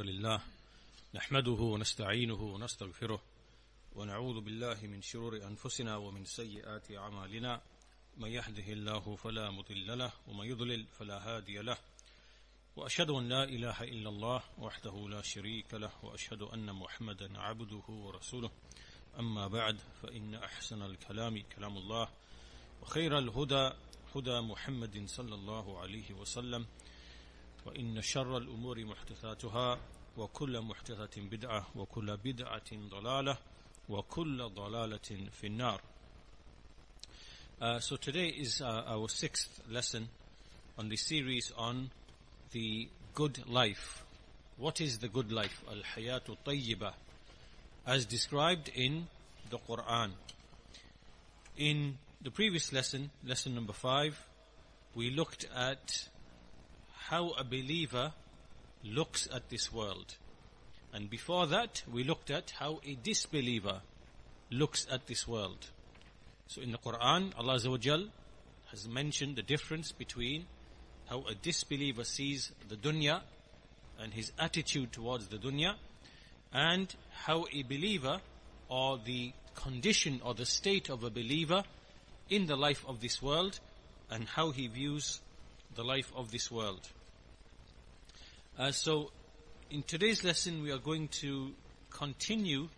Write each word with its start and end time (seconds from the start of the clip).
لله 0.00 0.40
نحمده 1.14 1.50
ونستعينه 1.50 2.42
ونستغفره 2.42 3.22
ونعوذ 3.96 4.40
بالله 4.40 4.78
من 4.82 5.02
شرور 5.02 5.36
أنفسنا 5.36 5.96
ومن 5.96 6.24
سيئات 6.24 6.90
أعمالنا. 6.90 7.60
من 8.16 8.28
يهده 8.28 8.72
الله 8.72 9.16
فلا 9.16 9.50
مضل 9.50 9.98
له 9.98 10.12
ومن 10.28 10.46
يضلل 10.46 10.86
فلا 10.98 11.18
هادي 11.18 11.58
له. 11.58 11.76
وأشهد 12.76 13.10
أن 13.10 13.28
لا 13.28 13.44
إله 13.44 13.82
إلا 13.82 14.08
الله 14.08 14.42
وحده 14.58 15.08
لا 15.08 15.22
شريك 15.22 15.74
له 15.74 15.90
وأشهد 16.02 16.42
أن 16.42 16.72
محمدا 16.72 17.38
عبده 17.38 17.84
ورسوله. 17.88 18.50
أما 19.18 19.48
بعد 19.48 19.78
فإن 20.02 20.34
أحسن 20.34 20.82
الكلام 20.82 21.42
كلام 21.56 21.76
الله 21.76 22.08
وخير 22.82 23.18
الهدى 23.18 23.70
هدى 24.14 24.40
محمد 24.40 25.04
صلى 25.06 25.34
الله 25.34 25.78
عليه 25.80 26.12
وسلم. 26.12 26.66
وإن 27.65 28.01
شر 28.01 28.37
الأمور 28.37 28.85
محدثاتها 28.85 29.79
وكل 30.17 30.61
محدثة 30.61 31.21
بدعة 31.21 31.67
وكل 31.75 32.17
بدعة 32.17 32.69
ضلالة 32.73 33.37
وكل 33.89 34.49
ضلالة 34.49 35.29
في 35.31 35.47
النار 35.47 35.81
uh, 37.61 37.79
So 37.79 37.95
today 37.95 38.27
is 38.27 38.61
uh, 38.61 38.83
our 38.87 39.09
sixth 39.09 39.61
lesson 39.69 40.07
on 40.77 40.89
the 40.89 40.95
series 40.97 41.51
on 41.57 41.89
the 42.51 42.87
good 43.13 43.47
life. 43.47 44.03
What 44.57 44.81
is 44.81 44.97
the 44.99 45.07
good 45.07 45.31
life? 45.31 45.61
Al-Hayatu 45.69 46.37
Tayyibah 46.45 46.93
as 47.85 48.05
described 48.05 48.69
in 48.75 49.07
the 49.49 49.57
Quran. 49.57 50.11
In 51.57 51.97
the 52.21 52.31
previous 52.31 52.71
lesson, 52.71 53.09
lesson 53.25 53.55
number 53.55 53.73
five, 53.73 54.17
we 54.95 55.09
looked 55.09 55.47
at 55.55 56.07
how 57.08 57.30
a 57.30 57.44
believer 57.44 58.12
looks 58.82 59.28
at 59.32 59.50
this 59.50 59.72
world. 59.72 60.16
And 60.92 61.10
before 61.10 61.46
that, 61.48 61.82
we 61.92 62.04
looked 62.04 62.30
at 62.30 62.50
how 62.58 62.80
a 62.86 62.94
disbeliever 62.94 63.80
looks 64.50 64.86
at 64.90 65.06
this 65.06 65.26
world. 65.28 65.66
So 66.46 66.62
in 66.62 66.72
the 66.72 66.78
Quran, 66.78 67.32
Allah 67.36 68.08
has 68.70 68.88
mentioned 68.88 69.36
the 69.36 69.42
difference 69.42 69.92
between 69.92 70.46
how 71.06 71.24
a 71.28 71.34
disbeliever 71.34 72.04
sees 72.04 72.52
the 72.68 72.76
dunya 72.76 73.20
and 74.00 74.14
his 74.14 74.32
attitude 74.38 74.92
towards 74.92 75.28
the 75.28 75.36
dunya 75.36 75.74
and 76.52 76.94
how 77.24 77.46
a 77.52 77.62
believer 77.64 78.20
or 78.68 78.98
the 79.04 79.32
condition 79.54 80.20
or 80.24 80.34
the 80.34 80.46
state 80.46 80.88
of 80.88 81.04
a 81.04 81.10
believer 81.10 81.64
in 82.30 82.46
the 82.46 82.56
life 82.56 82.84
of 82.88 83.00
this 83.00 83.20
world 83.20 83.60
and 84.10 84.26
how 84.26 84.50
he 84.50 84.68
views 84.68 85.20
the 85.74 85.84
life 85.84 86.12
of 86.14 86.30
this 86.30 86.50
world. 86.50 86.88
Uh, 88.58 88.70
so, 88.70 89.10
in 89.70 89.82
today's 89.82 90.22
lesson, 90.22 90.62
we 90.62 90.70
are 90.70 90.78
going 90.78 91.08
to 91.08 91.50
continue 91.90 92.68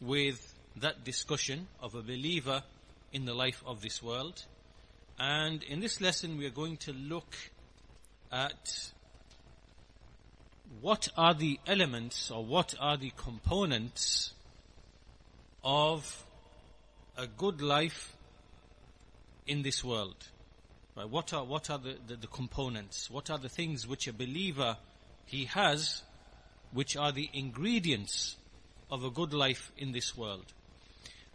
with 0.00 0.54
that 0.76 1.04
discussion 1.04 1.66
of 1.80 1.94
a 1.94 2.02
believer 2.02 2.62
in 3.12 3.24
the 3.24 3.34
life 3.34 3.62
of 3.66 3.80
this 3.80 4.02
world. 4.02 4.44
And 5.18 5.62
in 5.64 5.80
this 5.80 6.00
lesson, 6.00 6.38
we 6.38 6.46
are 6.46 6.50
going 6.50 6.76
to 6.78 6.92
look 6.92 7.36
at 8.30 8.90
what 10.80 11.08
are 11.16 11.34
the 11.34 11.58
elements 11.66 12.30
or 12.30 12.44
what 12.44 12.74
are 12.78 12.96
the 12.96 13.12
components 13.16 14.32
of 15.64 16.24
a 17.18 17.26
good 17.26 17.60
life 17.60 18.16
in 19.46 19.62
this 19.62 19.82
world. 19.84 20.16
Right? 21.00 21.08
What 21.08 21.32
are 21.32 21.44
what 21.44 21.70
are 21.70 21.78
the, 21.78 21.96
the, 22.06 22.16
the 22.16 22.26
components? 22.26 23.10
What 23.10 23.30
are 23.30 23.38
the 23.38 23.48
things 23.48 23.86
which 23.86 24.06
a 24.06 24.12
believer 24.12 24.76
he 25.24 25.46
has, 25.46 26.02
which 26.72 26.94
are 26.94 27.10
the 27.10 27.30
ingredients 27.32 28.36
of 28.90 29.02
a 29.02 29.10
good 29.10 29.32
life 29.32 29.72
in 29.78 29.92
this 29.92 30.14
world? 30.14 30.44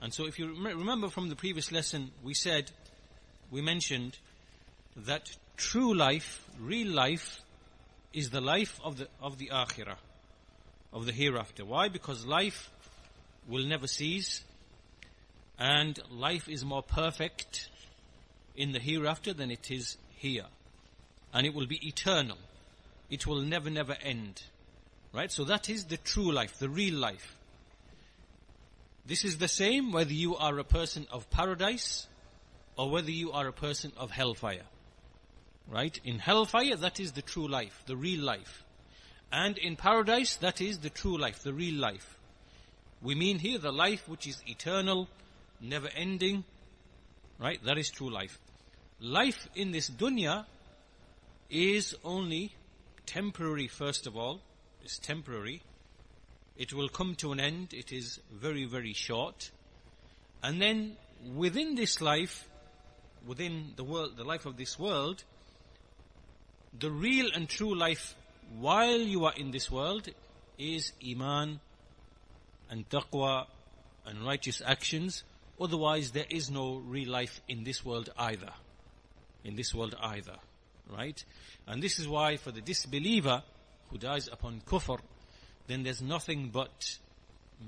And 0.01 0.13
so, 0.13 0.27
if 0.27 0.37
you 0.37 0.49
rem- 0.49 0.77
remember 0.77 1.09
from 1.09 1.29
the 1.29 1.35
previous 1.35 1.71
lesson, 1.71 2.11
we 2.23 2.35
said, 2.35 2.69
we 3.49 3.61
mentioned 3.61 4.19
that 4.97 5.35
true 5.57 5.95
life, 5.95 6.45
real 6.59 6.93
life, 6.93 7.41
is 8.13 8.29
the 8.29 8.41
life 8.41 8.79
of 8.83 8.97
the 8.97 9.07
of 9.19 9.39
the 9.39 9.49
akhirah, 9.51 9.97
of 10.93 11.07
the 11.07 11.11
hereafter. 11.11 11.65
Why? 11.65 11.89
Because 11.89 12.23
life 12.23 12.69
will 13.47 13.65
never 13.65 13.87
cease, 13.87 14.43
and 15.57 15.99
life 16.11 16.47
is 16.47 16.63
more 16.63 16.83
perfect 16.83 17.69
in 18.55 18.71
the 18.71 18.79
hereafter 18.79 19.33
than 19.33 19.51
it 19.51 19.71
is 19.71 19.97
here. 20.17 20.45
And 21.33 21.45
it 21.45 21.53
will 21.53 21.65
be 21.65 21.85
eternal. 21.87 22.37
It 23.09 23.27
will 23.27 23.41
never, 23.41 23.69
never 23.69 23.95
end. 24.01 24.41
Right? 25.13 25.31
So 25.31 25.43
that 25.45 25.69
is 25.69 25.85
the 25.85 25.97
true 25.97 26.31
life, 26.31 26.57
the 26.59 26.69
real 26.69 26.95
life. 26.95 27.37
This 29.05 29.23
is 29.23 29.37
the 29.37 29.47
same 29.47 29.91
whether 29.91 30.13
you 30.13 30.35
are 30.35 30.57
a 30.57 30.63
person 30.63 31.05
of 31.11 31.29
paradise 31.29 32.07
or 32.77 32.89
whether 32.89 33.11
you 33.11 33.31
are 33.31 33.47
a 33.47 33.53
person 33.53 33.91
of 33.97 34.11
hellfire. 34.11 34.65
Right? 35.67 35.99
In 36.03 36.19
hellfire, 36.19 36.75
that 36.75 36.99
is 36.99 37.11
the 37.11 37.21
true 37.21 37.47
life, 37.47 37.83
the 37.85 37.95
real 37.95 38.23
life. 38.23 38.63
And 39.31 39.57
in 39.57 39.75
paradise, 39.75 40.35
that 40.37 40.61
is 40.61 40.79
the 40.79 40.89
true 40.89 41.17
life, 41.17 41.43
the 41.43 41.53
real 41.53 41.75
life. 41.75 42.17
We 43.01 43.15
mean 43.15 43.39
here 43.39 43.59
the 43.59 43.71
life 43.71 44.07
which 44.07 44.27
is 44.27 44.41
eternal, 44.47 45.07
never 45.61 45.89
ending, 45.95 46.43
Right? 47.39 47.63
That 47.65 47.77
is 47.77 47.89
true 47.89 48.09
life. 48.09 48.39
Life 49.05 49.47
in 49.53 49.71
this 49.71 49.87
dunya 49.87 50.45
is 51.49 51.95
only 52.03 52.53
temporary, 53.05 53.67
first 53.67 54.07
of 54.07 54.17
all. 54.17 54.41
It's 54.83 54.97
temporary. 54.97 55.61
It 56.57 56.73
will 56.73 56.89
come 56.89 57.13
to 57.15 57.31
an 57.31 57.39
end. 57.39 57.73
It 57.73 57.91
is 57.91 58.19
very, 58.33 58.65
very 58.65 58.93
short. 58.93 59.51
And 60.41 60.59
then 60.59 60.97
within 61.35 61.75
this 61.75 62.01
life, 62.01 62.49
within 63.27 63.73
the 63.75 63.83
world, 63.83 64.17
the 64.17 64.23
life 64.23 64.47
of 64.47 64.57
this 64.57 64.79
world, 64.79 65.23
the 66.79 66.89
real 66.89 67.29
and 67.35 67.47
true 67.47 67.75
life 67.75 68.15
while 68.59 68.99
you 68.99 69.25
are 69.25 69.33
in 69.35 69.51
this 69.51 69.69
world 69.69 70.09
is 70.57 70.93
iman 71.07 71.59
and 72.71 72.89
taqwa 72.89 73.45
and 74.07 74.25
righteous 74.25 74.63
actions 74.65 75.23
Otherwise, 75.59 76.11
there 76.11 76.25
is 76.29 76.49
no 76.51 76.75
real 76.75 77.09
life 77.09 77.41
in 77.47 77.63
this 77.63 77.85
world 77.85 78.09
either. 78.17 78.51
In 79.45 79.55
this 79.55 79.73
world 79.73 79.95
either. 80.01 80.35
Right? 80.91 81.23
And 81.67 81.81
this 81.81 81.99
is 81.99 82.07
why 82.07 82.35
for 82.37 82.51
the 82.51 82.61
disbeliever 82.61 83.43
who 83.89 83.97
dies 83.97 84.27
upon 84.27 84.61
kufr, 84.65 84.99
then 85.67 85.83
there's 85.83 86.01
nothing 86.01 86.49
but 86.49 86.97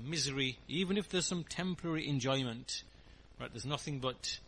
misery, 0.04 0.58
even 0.68 0.98
if 0.98 1.08
there's 1.08 1.26
some 1.26 1.44
temporary 1.44 2.06
enjoyment. 2.06 2.82
Right? 3.40 3.50
There's 3.50 3.64
nothing 3.64 4.00
but 4.00 4.38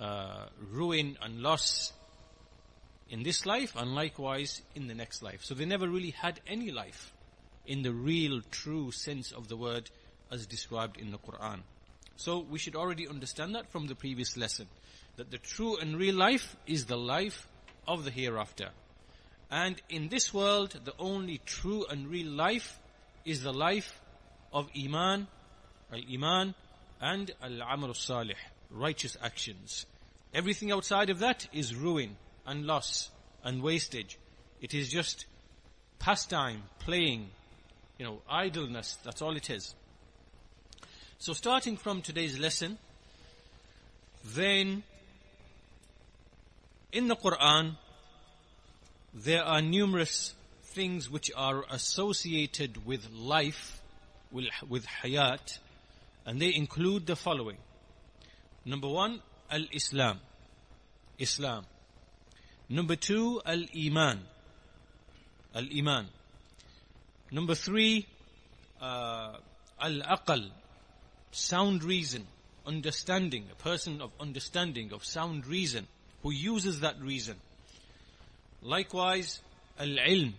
uh, 0.00 0.46
ruin 0.70 1.18
and 1.20 1.42
loss 1.42 1.92
in 3.10 3.22
this 3.22 3.46
life 3.46 3.74
and 3.76 3.94
likewise 3.94 4.62
in 4.74 4.88
the 4.88 4.94
next 4.94 5.22
life. 5.22 5.44
So 5.44 5.54
they 5.54 5.64
never 5.64 5.88
really 5.88 6.10
had 6.10 6.40
any 6.46 6.70
life 6.70 7.12
in 7.66 7.82
the 7.82 7.92
real, 7.92 8.40
true 8.50 8.90
sense 8.92 9.32
of 9.32 9.48
the 9.48 9.56
word 9.56 9.90
as 10.30 10.46
described 10.46 10.98
in 10.98 11.10
the 11.10 11.18
Quran. 11.18 11.60
So 12.16 12.40
we 12.40 12.58
should 12.58 12.76
already 12.76 13.06
understand 13.06 13.54
that 13.54 13.70
from 13.70 13.86
the 13.86 13.94
previous 13.94 14.36
lesson. 14.36 14.66
That 15.16 15.30
the 15.30 15.38
true 15.38 15.76
and 15.78 15.96
real 15.96 16.14
life 16.14 16.56
is 16.66 16.86
the 16.86 16.96
life 16.96 17.48
of 17.88 18.04
the 18.04 18.10
hereafter. 18.10 18.70
And 19.50 19.80
in 19.88 20.08
this 20.08 20.34
world, 20.34 20.78
the 20.84 20.94
only 20.98 21.40
true 21.46 21.86
and 21.88 22.08
real 22.08 22.30
life 22.30 22.78
is 23.24 23.42
the 23.42 23.52
life 23.52 24.00
of 24.52 24.68
Iman, 24.76 25.26
Al-Iman, 25.92 26.54
and 27.00 27.30
Al-Amal 27.42 27.94
Salih, 27.94 28.34
righteous 28.70 29.16
actions. 29.22 29.86
Everything 30.34 30.72
outside 30.72 31.10
of 31.10 31.20
that 31.20 31.46
is 31.52 31.74
ruin 31.74 32.16
and 32.46 32.66
loss 32.66 33.10
and 33.44 33.62
wastage. 33.62 34.18
It 34.60 34.74
is 34.74 34.88
just 34.88 35.26
pastime, 35.98 36.62
playing, 36.80 37.30
you 37.98 38.04
know, 38.04 38.20
idleness, 38.28 38.98
that's 39.04 39.22
all 39.22 39.36
it 39.36 39.50
is. 39.50 39.74
So 41.18 41.32
starting 41.32 41.76
from 41.76 42.02
today's 42.02 42.38
lesson, 42.38 42.78
then 44.24 44.82
in 46.92 47.08
the 47.08 47.16
Quran, 47.16 47.76
there 49.14 49.42
are 49.42 49.62
numerous 49.62 50.34
things 50.62 51.10
which 51.10 51.30
are 51.34 51.64
associated 51.70 52.86
with 52.86 53.10
life, 53.10 53.80
with, 54.30 54.46
with 54.68 54.86
hayat, 55.02 55.58
and 56.24 56.40
they 56.40 56.54
include 56.54 57.06
the 57.06 57.16
following. 57.16 57.56
Number 58.64 58.88
one, 58.88 59.20
al-Islam, 59.50 60.20
Islam. 61.18 61.64
Number 62.68 62.96
two, 62.96 63.40
al-Iman, 63.46 64.20
al-Iman. 65.54 66.08
Number 67.30 67.54
three, 67.54 68.06
uh, 68.80 69.36
al-Aql, 69.80 70.50
sound 71.30 71.84
reason, 71.84 72.26
understanding, 72.66 73.46
a 73.52 73.54
person 73.54 74.00
of 74.00 74.10
understanding, 74.20 74.92
of 74.92 75.04
sound 75.04 75.46
reason, 75.46 75.86
who 76.26 76.32
uses 76.32 76.80
that 76.80 77.00
reason. 77.00 77.36
Likewise, 78.60 79.38
al-ilm, 79.78 80.32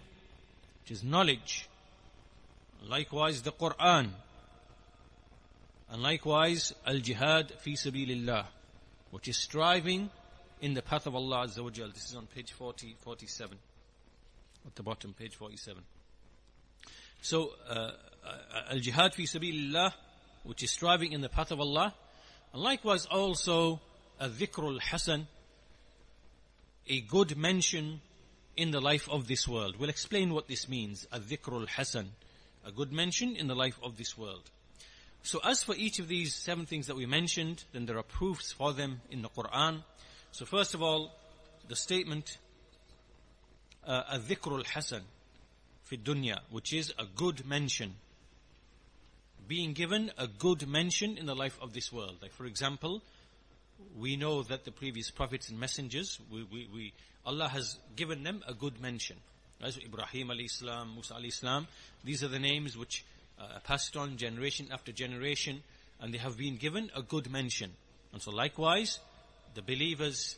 which 0.81 0.92
is 0.92 1.01
knowledge. 1.01 1.69
Likewise 2.86 3.42
the 3.42 3.54
Quran. 3.54 4.10
And 5.89 6.04
likewise 6.04 6.74
al-jihad 6.86 7.54
fi 7.60 7.75
sabilillah, 7.75 8.48
which 9.12 9.30
is 9.30 9.38
striving 9.38 10.10
in 10.60 10.74
the 10.74 10.81
path 10.81 11.07
of 11.07 11.16
Allah 11.16 11.48
Azza 11.48 11.63
wa. 11.63 11.69
This 11.69 12.10
is 12.10 12.16
on 12.18 12.28
page 12.36 12.51
40, 12.51 12.98
47. 13.00 13.57
At 14.66 14.75
the 14.75 14.83
bottom, 14.83 15.13
page 15.13 15.36
47. 15.36 15.81
So, 17.22 17.51
uh, 17.69 17.92
al-jihad 18.72 19.16
fi 19.16 19.24
sabilillah, 19.24 19.94
which 20.44 20.63
is 20.63 20.72
striving 20.72 21.13
in 21.13 21.22
the 21.22 21.30
path 21.30 21.51
of 21.51 21.62
Allah. 21.62 21.94
And 22.51 22.62
likewise 22.62 23.06
also, 23.06 23.80
a-dhikrul 24.19 24.81
hasan, 24.81 25.28
a 26.89 27.01
good 27.01 27.38
mention 27.38 28.01
in 28.56 28.72
the 28.72 28.81
life 28.81 29.07
of 29.10 29.28
this 29.28 29.48
world. 29.48 29.75
We'll 29.78 29.89
explain 29.89 30.34
what 30.34 30.48
this 30.48 30.68
means. 30.68 31.07
A-dhikrul 31.12 31.68
hasan, 31.68 32.12
a 32.66 32.72
good 32.72 32.92
mention 32.92 33.36
in 33.36 33.48
the 33.48 33.56
life 33.56 33.80
of 33.84 33.98
this 33.98 34.18
world. 34.18 34.50
So 35.24 35.39
as 35.44 35.63
for 35.63 35.75
each 35.75 36.00
of 36.00 36.07
these 36.07 36.34
seven 36.34 36.66
things 36.66 36.88
that 36.88 36.95
we 36.95 37.06
mentioned, 37.06 37.66
then 37.74 37.86
there 37.86 37.98
are 37.98 38.04
proofs 38.04 38.51
for 38.51 38.74
them 38.74 39.01
in 39.12 39.22
the 39.22 39.30
Quran. 39.30 39.84
So 40.31 40.45
first 40.45 40.74
of 40.74 40.81
all, 40.81 41.13
the 41.68 41.75
statement, 41.75 42.38
uh, 43.86 44.04
al-dhikrul 44.10 44.66
hasan 44.66 45.01
fi 45.83 45.98
dunya, 45.98 46.40
which 46.50 46.74
is 46.74 46.94
a 46.98 47.06
good 47.06 47.45
mention. 47.45 47.95
Being 49.48 49.74
given 49.74 50.12
a 50.18 50.28
good 50.28 50.68
mention 50.68 51.18
in 51.18 51.25
the 51.25 51.36
life 51.36 51.57
of 51.62 51.74
this 51.74 51.92
world. 51.92 52.18
Like 52.22 52.33
for 52.33 52.45
example, 52.45 53.01
we 53.97 54.15
know 54.15 54.44
that 54.44 54.65
the 54.65 54.71
previous 54.71 55.09
prophets 55.12 55.50
and 55.50 55.59
messengers, 55.59 56.19
we, 56.31 56.44
we, 56.44 56.69
we, 56.74 56.94
Allah 57.25 57.47
has 57.47 57.77
given 57.95 58.24
them 58.24 58.44
a 58.47 58.53
good 58.53 58.81
mention. 58.81 59.18
As 59.62 59.77
Ibrahim 59.77 60.27
alayhi 60.27 60.50
salam, 60.50 60.94
Musa 60.94 61.15
alayhi 61.15 61.33
salam, 61.33 61.68
these 62.03 62.24
are 62.24 62.27
the 62.27 62.39
names 62.39 62.77
which 62.77 63.03
uh, 63.39 63.59
passed 63.63 63.97
on 63.97 64.18
generation 64.18 64.68
after 64.71 64.91
generation, 64.91 65.63
and 66.00 66.13
they 66.13 66.19
have 66.19 66.38
been 66.38 66.57
given 66.57 66.91
a 66.95 67.01
good 67.01 67.29
mention. 67.31 67.71
And 68.13 68.21
so 68.21 68.31
likewise, 68.31 69.00
the 69.56 69.62
believers, 69.62 70.38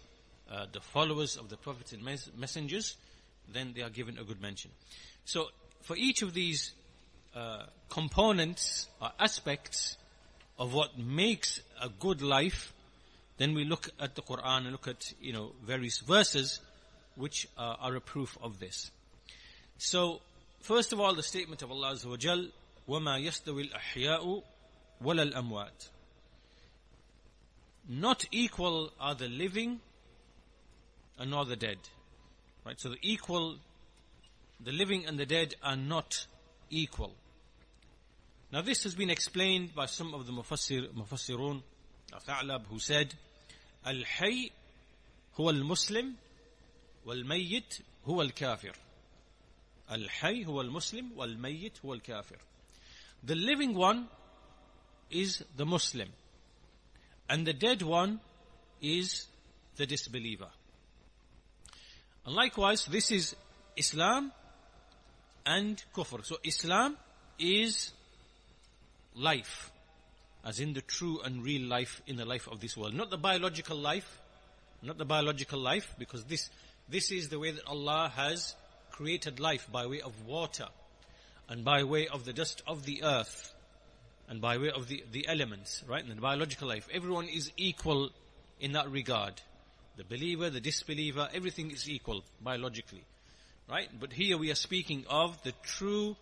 uh, 0.52 0.66
the 0.72 0.80
followers 0.80 1.38
of 1.38 1.50
the 1.50 1.58
prophets 1.58 1.92
and 1.92 2.04
mes- 2.04 2.30
messengers, 2.38 2.96
then 3.52 3.74
they 3.76 3.82
are 3.82 3.90
given 3.90 4.18
a 4.18 4.24
good 4.24 4.42
mention. 4.42 4.72
So 5.26 5.48
for 5.82 5.96
each 5.98 6.22
of 6.22 6.34
these 6.34 6.72
uh, 7.36 7.64
components 7.90 8.88
or 9.02 9.12
aspects 9.20 9.98
of 10.58 10.74
what 10.74 10.98
makes 10.98 11.62
a 11.82 11.90
good 11.90 12.22
life, 12.22 12.74
then 13.39 13.55
we 13.55 13.65
look 13.65 13.91
at 14.01 14.15
the 14.15 14.23
Quran 14.23 14.59
and 14.59 14.73
look 14.73 14.89
at 14.89 15.13
you 15.21 15.33
know 15.33 15.53
various 15.65 15.99
verses 15.99 16.61
which 17.17 17.49
uh, 17.57 17.77
are 17.81 17.95
a 17.97 18.01
proof 18.01 18.37
of 18.43 18.61
this. 18.61 18.91
So 19.79 20.21
first 20.61 20.93
of 20.93 21.01
all, 21.01 21.15
the 21.15 21.23
statement 21.23 21.63
of 21.63 21.71
Allah 21.71 21.93
Azza 21.93 22.07
wa 22.07 22.17
Jal, 22.17 22.47
وَمَا 22.89 23.25
يَسْتَوِي 23.25 23.71
الْأَحْيَاءُ 23.71 24.43
وَلَا 25.03 25.33
الْأَمْوَاتِ 25.33 25.89
Not 27.89 28.25
equal 28.31 28.93
are 29.01 29.15
the 29.15 29.29
living 29.29 29.81
and 31.19 31.31
nor 31.31 31.45
the 31.45 31.57
dead. 31.57 31.79
Right? 32.65 32.81
So 32.81 32.91
the 32.91 32.99
equal, 33.03 33.57
the 34.61 34.73
living 34.73 35.07
and 35.07 35.19
the 35.19 35.27
dead 35.27 35.55
are 35.63 35.77
not 35.77 36.27
equal. 36.71 37.15
Now 38.53 38.63
this 38.63 38.85
has 38.85 38.95
been 38.95 39.11
explained 39.11 39.75
by 39.75 39.87
some 39.87 40.15
of 40.15 40.27
the 40.27 40.33
mufassir, 40.33 40.89
mufassirun, 40.93 41.63
Tha'lab, 42.27 42.67
who 42.67 42.79
said, 42.79 43.15
Al-Hay 43.86 44.52
huwa 45.38 45.54
al-Muslim 45.54 46.16
wal-Mayyit 47.06 47.82
huwa 48.06 48.24
al-Kafir. 48.24 48.74
Al-Hay 49.90 50.44
huwa 50.44 50.64
al-Muslim 50.64 51.12
wal-Mayyit 51.16 51.82
huwa 51.82 51.96
al-Kafir. 51.96 52.38
The 53.24 53.36
living 53.36 53.76
one 53.76 54.08
is 55.10 55.44
the 55.56 55.66
Muslim. 55.66 56.10
And 57.30 57.46
the 57.46 57.54
dead 57.54 57.82
one 57.82 58.20
is 58.82 59.28
the 59.78 59.86
disbeliever. 59.86 60.50
And 62.26 62.36
likewise, 62.36 62.86
this 62.86 63.12
is 63.12 63.36
Islam 63.76 64.32
and 65.46 65.82
Kufr. 65.96 66.26
So 66.26 66.38
Islam 66.44 66.98
is 67.40 67.92
life, 69.16 69.72
as 70.44 70.60
in 70.60 70.74
the 70.74 70.82
true 70.82 71.20
and 71.24 71.44
real 71.44 71.68
life 71.68 72.02
in 72.08 72.16
the 72.16 72.26
life 72.26 72.48
of 72.48 72.60
this 72.60 72.78
world. 72.78 72.94
Not 72.94 73.10
the 73.10 73.18
biological 73.18 73.78
life, 73.78 74.20
not 74.82 74.98
the 74.98 75.06
biological 75.06 75.60
life, 75.60 75.94
because 75.98 76.24
this, 76.26 76.50
this 76.88 77.12
is 77.12 77.30
the 77.30 77.40
way 77.40 77.52
that 77.52 77.68
Allah 77.68 78.12
has 78.16 78.56
created 78.92 79.40
life 79.40 79.68
by 79.72 79.86
way 79.86 80.02
of 80.02 80.26
water 80.26 80.68
and 81.48 81.64
by 81.64 81.84
way 81.84 82.08
of 82.08 82.26
the 82.26 82.34
dust 82.34 82.62
of 82.68 82.86
the 82.86 83.04
earth 83.04 83.54
and 84.30 84.40
by 84.40 84.58
way 84.58 84.70
of 84.70 84.88
the, 84.88 85.04
the 85.12 85.28
elements, 85.28 85.84
right? 85.88 86.04
In 86.04 86.10
the 86.10 86.22
biological 86.22 86.68
life, 86.68 86.88
everyone 86.94 87.28
is 87.28 87.52
equal 87.58 88.12
in 88.60 88.74
that 88.74 88.90
regard. 88.92 89.42
The 89.98 90.04
believer, 90.04 90.50
the 90.50 90.62
disbeliever, 90.62 91.28
everything 91.34 91.72
is 91.72 91.90
equal 91.90 92.24
biologically, 92.42 93.04
right? 93.70 93.90
But 94.00 94.14
here 94.14 94.38
we 94.38 94.52
are 94.52 94.56
speaking 94.56 95.06
of 95.10 95.42
the 95.44 95.54
true, 95.64 96.16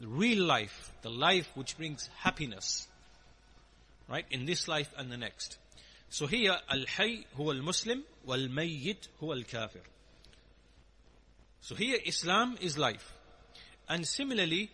real 0.00 0.44
life, 0.44 0.92
the 1.02 1.10
life 1.10 1.50
which 1.54 1.76
brings 1.76 2.08
happiness, 2.20 2.86
right? 4.08 4.24
In 4.30 4.44
this 4.44 4.68
life 4.68 4.92
and 4.96 5.10
the 5.10 5.16
next. 5.16 5.58
So 6.08 6.26
here, 6.26 6.56
al-hay 6.68 7.24
huwa 7.38 7.54
al-muslim, 7.54 8.02
wal-mayyit 8.26 9.08
huwa 9.20 9.36
al-kafir. 9.36 9.82
So 11.60 11.74
here, 11.74 11.98
Islam 12.04 12.58
is 12.60 12.76
life. 12.76 13.14
And 13.88 14.06
similarly, 14.06 14.70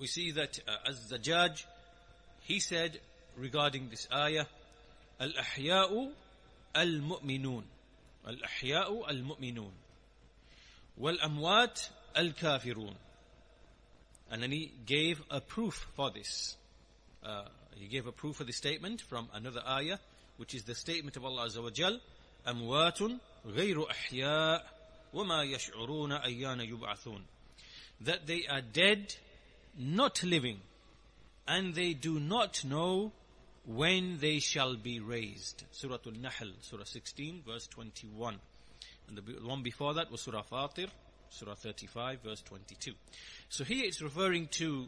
we 0.00 0.06
see 0.06 0.32
that 0.32 0.58
uh, 0.66 0.92
the 1.08 1.18
judge, 1.18 1.66
he 2.42 2.60
said 2.60 2.98
regarding 3.36 3.88
this 3.90 4.08
ayah, 4.12 4.46
Al-Ahya'u 5.20 6.10
Al-Mu'minun. 6.74 7.62
Al-Ahya'u 8.26 9.08
Al-Mu'minun. 9.08 9.70
Wal-Amwat 10.96 11.88
Al-Kafirun. 12.16 12.94
And 14.30 14.42
then 14.42 14.50
he 14.50 14.72
gave 14.86 15.22
a 15.30 15.40
proof 15.40 15.86
for 15.94 16.10
this. 16.10 16.56
Uh, 17.24 17.44
he 17.75 17.87
gave 17.87 18.07
a 18.07 18.11
proof 18.11 18.37
for 18.37 18.43
the 18.43 18.53
statement 18.53 19.01
from 19.01 19.29
another 19.33 19.61
ayah, 19.67 19.97
which 20.37 20.53
is 20.53 20.63
the 20.63 20.75
statement 20.75 21.17
of 21.17 21.25
Allah 21.25 21.47
Azza 21.47 21.63
wa 21.63 21.69
Jal, 21.69 21.99
أموات 22.47 23.19
غير 23.45 23.91
أحياء 23.91 24.79
وما 25.13 25.43
يشعرون 25.43 26.11
أيان 26.11 26.59
يبعثون 26.61 27.21
that 28.01 28.27
they 28.27 28.47
are 28.47 28.61
dead, 28.61 29.13
not 29.77 30.23
living, 30.23 30.59
and 31.47 31.75
they 31.75 31.93
do 31.93 32.19
not 32.19 32.63
know 32.63 33.11
when 33.65 34.17
they 34.19 34.39
shall 34.39 34.75
be 34.75 34.99
raised. 34.99 35.63
Surah 35.71 35.97
Al-Nahl, 36.05 36.53
Surah 36.61 36.85
16, 36.85 37.43
verse 37.45 37.67
21. 37.67 38.39
And 39.07 39.17
the 39.17 39.21
one 39.45 39.63
before 39.63 39.95
that 39.95 40.11
was 40.11 40.21
Surah 40.21 40.43
Fatir, 40.43 40.87
Surah 41.29 41.55
35, 41.55 42.21
verse 42.21 42.41
22. 42.43 42.93
So 43.49 43.63
here 43.63 43.83
it's 43.85 44.01
referring 44.01 44.47
to 44.53 44.87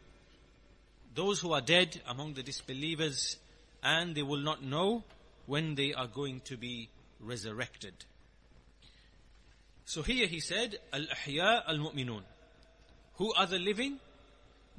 those 1.17 1.41
who 1.41 1.53
are 1.53 1.61
dead 1.61 2.01
among 2.07 2.35
the 2.35 2.43
disbelievers, 2.43 3.37
and 3.83 4.15
they 4.15 4.23
will 4.23 4.41
not 4.41 4.63
know 4.63 5.03
when 5.47 5.75
they 5.75 5.95
are 5.95 6.07
going 6.07 6.41
to 6.45 6.57
be 6.57 6.89
resurrected. 7.21 7.95
So 9.87 10.03
here 10.03 10.27
he 10.27 10.41
said, 10.41 10.79
Al-Ahya 10.93 11.63
al-Mu'minun. 11.67 12.23
Who 13.15 13.33
are 13.33 13.47
the 13.47 13.59
living? 13.59 13.99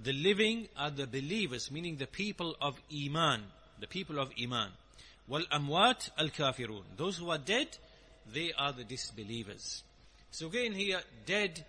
The 0.04 0.14
living 0.14 0.68
are 0.78 0.92
the 0.92 1.08
believers, 1.08 1.72
meaning 1.72 1.96
the 1.96 2.06
people 2.06 2.56
of 2.62 2.80
Iman, 2.94 3.42
the 3.80 3.88
people 3.88 4.20
of 4.20 4.32
Iman. 4.42 4.70
Wal 5.28 5.44
amwat 5.52 6.12
al 6.18 6.30
kafirun. 6.30 6.84
Those 6.96 7.18
who 7.18 7.32
are 7.32 7.40
dead, 7.40 7.68
they 8.32 8.54
are 8.58 8.74
the 8.74 8.84
disbelievers. 8.84 9.84
So 10.30 10.48
again 10.48 10.74
here, 10.74 11.02
dead 11.26 11.66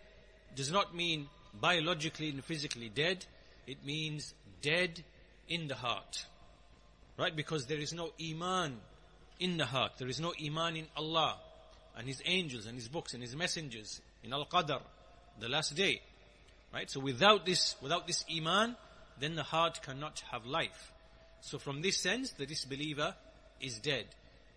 does 0.54 0.70
not 0.70 0.94
mean 0.94 1.28
biologically 1.58 2.28
and 2.28 2.44
physically 2.44 2.90
dead. 2.90 3.25
It 3.66 3.84
means 3.84 4.34
dead 4.62 5.02
in 5.48 5.68
the 5.68 5.74
heart. 5.74 6.24
Right? 7.16 7.34
Because 7.34 7.66
there 7.66 7.78
is 7.78 7.92
no 7.92 8.10
Iman 8.22 8.76
in 9.40 9.56
the 9.56 9.66
heart. 9.66 9.92
There 9.98 10.08
is 10.08 10.20
no 10.20 10.32
Iman 10.42 10.76
in 10.76 10.86
Allah 10.96 11.36
and 11.96 12.06
His 12.06 12.22
angels 12.24 12.66
and 12.66 12.74
His 12.76 12.88
books 12.88 13.14
and 13.14 13.22
His 13.22 13.34
messengers 13.34 14.00
in 14.22 14.32
Al-Qadr, 14.32 14.80
the 15.40 15.48
last 15.48 15.74
day. 15.74 16.00
Right? 16.72 16.90
So 16.90 17.00
without 17.00 17.46
this, 17.46 17.76
without 17.80 18.06
this 18.06 18.24
iman, 18.30 18.76
then 19.18 19.34
the 19.34 19.42
heart 19.42 19.82
cannot 19.82 20.22
have 20.30 20.46
life. 20.46 20.92
So 21.40 21.58
from 21.58 21.82
this 21.82 21.98
sense, 21.98 22.32
the 22.32 22.46
disbeliever 22.46 23.14
is 23.60 23.78
dead. 23.78 24.06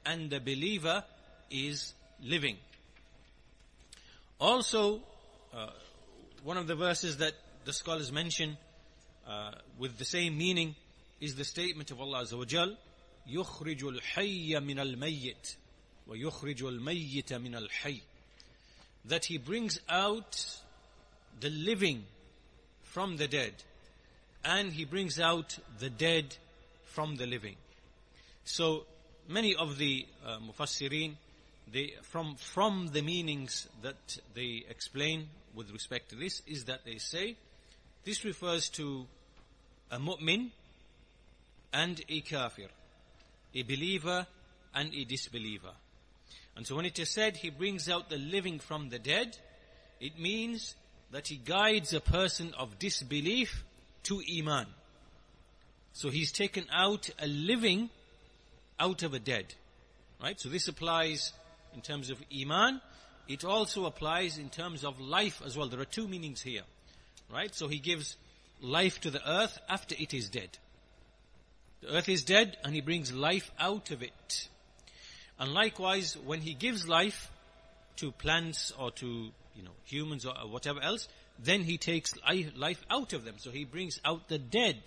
And 0.06 0.30
the 0.30 0.40
believer 0.40 1.04
is 1.50 1.94
living. 2.24 2.58
Also, 4.40 5.02
uh, 5.54 5.68
one 6.44 6.58
of 6.58 6.68
the 6.68 6.76
verses 6.76 7.18
that 7.18 7.34
the 7.66 7.74
scholars 7.74 8.12
mention 8.12 8.58
uh, 9.27 9.53
with 9.79 9.99
the 9.99 10.05
same 10.05 10.37
meaning 10.39 10.75
is 11.21 11.35
the 11.35 11.45
statement 11.45 11.91
of 11.91 12.01
Allah 12.01 12.23
Azza 12.23 12.39
wa 12.39 12.45
Jal, 12.45 12.77
يخرج 13.29 13.85
الحي 13.85 14.61
من 14.61 14.79
الميت 14.79 15.57
ويخرج 16.07 16.63
الميت 16.63 17.33
من 17.33 17.55
الحي 17.57 18.01
that 19.07 19.25
he 19.25 19.39
brings 19.39 19.81
out 19.89 20.61
the 21.41 21.51
living 21.51 22.05
from 22.83 23.17
the 23.17 23.29
dead. 23.29 23.53
And 24.45 24.73
he 24.73 24.85
brings 24.85 25.21
out 25.21 25.59
the 25.79 25.91
dead 25.91 26.37
from 26.85 27.17
the 27.17 27.27
living. 27.27 27.57
So 28.45 28.85
many 29.29 29.55
of 29.55 29.79
the 29.79 30.07
uh, 30.25 30.39
mufassirin, 30.39 31.15
they, 31.71 31.95
from, 32.03 32.37
from 32.37 32.89
the 32.93 33.03
meanings 33.03 33.69
that 33.83 34.19
they 34.35 34.65
explain 34.69 35.29
with 35.55 35.71
respect 35.73 36.11
to 36.11 36.17
this, 36.17 36.43
is 36.47 36.65
that 36.65 36.85
they 36.85 36.99
say 36.99 37.37
this 38.04 38.26
refers 38.26 38.70
to 38.70 39.06
a 39.92 39.98
mu'min 39.98 40.52
and 41.74 42.02
a 42.10 42.22
kafir, 42.22 42.68
a 43.54 43.64
believer 43.64 44.26
and 44.74 44.94
a 44.94 45.06
disbeliever. 45.06 45.72
And 46.56 46.66
so 46.66 46.76
when 46.76 46.86
it 46.86 47.00
is 47.00 47.10
said 47.10 47.38
he 47.38 47.50
brings 47.50 47.90
out 47.90 48.10
the 48.10 48.18
living 48.18 48.60
from 48.60 48.90
the 48.90 49.00
dead, 49.00 49.38
it 50.00 50.20
means 50.20 50.76
that 51.12 51.28
he 51.28 51.36
guides 51.36 51.94
a 51.94 52.00
person 52.00 52.54
of 52.58 52.80
disbelief 52.80 53.64
to 54.04 54.22
Iman. 54.38 54.68
So 55.94 56.10
he's 56.10 56.32
taken 56.32 56.66
out 56.72 57.10
a 57.20 57.28
living 57.28 57.90
out 58.80 59.04
of 59.04 59.14
a 59.14 59.20
dead. 59.20 59.54
Right? 60.22 60.40
So 60.40 60.50
this 60.50 60.68
applies 60.68 61.34
in 61.74 61.82
terms 61.82 62.10
of 62.10 62.22
Iman. 62.34 62.82
It 63.28 63.44
also 63.46 63.86
applies 63.86 64.38
in 64.38 64.50
terms 64.50 64.84
of 64.84 65.00
life 65.00 65.42
as 65.46 65.58
well. 65.58 65.68
There 65.68 65.80
are 65.80 65.86
two 65.86 66.08
meanings 66.08 66.42
here. 66.42 66.64
Right? 67.34 67.54
So 67.54 67.68
he 67.68 67.80
gives 67.80 68.18
life 68.62 69.02
to 69.02 69.10
the 69.10 69.28
earth 69.30 69.58
after 69.70 69.96
it 69.98 70.14
is 70.14 70.30
dead. 70.30 70.58
The 71.82 71.96
earth 71.96 72.10
is 72.10 72.24
dead 72.24 72.58
and 72.64 72.74
he 72.74 72.82
brings 72.82 73.12
life 73.12 73.50
out 73.60 73.92
of 73.92 74.04
it. 74.04 74.48
And 75.40 75.54
likewise, 75.54 76.16
when 76.26 76.42
he 76.42 76.54
gives 76.54 76.88
life 76.88 77.32
to 77.98 78.12
plants 78.12 78.72
or 78.78 78.92
to, 78.92 79.08
you 79.56 79.64
know, 79.64 79.72
humans 79.86 80.26
or 80.26 80.34
whatever 80.48 80.82
else, 80.82 81.08
then 81.44 81.62
he 81.62 81.78
takes 81.78 82.14
life 82.56 82.86
out 82.90 83.14
of 83.14 83.26
them. 83.26 83.36
So 83.38 83.50
he 83.50 83.66
brings 83.66 84.00
out 84.06 84.28
the 84.28 84.38
dead 84.38 84.78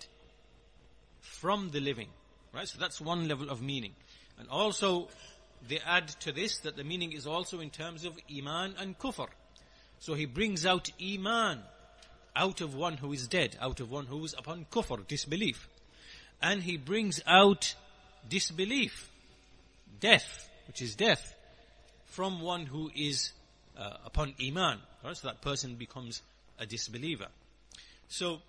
from 1.19 1.71
the 1.71 1.81
living. 1.81 2.07
Right? 2.53 2.67
So 2.67 2.79
that's 2.79 3.01
one 3.01 3.27
level 3.27 3.49
of 3.49 3.61
meaning. 3.61 3.93
And 4.39 4.47
also, 4.49 5.09
they 5.67 5.79
add 5.79 6.07
to 6.21 6.31
this 6.31 6.59
that 6.59 6.77
the 6.77 6.83
meaning 6.83 7.11
is 7.11 7.27
also 7.27 7.59
in 7.59 7.69
terms 7.69 8.05
of 8.05 8.17
Iman 8.33 8.75
and 8.79 8.97
Kufr. 8.97 9.27
So 9.99 10.13
he 10.13 10.25
brings 10.25 10.65
out 10.65 10.89
Iman 11.01 11.59
out 12.35 12.61
of 12.61 12.75
one 12.75 12.97
who 12.97 13.13
is 13.13 13.27
dead, 13.27 13.55
out 13.61 13.79
of 13.79 13.91
one 13.91 14.05
who 14.05 14.23
is 14.23 14.33
upon 14.37 14.65
Kufr, 14.71 15.07
disbelief. 15.07 15.67
And 16.41 16.63
he 16.63 16.77
brings 16.77 17.21
out 17.25 17.75
disbelief, 18.27 19.09
death, 19.99 20.49
which 20.67 20.81
is 20.81 20.95
death, 20.95 21.35
from 22.05 22.41
one 22.41 22.65
who 22.65 22.91
is 22.95 23.31
uh, 23.77 23.97
upon 24.05 24.33
Iman. 24.41 24.79
Right? 25.03 25.15
So 25.15 25.27
that 25.27 25.41
person 25.41 25.75
becomes 25.75 26.21
a 26.59 26.65
disbeliever. 26.65 27.27
So, 28.07 28.41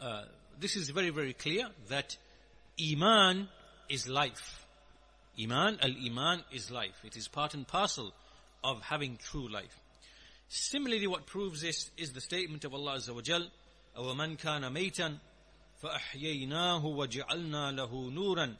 uh, 0.00 0.24
this 0.58 0.76
is 0.76 0.90
very, 0.90 1.10
very 1.10 1.32
clear 1.32 1.66
that 1.88 2.16
Iman 2.80 3.48
is 3.88 4.08
life. 4.08 4.64
Iman, 5.40 5.78
al-Iman 5.82 6.42
is 6.52 6.70
life. 6.70 7.00
It 7.04 7.16
is 7.16 7.28
part 7.28 7.54
and 7.54 7.66
parcel 7.66 8.12
of 8.62 8.82
having 8.82 9.16
true 9.16 9.48
life. 9.48 9.79
Similarly, 10.49 11.07
what 11.07 11.25
proves 11.25 11.61
this 11.61 11.89
is 11.97 12.13
the 12.13 12.21
statement 12.21 12.65
of 12.65 12.73
Allah 12.73 12.97
Azza 12.97 13.13
wa 13.13 13.21
Jal, 13.21 13.47
أَوَمَنْ 13.97 14.37
كَانَ 14.39 14.61
مَيْتًا 14.71 15.17
فَأَحْيَيْنَاهُ 15.83 16.83
وَجَعَلْنَا 16.83 17.75
لَهُ 17.75 18.11
نُورًا 18.11 18.55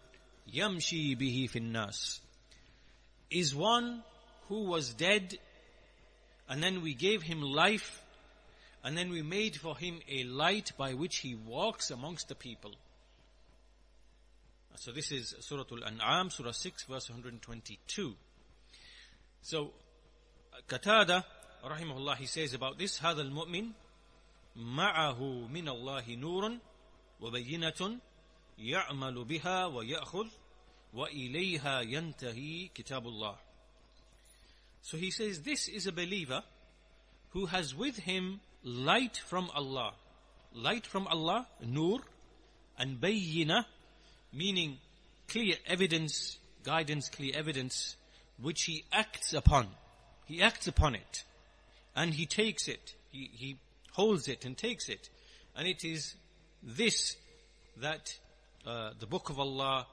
يَمْشِي 0.53 1.17
بِهِ 1.17 1.49
فِي 1.49 1.61
النَّاسِ 1.61 2.19
Is 3.29 3.55
one 3.55 4.03
who 4.47 4.65
was 4.65 4.93
dead 4.93 5.37
and 6.47 6.61
then 6.61 6.81
we 6.81 6.93
gave 6.93 7.21
him 7.21 7.41
life 7.41 8.01
and 8.83 8.97
then 8.97 9.09
we 9.09 9.21
made 9.21 9.55
for 9.55 9.75
him 9.75 9.99
a 10.07 10.23
light 10.25 10.71
by 10.77 10.93
which 10.93 11.17
he 11.17 11.33
walks 11.33 11.89
amongst 11.89 12.29
the 12.29 12.35
people. 12.35 12.71
So 14.75 14.91
this 14.91 15.11
is 15.11 15.33
Surah 15.39 15.63
Al-An'am, 15.71 16.29
Surah 16.29 16.51
6, 16.51 16.83
verse 16.83 17.09
122. 17.09 18.13
So, 19.41 19.71
Qatada, 20.67 21.23
rahimahullah, 21.63 22.17
he 22.17 22.25
says 22.25 22.53
about 22.53 22.77
this, 22.77 22.99
هذا 22.99 23.21
المؤمن 23.21 23.71
معه 24.55 25.47
من 25.47 25.69
الله 25.69 26.15
نور 26.15 26.57
وبينة 27.21 27.99
يعمل 28.57 29.23
بها 29.23 29.65
ويأخذ 29.65 30.27
وإليها 30.93 31.81
ينتهي 31.81 32.69
كتاب 32.75 33.07
الله. 33.07 33.35
So 34.81 34.97
he 34.97 35.11
says, 35.11 35.41
this 35.41 35.67
is 35.67 35.87
a 35.87 35.91
believer 35.91 36.43
who 37.31 37.47
has 37.47 37.75
with 37.75 37.97
him 37.97 38.39
light 38.63 39.17
from 39.17 39.49
Allah. 39.53 39.93
Light 40.53 40.85
from 40.85 41.07
Allah, 41.07 41.47
nur, 41.65 41.99
and 42.77 43.01
bayyina, 43.01 43.65
meaning 44.31 44.77
clear 45.27 45.55
evidence, 45.65 46.37
guidance, 46.63 47.09
clear 47.09 47.33
evidence, 47.35 47.95
which 48.41 48.63
he 48.63 48.85
acts 48.91 49.33
upon. 49.33 49.67
He 50.27 50.41
acts 50.41 50.67
upon 50.67 50.95
it. 50.95 51.23
And 51.95 52.13
he 52.13 52.25
takes 52.25 52.67
it. 52.67 52.93
He, 53.11 53.29
he 53.33 53.57
holds 53.91 54.27
it 54.27 54.45
and 54.45 54.57
takes 54.57 54.89
it. 54.89 55.09
And 55.55 55.67
it 55.67 55.83
is 55.83 56.15
this 56.61 57.15
that 57.77 58.13
uh, 58.65 58.91
the 58.99 59.05
book 59.05 59.29
of 59.29 59.39
Allah, 59.39 59.87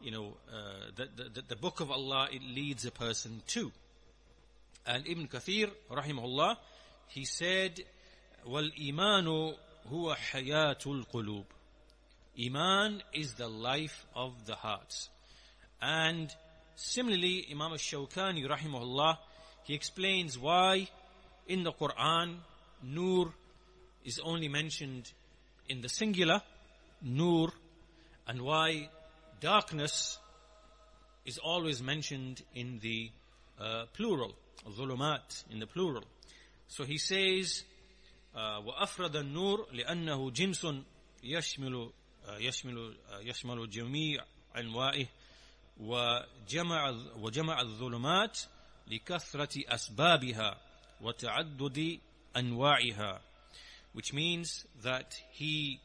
you 0.00 0.10
know, 0.10 0.36
uh, 0.52 0.90
the, 0.96 1.08
the, 1.34 1.42
the 1.48 1.56
book 1.56 1.80
of 1.80 1.90
Allah, 1.90 2.28
it 2.32 2.42
leads 2.42 2.84
a 2.86 2.90
person 2.90 3.42
to. 3.48 3.72
And 4.86 5.06
Ibn 5.06 5.28
Kathir, 5.28 5.70
rahimahullah, 5.90 6.56
he 7.08 7.24
said, 7.24 7.84
والإيمان 8.46 9.54
هو 9.90 10.14
حياة 10.14 10.78
القلوب 10.86 11.44
Iman 12.40 13.02
is 13.12 13.34
the 13.34 13.48
life 13.48 14.06
of 14.16 14.46
the 14.46 14.54
hearts. 14.54 15.10
And 15.82 16.34
similarly, 16.76 17.46
Imam 17.50 17.72
al-Shawkani 17.72 18.48
rahimahullah, 18.48 19.18
he 19.64 19.74
explains 19.74 20.38
why 20.38 20.88
in 21.46 21.62
the 21.62 21.72
Quran, 21.72 22.36
Nur 22.82 23.32
is 24.04 24.18
only 24.18 24.48
mentioned 24.48 25.12
in 25.68 25.80
the 25.80 25.88
singular, 25.88 26.42
Nur, 27.02 27.52
and 28.26 28.42
why 28.42 28.88
darkness 29.40 30.18
is 31.24 31.38
always 31.38 31.82
mentioned 31.82 32.42
in 32.54 32.78
the 32.80 33.10
uh, 33.60 33.84
plural, 33.92 34.34
Zulumat, 34.70 35.44
in 35.50 35.60
the 35.60 35.66
plural. 35.66 36.04
So 36.68 36.84
he 36.84 36.98
says, 36.98 37.64
وأفرد 38.34 39.16
النور 39.16 39.66
لأنه 39.72 40.30
جنس 40.30 40.66
يشمل 41.22 41.90
يشمل 42.28 42.96
يشمل 43.20 43.70
جميع 43.70 44.24
أنواعه 44.56 45.06
وجمع 45.80 46.90
وجمع 47.16 47.60
الظلمات 47.60 48.38
لكثرة 48.86 49.74
أسبابها 49.74 50.60
وتعدد 51.00 52.00
أنواعها 52.36 53.20
which 53.92 54.12
means 54.12 54.64
that 54.82 55.20
he 55.30 55.80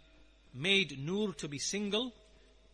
made 0.54 0.98
nur 0.98 1.34
to 1.34 1.48
be 1.48 1.60
single 1.60 2.14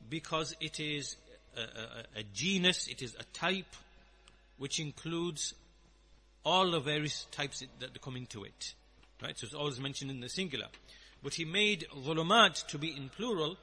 because 0.10 0.55
it 0.60 0.79
is 0.79 1.15
a, 1.57 1.62
a, 1.62 2.19
a 2.19 2.24
genus, 2.33 2.88
it 2.88 3.01
is 3.01 3.15
a 3.19 3.24
type 3.33 3.75
which 4.57 4.79
includes 4.79 5.53
all 6.45 6.72
the 6.72 6.79
various 6.79 7.25
types 7.31 7.63
that 7.79 8.01
come 8.01 8.15
into 8.15 8.43
it. 8.43 8.74
Right? 9.22 9.38
So 9.38 9.45
it's 9.45 9.55
always 9.55 9.79
mentioned 9.79 10.12
in 10.12 10.19
the 10.19 10.29
singular. 10.29 10.67
But 11.24 11.33
he 11.33 11.45
made 11.45 11.88
dhulumat 11.95 12.67
to 12.67 12.77
be 12.77 12.95
in 12.95 13.10
plural 13.10 13.57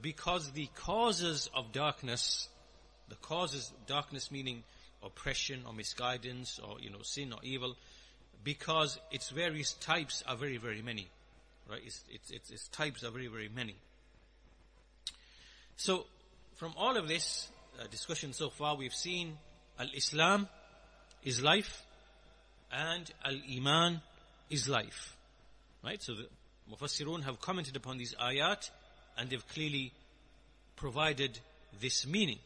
because 0.00 0.52
the 0.52 0.68
causes 0.74 1.50
of 1.54 1.72
darkness, 1.72 2.48
the 3.08 3.16
causes 3.16 3.70
of 3.70 3.86
darkness 3.86 4.30
meaning 4.30 4.62
oppression 5.02 5.64
or 5.66 5.72
misguidance 5.72 6.60
or, 6.60 6.80
you 6.80 6.90
know, 6.90 7.02
sin 7.02 7.32
or 7.32 7.40
evil, 7.42 7.76
because 8.43 8.99
its 9.11 9.29
various 9.29 9.73
types 9.73 10.23
are 10.27 10.35
very, 10.35 10.57
very 10.57 10.81
many. 10.81 11.07
Right? 11.69 11.81
Its, 11.85 12.03
its, 12.09 12.31
its, 12.31 12.49
its 12.51 12.67
types 12.69 13.03
are 13.03 13.11
very, 13.11 13.27
very 13.27 13.49
many. 13.49 13.75
So, 15.75 16.05
from 16.55 16.73
all 16.77 16.97
of 16.97 17.07
this 17.07 17.49
uh, 17.79 17.83
discussion 17.91 18.33
so 18.33 18.49
far, 18.49 18.75
we've 18.75 18.93
seen 18.93 19.37
Al-Islam 19.79 20.47
is 21.23 21.43
life 21.43 21.83
and 22.71 23.09
Al-Iman 23.23 24.01
is 24.49 24.67
life. 24.67 25.15
Right? 25.83 26.01
So 26.01 26.13
the 26.15 26.27
Mufassirun 26.71 27.23
have 27.23 27.39
commented 27.39 27.75
upon 27.75 27.97
these 27.97 28.15
ayat 28.15 28.69
and 29.17 29.29
they've 29.29 29.47
clearly 29.49 29.93
provided 30.75 31.37
this 31.79 32.07
meaning. 32.07 32.39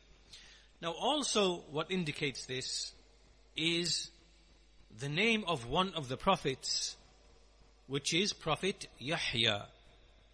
Now 0.81 0.91
also 0.91 1.63
what 1.71 1.91
indicates 1.91 2.45
this 2.45 2.91
is 3.55 4.10
the 4.99 5.09
name 5.09 5.45
of 5.47 5.69
one 5.69 5.93
of 5.95 6.09
the 6.09 6.16
prophets 6.16 6.97
which 7.87 8.14
is 8.14 8.33
Prophet 8.33 8.88
Yahya 8.99 9.66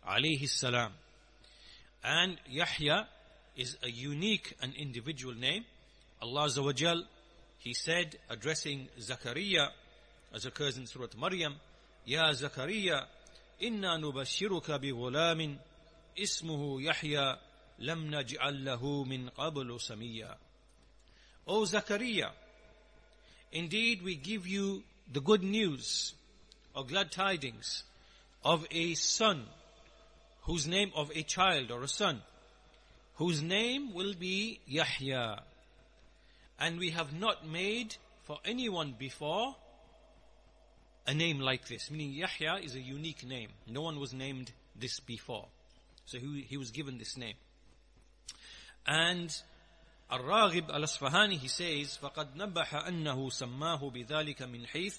alayhi 0.08 0.48
salam. 0.48 0.92
And 2.04 2.36
Yahya 2.48 3.06
is 3.56 3.76
a 3.82 3.90
unique 3.90 4.54
and 4.62 4.74
individual 4.74 5.34
name. 5.34 5.64
Allah 6.20 6.46
Azza 6.46 6.64
wa 6.64 6.72
Jal, 6.72 7.02
He 7.58 7.74
said 7.74 8.16
addressing 8.30 8.88
Zakaria 8.98 9.68
as 10.34 10.46
occurs 10.46 10.78
in 10.78 10.86
Surah 10.86 11.08
Maryam, 11.18 11.54
Ya 12.04 12.32
Zakaria, 12.32 13.04
إنا 13.62 13.96
نبشرك 13.96 14.70
بغلام 14.70 15.58
اسمه 16.18 16.82
يحيى 16.82 17.38
لم 17.78 18.14
نجعل 18.14 18.64
له 18.64 19.04
من 19.04 19.28
قبل 19.28 19.80
سميا 19.80 20.36
O 21.46 21.64
Zakaria, 21.64 22.30
indeed 23.51 24.01
we 24.03 24.15
give 24.15 24.47
you 24.47 24.83
the 25.11 25.21
good 25.21 25.43
news 25.43 26.13
or 26.75 26.85
glad 26.85 27.11
tidings 27.11 27.83
of 28.43 28.65
a 28.71 28.93
son 28.93 29.43
whose 30.43 30.67
name 30.67 30.91
of 30.95 31.11
a 31.15 31.23
child 31.23 31.71
or 31.71 31.83
a 31.83 31.87
son 31.87 32.21
whose 33.15 33.41
name 33.41 33.93
will 33.93 34.13
be 34.13 34.59
Yahya. 34.67 35.41
And 36.59 36.79
we 36.79 36.91
have 36.91 37.13
not 37.13 37.47
made 37.47 37.95
for 38.23 38.37
anyone 38.45 38.95
before 38.97 39.55
a 41.05 41.13
name 41.13 41.39
like 41.39 41.67
this. 41.67 41.89
Meaning 41.89 42.13
Yahya 42.13 42.59
is 42.63 42.75
a 42.75 42.79
unique 42.79 43.25
name. 43.25 43.49
No 43.67 43.81
one 43.81 43.99
was 43.99 44.13
named 44.13 44.51
this 44.75 44.99
before. 44.99 45.47
So 46.05 46.19
he, 46.19 46.45
he 46.47 46.57
was 46.57 46.71
given 46.71 46.97
this 46.97 47.17
name. 47.17 47.35
And 48.85 49.35
الراغب 50.11 50.69
الأصفهاني 50.69 51.39
he 51.39 51.47
says 51.47 51.97
فقد 51.97 52.35
نبح 52.35 52.75
أنه 52.75 53.29
سماه 53.29 53.89
بذلك 53.89 54.41
من 54.41 54.67
حيث 54.67 54.97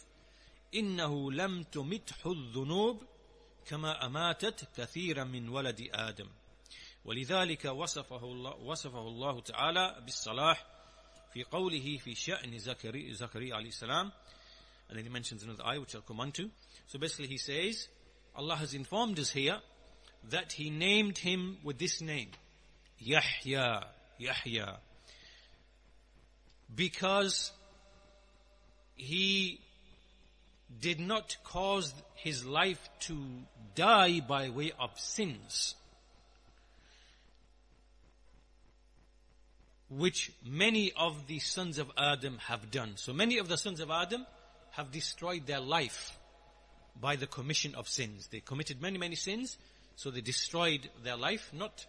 إنه 0.74 1.32
لم 1.32 1.62
تمته 1.62 2.32
الذنوب 2.32 3.02
كما 3.66 4.06
أماتت 4.06 4.68
كثيرا 4.76 5.24
من 5.24 5.48
ولد 5.48 5.88
آدم. 5.92 6.28
ولذلك 7.04 7.64
وصفه 7.64 8.24
الله, 8.24 8.54
وصفه 8.56 9.00
الله 9.00 9.40
تعالى 9.40 10.02
بالصلاح 10.04 10.66
في 11.32 11.44
قوله 11.44 11.96
في 11.96 12.14
شأن 12.14 12.58
زكريا 12.58 13.12
زكريا 13.12 13.54
عليه 13.54 13.68
السلام. 13.68 14.12
And 14.88 14.96
then 14.96 15.04
he 15.04 15.10
mentions 15.10 15.42
another 15.42 15.64
ayah 15.66 15.80
which 15.80 15.94
I'll 15.94 16.02
come 16.02 16.20
on 16.20 16.32
to. 16.32 16.50
So 16.86 16.98
basically 16.98 17.28
he 17.28 17.38
says 17.38 17.88
Allah 18.34 18.56
has 18.56 18.74
informed 18.74 19.18
us 19.18 19.30
here 19.30 19.58
that 20.30 20.52
he 20.52 20.70
named 20.70 21.18
him 21.18 21.58
with 21.64 21.78
this 21.78 22.00
name 22.00 22.30
Yahya 22.98 23.86
Yahya. 24.18 24.80
Because 26.74 27.52
he 28.94 29.60
did 30.80 31.00
not 31.00 31.36
cause 31.44 31.92
his 32.14 32.44
life 32.44 32.88
to 33.00 33.16
die 33.74 34.20
by 34.20 34.50
way 34.50 34.72
of 34.78 34.98
sins, 34.98 35.74
which 39.88 40.30
many 40.44 40.92
of 40.92 41.26
the 41.26 41.38
sons 41.38 41.78
of 41.78 41.90
Adam 41.96 42.38
have 42.46 42.70
done. 42.70 42.92
So 42.96 43.12
many 43.12 43.38
of 43.38 43.48
the 43.48 43.56
sons 43.56 43.80
of 43.80 43.90
Adam 43.90 44.26
have 44.72 44.90
destroyed 44.92 45.46
their 45.46 45.60
life 45.60 46.18
by 47.00 47.16
the 47.16 47.26
commission 47.26 47.74
of 47.74 47.88
sins. 47.88 48.28
They 48.30 48.40
committed 48.40 48.82
many, 48.82 48.98
many 48.98 49.14
sins, 49.14 49.56
so 49.96 50.10
they 50.10 50.20
destroyed 50.20 50.88
their 51.02 51.16
life, 51.16 51.50
not 51.52 51.86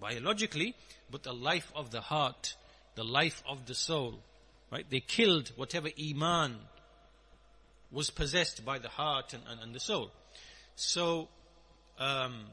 biologically, 0.00 0.74
but 1.10 1.22
the 1.22 1.32
life 1.32 1.70
of 1.74 1.90
the 1.90 2.00
heart, 2.00 2.54
the 2.94 3.04
life 3.04 3.42
of 3.48 3.66
the 3.66 3.74
soul. 3.74 4.18
Right? 4.70 4.86
They 4.88 5.00
killed 5.00 5.52
whatever 5.56 5.88
iman 6.00 6.56
was 7.90 8.10
possessed 8.10 8.64
by 8.64 8.78
the 8.78 8.88
heart 8.88 9.32
and, 9.32 9.42
and, 9.50 9.60
and 9.60 9.74
the 9.74 9.80
soul. 9.80 10.10
So, 10.76 11.28
um, 11.98 12.44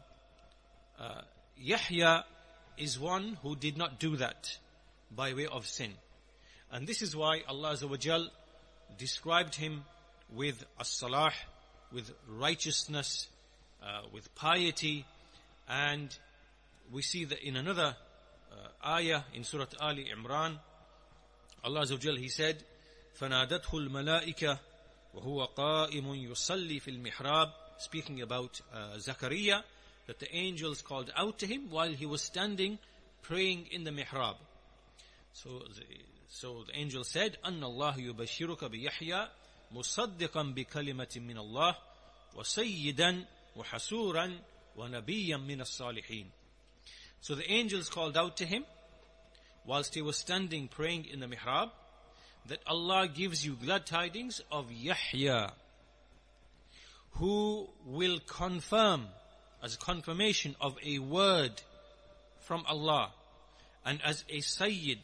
uh, 0.99 1.21
Yahya 1.57 2.25
is 2.77 2.99
one 2.99 3.37
who 3.43 3.55
did 3.55 3.77
not 3.77 3.99
do 3.99 4.17
that 4.17 4.57
by 5.15 5.33
way 5.33 5.45
of 5.45 5.65
sin. 5.65 5.93
And 6.71 6.87
this 6.87 7.01
is 7.01 7.15
why 7.15 7.41
Allah 7.47 7.73
Azza 7.73 8.29
described 8.97 9.55
him 9.55 9.85
with 10.33 10.65
as-salah, 10.79 11.31
with 11.93 12.11
righteousness, 12.27 13.27
uh, 13.81 14.01
with 14.11 14.33
piety, 14.35 15.05
and 15.69 16.15
we 16.91 17.01
see 17.01 17.25
that 17.25 17.39
in 17.39 17.55
another 17.55 17.95
ayah 18.85 19.23
in 19.33 19.43
Surah 19.43 19.65
Ali 19.79 20.05
Imran, 20.15 20.57
Allah 21.63 21.81
Azza 21.81 22.17
He 22.17 22.29
said, 22.29 22.63
فَنَادَتْهُ 23.19 23.73
الْمَلَائِكَةِ 23.73 24.59
وهو 25.17 25.45
قائم 25.45 26.15
يصلي 26.15 26.79
في 26.79 26.91
المحراب 26.91 27.53
speaking 27.79 28.21
about 28.21 28.61
uh, 28.73 28.97
Zachariah 28.99 29.61
that 30.05 30.19
the 30.19 30.35
angels 30.35 30.81
called 30.81 31.11
out 31.15 31.39
to 31.39 31.47
him 31.47 31.69
while 31.69 31.91
he 31.91 32.05
was 32.05 32.21
standing 32.21 32.77
praying 33.23 33.67
in 33.71 33.83
the 33.83 33.91
mihrab 33.91 34.35
so 35.33 35.49
the, 35.59 35.83
so 36.27 36.63
the 36.67 36.77
angel 36.77 37.03
said 37.03 37.37
أن 37.45 37.63
الله 37.63 37.99
يبشرك 37.99 38.63
بيحيى 38.63 39.29
مصدقا 39.71 40.43
بكلمة 40.43 41.13
من 41.15 41.37
الله 41.37 41.77
وسيدا 42.35 43.25
وحسورا 43.55 44.39
ونبيا 44.75 45.37
من 45.37 45.61
الصالحين 45.61 46.31
so 47.21 47.35
the 47.35 47.49
angels 47.51 47.89
called 47.89 48.17
out 48.17 48.37
to 48.37 48.45
him 48.45 48.65
whilst 49.65 49.93
he 49.93 50.01
was 50.01 50.17
standing 50.17 50.67
praying 50.67 51.05
in 51.05 51.19
the 51.19 51.27
mihrab 51.27 51.69
that 52.47 52.59
Allah 52.65 53.07
gives 53.07 53.45
you 53.45 53.55
glad 53.55 53.85
tidings 53.85 54.41
of 54.51 54.71
Yahya, 54.71 55.51
who 57.11 57.67
will 57.85 58.19
confirm 58.25 59.07
as 59.61 59.75
confirmation 59.75 60.55
of 60.61 60.77
a 60.85 60.99
word 60.99 61.61
from 62.41 62.63
Allah, 62.67 63.11
and 63.85 63.99
as 64.03 64.23
a 64.29 64.39
Sayyid, 64.39 64.99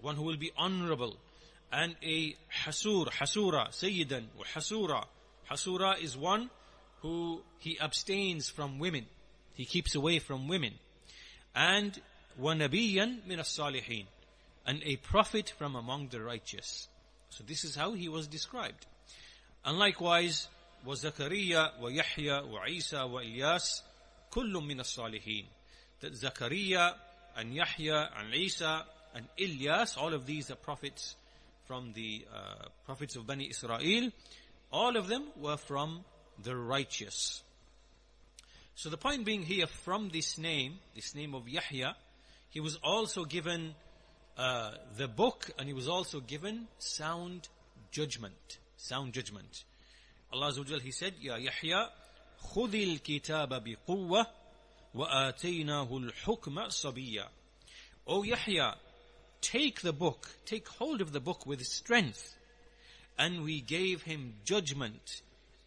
one 0.00 0.16
who 0.16 0.22
will 0.22 0.36
be 0.36 0.50
honorable, 0.56 1.16
and 1.70 1.94
a 2.02 2.36
Hasur, 2.64 3.08
Hasura, 3.08 3.68
Sayyidan, 3.70 4.24
or 4.38 4.44
Hasura. 4.44 5.04
Hasura 5.50 6.02
is 6.02 6.16
one 6.16 6.50
who 7.00 7.42
he 7.58 7.78
abstains 7.80 8.48
from 8.48 8.78
women. 8.78 9.06
He 9.54 9.64
keeps 9.64 9.94
away 9.94 10.18
from 10.18 10.48
women 10.48 10.74
And 11.55 11.99
وَنَبِيًّا 12.39 13.25
مِنَ 13.27 13.39
الصَّالِحِينَ 13.39 14.05
and 14.67 14.83
a 14.83 14.97
prophet 14.97 15.53
from 15.57 15.75
among 15.75 16.09
the 16.09 16.21
righteous. 16.21 16.89
So 17.29 17.43
this 17.47 17.63
is 17.63 17.75
how 17.75 17.93
he 17.93 18.09
was 18.09 18.27
described. 18.27 18.85
And 19.65 19.79
likewise, 19.79 20.49
وزكريا 20.85 21.79
ويحيى 21.81 22.41
وعيسى 22.41 22.97
وإلياس 22.97 23.81
كل 24.29 24.53
من 24.53 24.79
الصالحين. 24.79 25.45
That 26.01 26.13
Zakaria 26.13 26.93
and 27.37 27.55
Yahya 27.55 28.09
and 28.17 28.33
Isa 28.33 28.85
and 29.15 29.25
Ilyas, 29.39 29.97
all 29.97 30.13
of 30.13 30.25
these 30.25 30.51
are 30.51 30.55
prophets 30.55 31.15
from 31.65 31.93
the 31.93 32.25
uh, 32.33 32.65
prophets 32.85 33.15
of 33.15 33.25
Bani 33.25 33.49
Israel. 33.49 34.11
All 34.71 34.97
of 34.97 35.07
them 35.07 35.23
were 35.37 35.57
from 35.57 36.03
the 36.43 36.55
righteous. 36.55 37.41
So 38.75 38.89
the 38.89 38.97
point 38.97 39.25
being 39.25 39.41
here, 39.41 39.65
from 39.65 40.09
this 40.09 40.37
name, 40.37 40.75
this 40.93 41.15
name 41.15 41.33
of 41.33 41.49
Yahya, 41.49 41.95
he 42.49 42.59
was 42.59 42.77
also 42.83 43.25
given 43.25 43.73
uh, 44.37 44.71
the 44.97 45.07
book 45.07 45.49
and 45.57 45.67
he 45.67 45.73
was 45.73 45.87
also 45.87 46.19
given 46.19 46.67
sound 46.77 47.47
judgment. 47.91 48.59
Sound 48.77 49.13
judgment. 49.13 49.63
Allah 50.31 50.51
Azza 50.51 50.71
wa 50.71 50.79
He 50.79 50.91
said, 50.91 51.15
Ya 51.19 51.37
Yahya, 51.37 51.89
خذ 52.53 52.73
الكتاب 52.73 53.63
بقوة 53.63 54.27
وآتيناه 54.93 55.97
الحكم 55.97 56.69
صبيا. 56.69 57.27
O 58.05 58.23
Yahya, 58.23 58.75
take 59.41 59.81
the 59.81 59.93
book, 59.93 60.29
take 60.45 60.67
hold 60.67 61.01
of 61.01 61.11
the 61.11 61.19
book 61.19 61.45
with 61.45 61.61
strength. 61.63 62.35
And 63.17 63.43
we 63.43 63.61
gave 63.61 64.03
him 64.03 64.35
judgment 64.45 65.21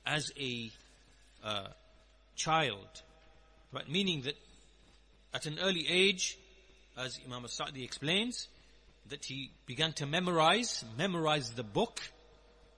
as 0.06 0.30
a 0.38 0.70
uh, 1.42 1.68
child. 2.35 3.01
Right? 3.71 3.89
Meaning 3.89 4.21
that 4.23 4.35
at 5.33 5.45
an 5.45 5.59
early 5.61 5.85
age, 5.87 6.37
as 6.97 7.19
Imam 7.25 7.43
al-Sa'di 7.43 7.83
explains, 7.83 8.47
that 9.09 9.25
he 9.25 9.51
began 9.65 9.93
to 9.93 10.05
memorize, 10.05 10.83
memorize 10.97 11.51
the 11.51 11.63
book, 11.63 12.01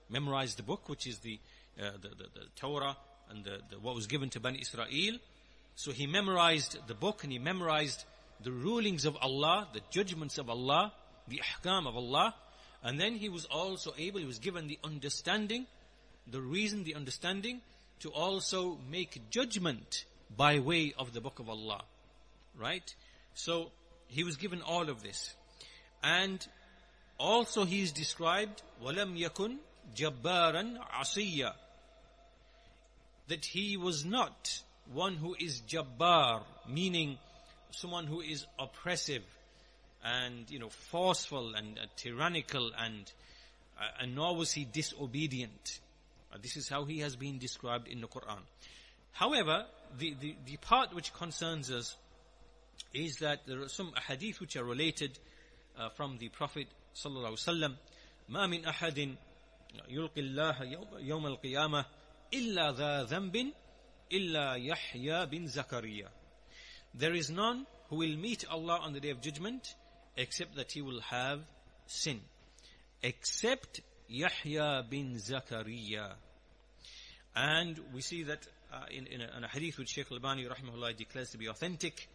memorize 0.09 0.55
the 0.55 0.63
book, 0.63 0.89
which 0.89 1.07
is 1.07 1.19
the, 1.19 1.39
uh, 1.79 1.91
the, 2.01 2.09
the, 2.09 2.23
the, 2.33 2.45
Torah 2.55 2.97
and 3.29 3.43
the, 3.43 3.59
the, 3.69 3.79
what 3.79 3.95
was 3.95 4.07
given 4.07 4.29
to 4.31 4.39
Bani 4.39 4.59
Israel. 4.59 5.17
So 5.75 5.91
he 5.91 6.07
memorized 6.07 6.77
the 6.87 6.95
book 6.95 7.23
and 7.23 7.31
he 7.31 7.39
memorized 7.39 8.03
the 8.43 8.51
rulings 8.51 9.05
of 9.05 9.15
Allah, 9.21 9.67
the 9.73 9.81
judgments 9.91 10.37
of 10.37 10.49
Allah, 10.49 10.91
the 11.27 11.39
ahkam 11.39 11.87
of 11.87 11.95
Allah. 11.95 12.33
And 12.83 12.99
then 12.99 13.15
he 13.15 13.29
was 13.29 13.45
also 13.45 13.93
able, 13.97 14.19
he 14.19 14.25
was 14.25 14.39
given 14.39 14.67
the 14.67 14.79
understanding, 14.83 15.65
the 16.29 16.41
reason, 16.41 16.83
the 16.83 16.95
understanding, 16.95 17.61
to 18.00 18.10
also 18.10 18.78
make 18.90 19.30
judgment 19.30 20.04
by 20.36 20.58
way 20.58 20.94
of 20.98 21.12
the 21.12 21.20
book 21.20 21.38
of 21.38 21.48
Allah. 21.48 21.82
Right? 22.58 22.94
So, 23.34 23.70
he 24.08 24.24
was 24.24 24.36
given 24.36 24.60
all 24.62 24.88
of 24.90 25.02
this. 25.02 25.34
And 26.02 26.46
also 27.18 27.64
he 27.64 27.82
is 27.82 27.92
described, 27.92 28.62
وَلَمْ 28.84 29.18
يَكُنْ 29.18 29.56
جَبَّارًا 29.94 30.78
عَصِيًّا 30.90 31.52
That 33.28 33.44
he 33.44 33.76
was 33.76 34.04
not 34.04 34.60
one 34.92 35.14
who 35.14 35.34
is 35.38 35.62
jabbar, 35.62 36.42
meaning 36.68 37.18
someone 37.70 38.06
who 38.06 38.20
is 38.20 38.44
oppressive 38.58 39.22
and, 40.04 40.50
you 40.50 40.58
know, 40.58 40.68
forceful 40.68 41.54
and 41.54 41.78
uh, 41.78 41.82
tyrannical 41.96 42.72
and, 42.76 43.10
uh, 43.80 43.84
and 44.00 44.14
nor 44.14 44.36
was 44.36 44.52
he 44.52 44.64
disobedient. 44.64 45.78
Uh, 46.32 46.38
this 46.40 46.56
is 46.56 46.68
how 46.68 46.84
he 46.84 47.00
has 47.00 47.16
been 47.16 47.38
described 47.38 47.88
in 47.88 48.00
the 48.00 48.08
Quran. 48.08 48.40
However, 49.12 49.66
the, 49.98 50.14
the, 50.20 50.34
the 50.46 50.56
part 50.56 50.94
which 50.94 51.12
concerns 51.12 51.70
us 51.70 51.96
is 52.94 53.16
that 53.16 53.46
there 53.46 53.60
are 53.60 53.68
some 53.68 53.92
hadith 54.08 54.40
which 54.40 54.56
are 54.56 54.64
related 54.64 55.18
uh, 55.78 55.88
from 55.90 56.18
the 56.18 56.28
Prophet 56.28 56.66
sallallahu 56.94 57.32
alaihi 57.32 57.48
wasallam. 57.48 57.74
ما 58.30 58.46
من 58.46 58.64
أحد 58.64 59.16
يلقي 59.88 60.20
الله 60.20 60.62
يوم 61.00 61.26
القيامة 61.26 61.84
إلا 62.32 62.72
ذا 62.72 63.04
ذنب 63.04 63.52
إلا 64.12 64.54
يحيى 64.54 65.26
بن 65.26 65.46
زكريا. 65.46 66.08
There 66.94 67.14
is 67.14 67.30
none 67.30 67.66
who 67.88 67.96
will 67.96 68.16
meet 68.16 68.44
Allah 68.50 68.80
on 68.82 68.92
the 68.92 69.00
day 69.00 69.10
of 69.10 69.20
judgment 69.20 69.74
except 70.16 70.56
that 70.56 70.72
he 70.72 70.82
will 70.82 71.00
have 71.00 71.40
sin. 71.86 72.20
Except 73.02 73.80
Yahya 74.09 74.83
bin 74.89 75.15
Zakaria. 75.15 76.13
And 77.35 77.79
we 77.93 78.01
see 78.01 78.23
that 78.23 78.39
uh, 78.73 78.85
in, 78.89 79.07
in, 79.07 79.21
a, 79.21 79.37
in, 79.37 79.43
a, 79.43 79.47
hadith 79.47 79.77
which 79.77 79.89
Sheikh 79.89 80.07
Al-Albani 80.11 80.45
rahimahullah 80.45 80.95
declares 80.97 81.31
to 81.31 81.37
be 81.37 81.47
authentic 81.47 82.07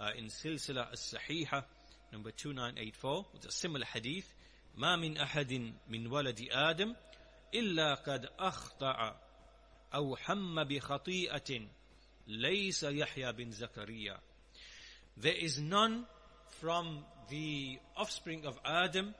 uh, 0.00 0.10
in 0.16 0.26
Silsila 0.26 0.88
al-Sahiha 0.90 1.64
number 2.12 2.30
2984 2.30 3.26
with 3.32 3.46
a 3.46 3.52
similar 3.52 3.84
hadith. 3.84 4.26
ما 4.76 4.96
من 4.96 5.18
أحد 5.18 5.72
من 5.88 6.06
ولد 6.06 6.48
آدم 6.52 6.94
إلا 7.54 7.94
قد 7.94 8.28
أخطأ 8.38 9.20
أو 9.94 10.16
حم 10.16 10.64
بخطيئة 10.64 11.66
ليس 12.26 12.82
يحيى 12.82 13.32
بن 13.32 13.50
زكريا 13.50 14.18
There 15.16 15.32
is 15.32 15.58
none 15.58 16.04
from 16.60 17.04
the 17.30 17.78
offspring 17.96 18.44
of 18.44 18.58
Adam 18.64 19.14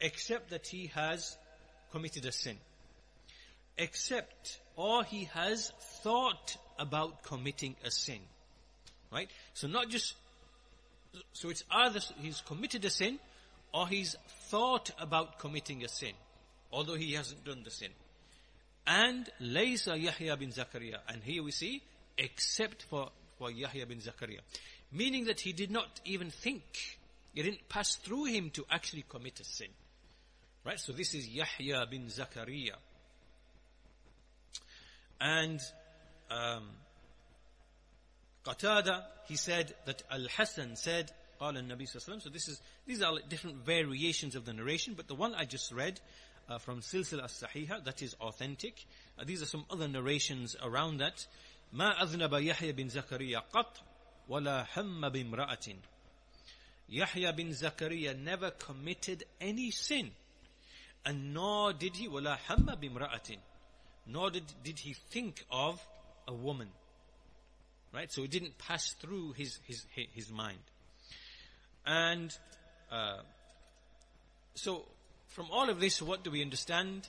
except 0.00 0.50
that 0.50 0.66
he 0.66 0.88
has 0.94 1.36
committed 1.92 2.26
a 2.26 2.32
sin. 2.32 2.56
Except, 3.78 4.58
or 4.76 5.04
he 5.04 5.24
has 5.34 5.72
thought 6.02 6.56
about 6.78 7.22
committing 7.22 7.76
a 7.84 7.90
sin. 7.90 8.20
Right? 9.12 9.30
So 9.54 9.68
not 9.68 9.88
just, 9.88 10.14
so 11.32 11.50
it's 11.50 11.64
either 11.70 12.00
he's 12.20 12.40
committed 12.42 12.84
a 12.84 12.90
sin, 12.90 13.18
or 13.72 13.86
he's 13.88 14.16
thought 14.48 14.90
about 14.98 15.38
committing 15.38 15.84
a 15.84 15.88
sin, 15.88 16.12
although 16.72 16.94
he 16.94 17.12
hasn't 17.12 17.44
done 17.44 17.62
the 17.62 17.70
sin. 17.70 17.90
And 18.86 19.28
Laysa 19.42 20.00
Yahya 20.00 20.36
bin 20.36 20.50
Zakaria. 20.50 20.98
And 21.08 21.22
here 21.22 21.42
we 21.42 21.50
see, 21.50 21.82
except 22.16 22.84
for, 22.84 23.10
for 23.38 23.50
Yahya 23.50 23.86
bin 23.86 23.98
Zakaria. 23.98 24.38
Meaning 24.92 25.24
that 25.26 25.40
he 25.40 25.52
did 25.52 25.70
not 25.70 26.00
even 26.04 26.30
think, 26.30 26.98
it 27.34 27.42
didn't 27.42 27.68
pass 27.68 27.96
through 27.96 28.26
him 28.26 28.50
to 28.50 28.64
actually 28.70 29.04
commit 29.08 29.40
a 29.40 29.44
sin. 29.44 29.68
Right? 30.65 30.79
So 30.79 30.91
this 30.93 31.13
is 31.13 31.27
Yahya 31.27 31.85
bin 31.89 32.05
Zakaria. 32.05 32.75
And 35.19 35.59
um, 36.29 36.69
Qatada, 38.45 39.03
he 39.27 39.35
said 39.35 39.73
that 39.85 40.03
Al-Hasan 40.11 40.75
said, 40.75 41.11
قال 41.39 41.57
النبي 41.57 41.87
صلى 41.87 41.95
الله 41.95 42.05
عليه 42.05 42.15
وسلم. 42.17 42.23
So 42.23 42.29
this 42.29 42.47
is, 42.47 42.61
these 42.85 43.01
are 43.01 43.13
different 43.27 43.65
variations 43.65 44.35
of 44.35 44.45
the 44.45 44.53
narration, 44.53 44.93
but 44.95 45.07
the 45.07 45.15
one 45.15 45.33
I 45.33 45.45
just 45.45 45.71
read 45.71 45.99
uh, 46.47 46.59
from 46.59 46.81
Silsila 46.81 47.23
as-Sahiha, 47.25 47.83
that 47.85 48.01
is 48.03 48.15
authentic. 48.21 48.85
Uh, 49.17 49.23
these 49.25 49.41
are 49.41 49.47
some 49.47 49.65
other 49.69 49.87
narrations 49.87 50.55
around 50.61 50.97
that. 50.97 51.25
ما 51.73 51.99
أذنب 52.01 52.33
يحيى 52.33 52.73
بن 52.73 52.89
زكريا 52.89 53.39
قط 53.51 53.79
ولا 54.29 54.67
هم 54.75 55.09
بامرأة. 55.09 55.75
Yahya 56.89 57.33
bin 57.33 57.49
Zakaria 57.49 58.17
never 58.19 58.51
committed 58.51 59.23
any 59.39 59.71
sin. 59.71 60.11
And 61.05 61.33
nor 61.33 61.73
did 61.73 61.95
he, 61.95 62.07
ولا 62.07 62.37
هم 62.47 62.65
بامرأة. 62.75 63.37
Nor 64.07 64.31
did, 64.31 64.43
did 64.63 64.79
he 64.79 64.93
think 64.93 65.45
of 65.51 65.81
a 66.27 66.33
woman. 66.33 66.69
Right? 67.93 68.11
So 68.11 68.23
it 68.23 68.31
didn't 68.31 68.57
pass 68.57 68.93
through 68.93 69.33
his, 69.33 69.59
his, 69.65 69.85
his 70.13 70.31
mind. 70.31 70.59
And, 71.85 72.35
uh, 72.91 73.21
so, 74.55 74.83
from 75.29 75.47
all 75.51 75.69
of 75.69 75.79
this, 75.79 76.01
what 76.01 76.23
do 76.23 76.31
we 76.31 76.41
understand? 76.41 77.07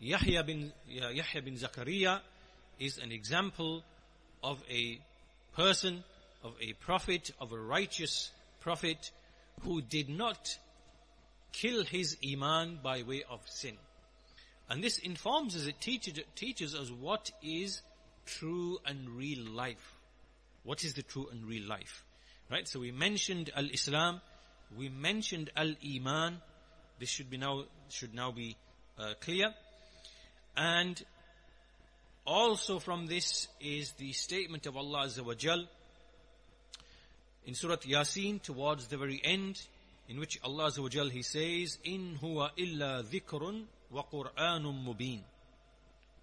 Yahya 0.00 0.44
bin, 0.44 0.72
Yahya 0.88 1.42
bin 1.42 1.54
Zakaria 1.54 2.20
is 2.78 2.98
an 2.98 3.12
example 3.12 3.82
of 4.42 4.62
a 4.70 4.98
person, 5.56 6.04
of 6.42 6.54
a 6.60 6.72
prophet, 6.74 7.30
of 7.40 7.52
a 7.52 7.58
righteous 7.58 8.30
prophet 8.60 9.10
who 9.62 9.80
did 9.80 10.08
not 10.08 10.56
kill 11.51 11.83
his 11.83 12.17
iman 12.25 12.79
by 12.81 13.03
way 13.03 13.23
of 13.29 13.41
sin. 13.45 13.75
And 14.69 14.83
this 14.83 14.99
informs 14.99 15.55
us, 15.55 15.65
it 15.65 15.81
teaches, 15.81 16.19
teaches 16.35 16.75
us 16.75 16.91
what 16.91 17.31
is 17.41 17.81
true 18.25 18.77
and 18.85 19.09
real 19.09 19.43
life. 19.43 19.95
What 20.63 20.83
is 20.83 20.93
the 20.93 21.01
true 21.01 21.27
and 21.31 21.45
real 21.45 21.67
life? 21.67 22.03
Right? 22.51 22.67
So 22.67 22.79
we 22.79 22.91
mentioned 22.91 23.49
al-Islam, 23.55 24.21
we 24.77 24.89
mentioned 24.89 25.49
al-Iman. 25.55 26.37
This 26.99 27.09
should 27.09 27.29
be 27.29 27.37
now, 27.37 27.63
should 27.89 28.13
now 28.13 28.31
be 28.31 28.55
uh, 28.99 29.13
clear. 29.19 29.53
And 30.55 31.01
also 32.25 32.77
from 32.79 33.07
this 33.07 33.47
is 33.59 33.93
the 33.93 34.11
statement 34.11 34.67
of 34.67 34.77
Allah 34.77 35.05
Azza 35.05 35.25
wa 35.25 35.33
Jal 35.33 35.65
in 37.45 37.55
Surah 37.55 37.77
Yasin 37.77 38.41
towards 38.41 38.87
the 38.87 38.97
very 38.97 39.19
end 39.23 39.59
in 40.08 40.18
which 40.20 40.38
Allah 40.44 40.66
Azza 40.70 40.82
wa 40.82 40.88
Jal 40.88 41.08
He 41.08 41.22
says, 41.22 41.78
In 41.84 42.18
huwa 42.20 42.50
illa 42.56 43.02
dhikrun 43.02 43.64
wa 43.90 44.02
Qur'anun 44.10 44.84
mubin. 44.84 45.20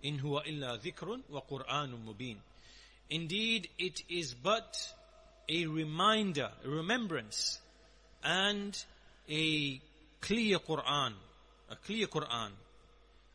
In 0.04 0.20
huwa 0.20 0.46
illa 0.46 0.78
dhikrun 0.78 1.22
wa 1.30 1.42
Qur'anun 1.42 2.06
mubin. 2.06 2.38
Indeed, 3.10 3.70
it 3.78 4.04
is 4.10 4.34
but 4.34 4.78
a 5.50 5.66
reminder, 5.66 6.50
a 6.64 6.70
remembrance, 6.70 7.60
and 8.24 8.78
a 9.30 9.82
clear 10.22 10.60
Quran, 10.60 11.14
a 11.70 11.76
clear 11.76 12.08
Quran. 12.08 12.52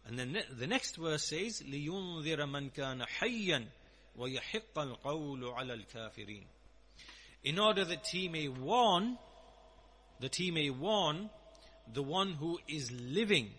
And 0.07 0.19
then 0.19 0.39
the 0.57 0.67
next 0.67 0.97
verse 0.97 1.25
says, 1.25 1.63
لِيُنذِرَ 1.63 2.39
مَنْ 2.49 2.71
كَانَ 2.73 3.05
حَيًّا 3.05 3.65
وَيَحِقَّ 4.19 4.77
الْقَوْلُ 4.77 5.55
عَلَى 5.55 5.85
الْكَافِرِينَ 5.85 6.45
In 7.45 7.59
order 7.59 7.85
that 7.85 8.07
he 8.07 8.29
may 8.29 8.49
warn, 8.49 9.19
that 10.22 10.36
he 10.36 10.52
may 10.52 10.70
warn 10.70 11.30
the 11.94 12.04
one 12.04 12.34
who 12.34 12.60
is 12.68 12.92
living 12.92 13.50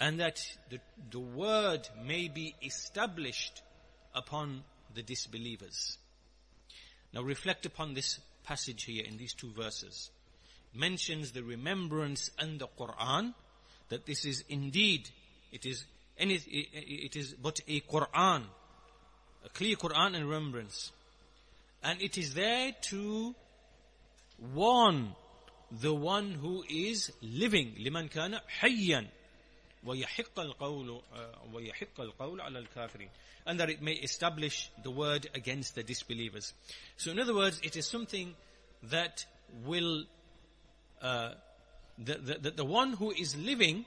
and 0.00 0.20
that 0.20 0.40
the, 0.70 0.78
the 1.10 1.20
word 1.20 1.88
may 2.04 2.28
be 2.28 2.54
established 2.62 3.62
upon 4.14 4.62
the 4.94 5.02
disbelievers. 5.02 5.98
Now 7.12 7.22
reflect 7.22 7.66
upon 7.66 7.94
this 7.94 8.18
passage 8.44 8.84
here 8.84 9.04
in 9.06 9.16
these 9.16 9.34
two 9.34 9.50
verses. 9.50 10.10
It 10.72 10.78
mentions 10.78 11.32
the 11.32 11.42
remembrance 11.42 12.30
and 12.38 12.58
the 12.58 12.68
Quran, 12.78 13.34
that 13.88 14.06
this 14.06 14.24
is 14.24 14.44
indeed, 14.48 15.08
it 15.52 15.66
is, 15.66 15.84
any, 16.18 16.34
it 16.34 17.16
is 17.16 17.34
but 17.34 17.60
a 17.68 17.80
Quran, 17.80 18.42
a 19.44 19.48
clear 19.50 19.76
Quran 19.76 20.16
and 20.16 20.28
remembrance. 20.28 20.92
And 21.82 22.00
it 22.00 22.18
is 22.18 22.34
there 22.34 22.72
to 22.90 23.34
warn 24.54 25.14
the 25.81 25.93
one 25.93 26.31
who 26.31 26.63
is 26.69 27.11
living, 27.21 27.75
لمن 27.79 28.09
كان 28.09 28.39
حيا 28.47 29.07
ويحق 29.83 30.39
القول 30.39 31.01
ويحق 31.53 32.01
القول 32.01 32.41
على 32.41 32.59
الكافرين 32.59 33.09
and 33.47 33.59
that 33.59 33.69
it 33.69 33.81
may 33.81 33.93
establish 33.93 34.71
the 34.83 34.89
word 34.89 35.29
against 35.35 35.75
the 35.75 35.83
disbelievers. 35.83 36.53
So 36.97 37.11
in 37.11 37.19
other 37.19 37.35
words, 37.35 37.59
it 37.63 37.75
is 37.75 37.85
something 37.85 38.33
that 38.83 39.25
will 39.63 40.05
uh, 41.01 41.33
the, 41.97 42.37
the, 42.41 42.51
the 42.51 42.65
one 42.65 42.93
who 42.93 43.11
is 43.11 43.35
living, 43.35 43.85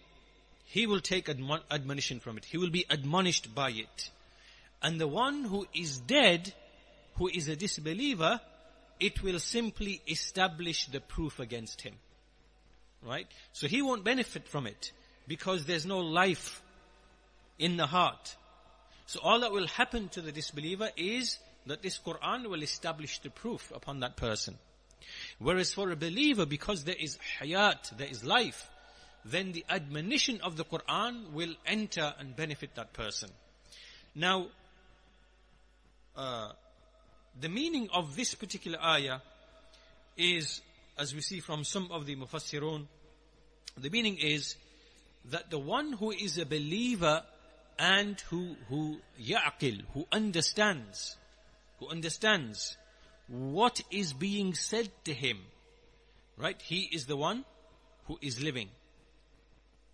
he 0.64 0.86
will 0.86 1.00
take 1.00 1.26
admon- 1.26 1.62
admonition 1.70 2.20
from 2.20 2.38
it. 2.38 2.44
He 2.44 2.58
will 2.58 2.70
be 2.70 2.84
admonished 2.88 3.54
by 3.54 3.70
it. 3.70 4.10
And 4.82 5.00
the 5.00 5.08
one 5.08 5.44
who 5.44 5.66
is 5.74 5.98
dead, 5.98 6.52
who 7.16 7.28
is 7.28 7.48
a 7.48 7.56
disbeliever, 7.56 8.40
it 8.99 9.23
will 9.23 9.39
simply 9.39 10.01
establish 10.07 10.87
the 10.87 11.01
proof 11.01 11.39
against 11.39 11.81
him. 11.81 11.93
Right? 13.01 13.27
So 13.51 13.67
he 13.67 13.81
won't 13.81 14.03
benefit 14.03 14.47
from 14.47 14.65
it 14.67 14.91
because 15.27 15.65
there's 15.65 15.85
no 15.85 15.99
life 15.99 16.61
in 17.59 17.77
the 17.77 17.85
heart. 17.85 18.35
So 19.05 19.19
all 19.21 19.41
that 19.41 19.51
will 19.51 19.67
happen 19.67 20.09
to 20.09 20.21
the 20.21 20.31
disbeliever 20.31 20.89
is 20.95 21.37
that 21.65 21.81
this 21.81 21.99
Quran 21.99 22.49
will 22.49 22.63
establish 22.63 23.19
the 23.19 23.29
proof 23.29 23.71
upon 23.75 23.99
that 23.99 24.15
person. 24.15 24.57
Whereas 25.39 25.73
for 25.73 25.91
a 25.91 25.95
believer, 25.95 26.45
because 26.45 26.83
there 26.83 26.95
is 26.97 27.17
hayat, 27.39 27.97
there 27.97 28.07
is 28.07 28.23
life, 28.23 28.69
then 29.25 29.51
the 29.51 29.65
admonition 29.69 30.41
of 30.41 30.57
the 30.57 30.65
Quran 30.65 31.31
will 31.31 31.53
enter 31.65 32.13
and 32.19 32.35
benefit 32.35 32.75
that 32.75 32.93
person. 32.93 33.29
Now, 34.15 34.47
uh, 36.15 36.51
the 37.39 37.49
meaning 37.49 37.89
of 37.93 38.15
this 38.15 38.35
particular 38.35 38.79
ayah 38.81 39.19
is, 40.17 40.61
as 40.97 41.13
we 41.13 41.21
see 41.21 41.39
from 41.39 41.63
some 41.63 41.91
of 41.91 42.05
the 42.05 42.15
mufassirun, 42.15 42.85
the 43.77 43.89
meaning 43.89 44.17
is 44.19 44.55
that 45.25 45.49
the 45.49 45.59
one 45.59 45.93
who 45.93 46.11
is 46.11 46.37
a 46.37 46.45
believer 46.45 47.23
and 47.79 48.19
who, 48.29 48.55
who 48.69 48.97
ya'qil, 49.19 49.81
who 49.93 50.05
understands, 50.11 51.17
who 51.79 51.87
understands 51.89 52.77
what 53.27 53.81
is 53.89 54.13
being 54.13 54.53
said 54.53 54.89
to 55.05 55.13
him. 55.13 55.39
Right? 56.37 56.61
He 56.61 56.89
is 56.91 57.05
the 57.05 57.17
one 57.17 57.45
who 58.05 58.17
is 58.21 58.41
living. 58.41 58.69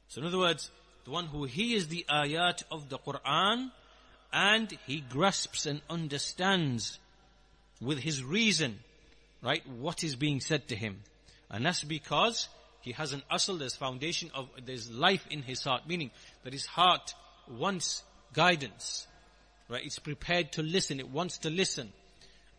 So 0.08 0.22
in 0.22 0.28
other 0.28 0.40
words, 0.40 0.72
the 1.06 1.12
one 1.12 1.28
who 1.28 1.46
hears 1.46 1.88
the 1.88 2.06
ayat 2.10 2.64
of 2.72 2.90
the 2.90 2.98
Quran 2.98 3.72
and 4.34 4.78
he 4.86 5.02
grasps 5.02 5.66
and 5.66 5.82
understands 5.90 7.00
with 7.82 8.00
his 8.00 8.24
reason, 8.24 8.80
right, 9.42 9.66
what 9.68 10.04
is 10.04 10.16
being 10.16 10.42
said 10.42 10.68
to 10.70 10.76
him. 10.76 11.02
And 11.50 11.66
that's 11.66 11.84
because 11.84 12.48
he 12.82 12.92
has 12.94 13.14
an 13.14 13.24
asl, 13.32 13.60
there's 13.60 13.76
foundation 13.76 14.32
of, 14.34 14.50
there's 14.66 14.92
life 14.92 15.26
in 15.30 15.42
his 15.42 15.64
heart, 15.64 15.84
meaning 15.88 16.12
that 16.44 16.54
his 16.54 16.66
heart 16.66 17.14
wants 17.50 18.04
guidance, 18.34 19.08
right? 19.70 19.84
It's 19.84 20.00
prepared 20.00 20.52
to 20.54 20.64
listen, 20.64 21.00
it 21.00 21.10
wants 21.10 21.40
to 21.40 21.50
listen. 21.50 21.92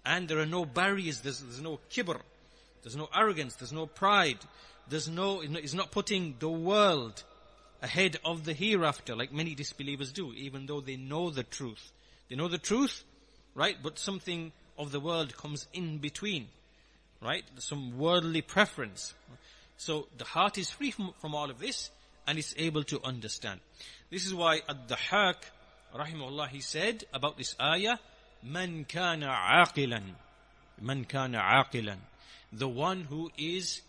And 0.04 0.28
there 0.28 0.38
are 0.38 0.46
no 0.46 0.64
barriers, 0.64 1.20
there's, 1.20 1.40
there's 1.40 1.62
no 1.62 1.78
kibr, 1.90 2.20
there's 2.82 2.96
no 2.96 3.08
arrogance, 3.14 3.56
there's 3.56 3.72
no 3.72 3.86
pride, 3.86 4.38
there's 4.88 5.08
no, 5.08 5.42
it's 5.42 5.74
not 5.74 5.90
putting 5.90 6.36
the 6.38 6.48
world 6.48 7.22
ahead 7.82 8.18
of 8.24 8.44
the 8.44 8.52
hereafter 8.52 9.14
like 9.14 9.32
many 9.32 9.54
disbelievers 9.54 10.12
do, 10.12 10.32
even 10.34 10.66
though 10.66 10.80
they 10.80 10.96
know 10.96 11.30
the 11.30 11.42
truth. 11.42 11.92
They 12.28 12.36
know 12.36 12.48
the 12.48 12.58
truth, 12.58 13.04
right? 13.54 13.76
But 13.82 13.98
something 13.98 14.52
of 14.80 14.90
the 14.90 15.00
world 15.00 15.36
comes 15.36 15.68
in 15.72 15.98
between, 15.98 16.48
right? 17.22 17.44
Some 17.58 17.98
worldly 17.98 18.42
preference. 18.42 19.14
So 19.76 20.08
the 20.18 20.24
heart 20.24 20.58
is 20.58 20.70
free 20.70 20.90
from, 20.90 21.12
from 21.20 21.34
all 21.34 21.50
of 21.50 21.58
this 21.58 21.90
and 22.26 22.38
it's 22.38 22.54
able 22.56 22.84
to 22.84 23.00
understand. 23.04 23.60
This 24.10 24.26
is 24.26 24.34
why 24.34 24.60
Ad-Dahhak, 24.68 25.36
rahimahullah, 25.94 26.48
he 26.48 26.60
said 26.60 27.04
about 27.12 27.36
this 27.36 27.54
ayah, 27.60 27.98
Man 28.42 28.84
kana 28.84 29.26
aqilan. 29.26 30.14
Man 30.80 31.04
kana 31.04 31.38
aqilan. 31.38 31.98
The 32.52 32.68
one 32.68 33.02
who 33.02 33.30
is, 33.36 33.82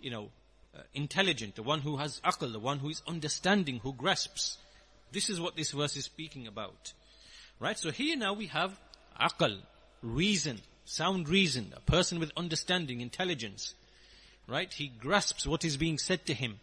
you 0.00 0.10
know, 0.10 0.30
uh, 0.76 0.82
intelligent, 0.94 1.54
the 1.54 1.62
one 1.62 1.80
who 1.80 1.96
has 1.96 2.20
aql, 2.20 2.52
the 2.52 2.58
one 2.58 2.80
who 2.80 2.90
is 2.90 3.02
understanding, 3.06 3.80
who 3.82 3.92
grasps. 3.92 4.58
This 5.12 5.30
is 5.30 5.40
what 5.40 5.56
this 5.56 5.70
verse 5.70 5.96
is 5.96 6.04
speaking 6.04 6.46
about. 6.46 6.92
Right? 7.60 7.78
So 7.78 7.90
here 7.90 8.16
now 8.16 8.34
we 8.34 8.46
have 8.46 8.78
aql, 9.20 9.58
reason, 10.01 10.59
sound 10.85 11.29
reason, 11.29 11.73
a 11.75 11.79
person 11.79 12.19
with 12.19 12.31
understanding, 12.37 13.01
intelligence. 13.01 13.73
Right? 14.47 14.71
He 14.71 14.87
grasps 14.87 15.47
what 15.47 15.63
is 15.63 15.77
being 15.77 15.97
said 15.97 16.25
to 16.25 16.33
him. 16.33 16.59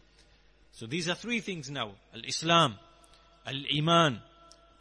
So 0.72 0.86
these 0.86 1.08
are 1.08 1.14
three 1.14 1.40
things 1.40 1.70
now. 1.70 1.92
Al-Islam, 2.14 2.76
Al-Iman, 3.46 4.20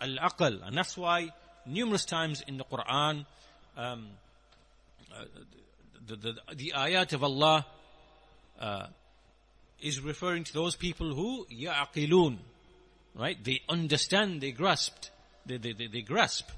Al-Aql. 0.02 0.68
And 0.68 0.78
that's 0.78 0.98
why 0.98 1.32
numerous 1.66 2.06
times 2.06 2.44
in 2.48 2.58
the 2.58 2.66
Quran, 2.66 3.26
um, 3.78 4.08
uh, 5.12 5.26
the, 6.08 6.16
the, 6.16 6.34
the, 6.56 6.74
ayat 6.76 7.14
of 7.14 7.24
Allah 7.24 7.66
uh, 8.60 8.88
is 9.82 10.02
referring 10.02 10.44
to 10.44 10.54
those 10.54 10.76
people 10.76 11.14
who 11.14 11.46
ya'qilun, 11.46 12.38
right? 13.16 13.42
They 13.44 13.62
understand, 13.70 14.42
they 14.42 14.52
grasped, 14.52 15.12
they, 15.46 15.58
they, 15.58 15.74
they, 15.74 15.88
they 15.88 16.02
grasp. 16.02 16.50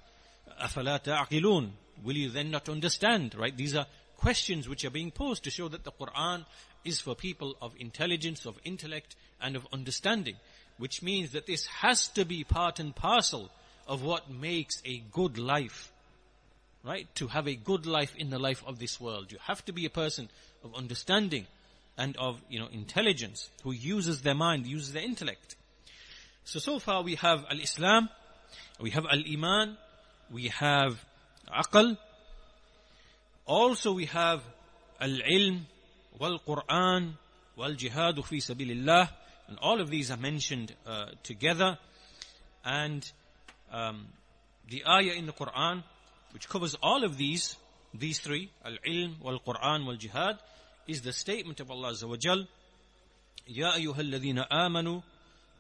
أَفَلَا 0.62 1.04
تَعْقِلُونَ 1.04 1.72
Will 2.05 2.17
you 2.17 2.31
then 2.31 2.51
not 2.51 2.69
understand, 2.69 3.35
right? 3.35 3.57
These 3.57 3.75
are 3.75 3.87
questions 4.17 4.69
which 4.69 4.85
are 4.85 4.91
being 4.91 5.11
posed 5.11 5.45
to 5.45 5.51
show 5.51 5.69
that 5.69 5.85
the 5.85 5.93
Quran 5.93 6.45
is 6.85 7.01
for 7.01 7.15
people 7.15 7.57
of 7.61 7.75
intelligence, 7.79 8.47
of 8.47 8.59
intellect, 8.65 9.17
and 9.41 9.57
of 9.57 9.67
understanding. 9.73 10.37
Which 10.79 11.03
means 11.03 11.33
that 11.33 11.47
this 11.47 11.67
has 11.67 12.09
to 12.09 12.25
be 12.25 12.45
part 12.45 12.79
and 12.79 12.95
parcel 12.95 13.51
of 13.87 14.03
what 14.03 14.31
makes 14.31 14.83
a 14.85 15.03
good 15.13 15.39
life. 15.39 15.93
Right? 16.85 17.13
To 17.17 17.27
have 17.29 17.49
a 17.49 17.55
good 17.55 17.87
life 17.87 18.15
in 18.17 18.31
the 18.31 18.39
life 18.39 18.63
of 18.67 18.79
this 18.79 19.01
world. 19.01 19.33
You 19.33 19.39
have 19.47 19.65
to 19.65 19.73
be 19.73 19.87
a 19.87 19.91
person 19.91 20.29
of 20.63 20.75
understanding 20.75 21.47
and 21.99 22.17
of, 22.17 22.41
you 22.49 22.59
know, 22.59 22.69
intelligence, 22.71 23.49
who 23.63 23.73
uses 23.73 24.21
their 24.21 24.35
mind, 24.35 24.67
uses 24.67 24.93
their 24.93 25.03
intellect. 25.03 25.57
So, 26.45 26.59
so 26.59 26.79
far 26.79 27.03
we 27.03 27.17
have 27.17 27.45
al-Islam, 27.51 28.09
we 28.81 28.91
have 28.91 29.07
al-Iman, 29.07 29.77
we 30.31 30.49
have 30.49 31.03
aql, 31.53 31.97
also 33.47 33.93
we 33.93 34.07
have 34.07 34.43
al-ilm, 35.01 35.63
wal-Quran, 36.19 37.13
wal-jihad 37.57 38.25
fi 38.25 38.37
sabilillah, 38.37 39.09
and 39.49 39.59
all 39.61 39.81
of 39.81 39.91
these 39.91 40.11
are 40.11 40.17
mentioned 40.17 40.75
uh, 40.87 41.07
together. 41.23 41.79
And 42.65 43.09
um, 43.73 44.07
the 44.69 44.85
ayah 44.87 45.13
in 45.13 45.27
the 45.27 45.33
Quran, 45.33 45.85
which 46.33 46.49
covers 46.49 46.77
all 46.83 47.05
of 47.05 47.17
these, 47.17 47.57
these 47.95 48.19
three, 48.19 48.51
al-ilm, 48.65 49.21
wal-Quran, 49.21 49.87
wal-jihad, 49.87 50.39
is 50.87 51.03
the 51.03 51.13
statement 51.13 51.61
of 51.61 51.71
Allah 51.71 51.93
Azza 51.93 52.09
wa 52.09 52.17
Jal, 52.17 52.47
يا 53.49 53.75
أيها 53.75 54.01
الذين 54.01 54.39
آمنوا 54.39 55.01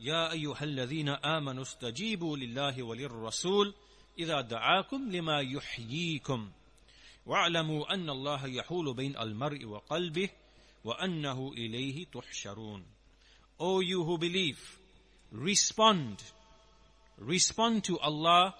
يا 0.00 0.32
أيها 0.32 0.64
الذين 0.64 1.08
آمنوا 1.08 1.62
استجيبوا 1.62 2.36
لله 2.36 2.82
وللرسول 2.82 3.74
إذا 4.19 4.41
دعاكم 4.41 5.11
لما 5.11 5.39
يحييكم 5.39 6.51
واعلموا 7.25 7.93
أن 7.93 8.09
الله 8.09 8.47
يحول 8.47 8.93
بين 8.93 9.17
المرء 9.17 9.65
وقلبه 9.65 10.29
وأنه 10.83 11.53
إليه 11.53 12.05
تحشرون 12.05 12.83
O 13.59 13.79
you 13.79 14.03
who 14.03 14.17
believe, 14.17 14.79
respond. 15.31 16.23
Respond 17.19 17.83
to 17.83 17.99
Allah 17.99 18.55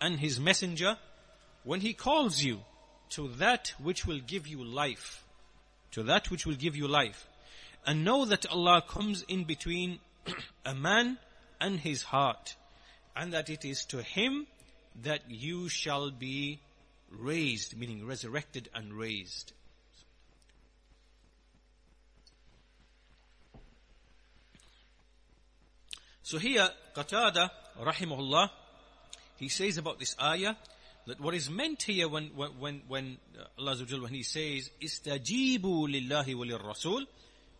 and 0.00 0.20
His 0.20 0.38
Messenger 0.38 0.98
when 1.64 1.80
He 1.80 1.94
calls 1.94 2.42
you 2.42 2.60
to 3.10 3.28
that 3.38 3.72
which 3.78 4.04
will 4.04 4.20
give 4.20 4.46
you 4.46 4.62
life 4.62 5.22
to 5.92 6.02
that 6.04 6.30
which 6.30 6.44
will 6.46 6.54
give 6.54 6.74
you 6.74 6.88
life. 6.88 7.28
And 7.86 8.04
know 8.04 8.24
that 8.24 8.46
Allah 8.46 8.82
comes 8.86 9.24
in 9.28 9.44
between 9.44 10.00
a 10.66 10.74
man 10.74 11.18
and 11.60 11.78
his 11.78 12.02
heart. 12.02 12.56
And 13.14 13.32
that 13.32 13.50
it 13.50 13.64
is 13.64 13.84
to 13.86 14.02
him 14.02 14.46
that 15.03 15.29
you 15.29 15.69
shall 15.69 16.11
be 16.11 16.59
raised, 17.11 17.77
meaning 17.77 18.05
resurrected 18.05 18.69
and 18.73 18.93
raised. 18.93 19.53
So 26.23 26.37
here, 26.37 26.69
Qatada, 26.93 27.49
rahimahullah, 27.79 28.49
he 29.37 29.47
says 29.47 29.77
about 29.77 29.97
this 29.97 30.15
ayah, 30.21 30.55
that 31.05 31.21
what 31.21 31.33
is 31.33 31.49
meant 31.49 31.83
here 31.83 32.09
when, 32.09 32.25
when, 32.35 32.81
when 32.89 33.17
uh, 33.39 33.45
Allah 33.57 33.77
when 34.01 34.13
he 34.13 34.23
says, 34.23 34.69
istajibu 34.81 35.87
lillahi 35.87 36.35
walil 36.35 36.67
rasul, 36.67 37.05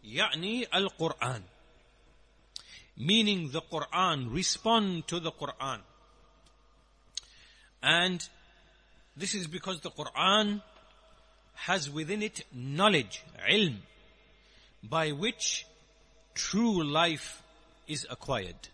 ya'ni 0.04 0.66
al-Qur'an. 0.70 1.44
Meaning 2.98 3.52
the 3.52 3.62
Qur'an, 3.62 4.32
respond 4.32 5.08
to 5.08 5.22
the 5.22 5.32
Qur'an. 5.32 5.80
And 7.82 8.28
this 9.16 9.34
is 9.34 9.48
because 9.48 9.82
the 9.82 9.92
Quran 9.92 10.62
has 11.54 11.90
within 11.90 12.22
it 12.22 12.44
knowledge, 12.54 13.24
ilm, 13.50 13.78
by 14.84 15.12
which 15.12 15.66
true 16.36 16.84
life 16.84 17.42
is 17.88 18.06
acquired. 18.10 18.70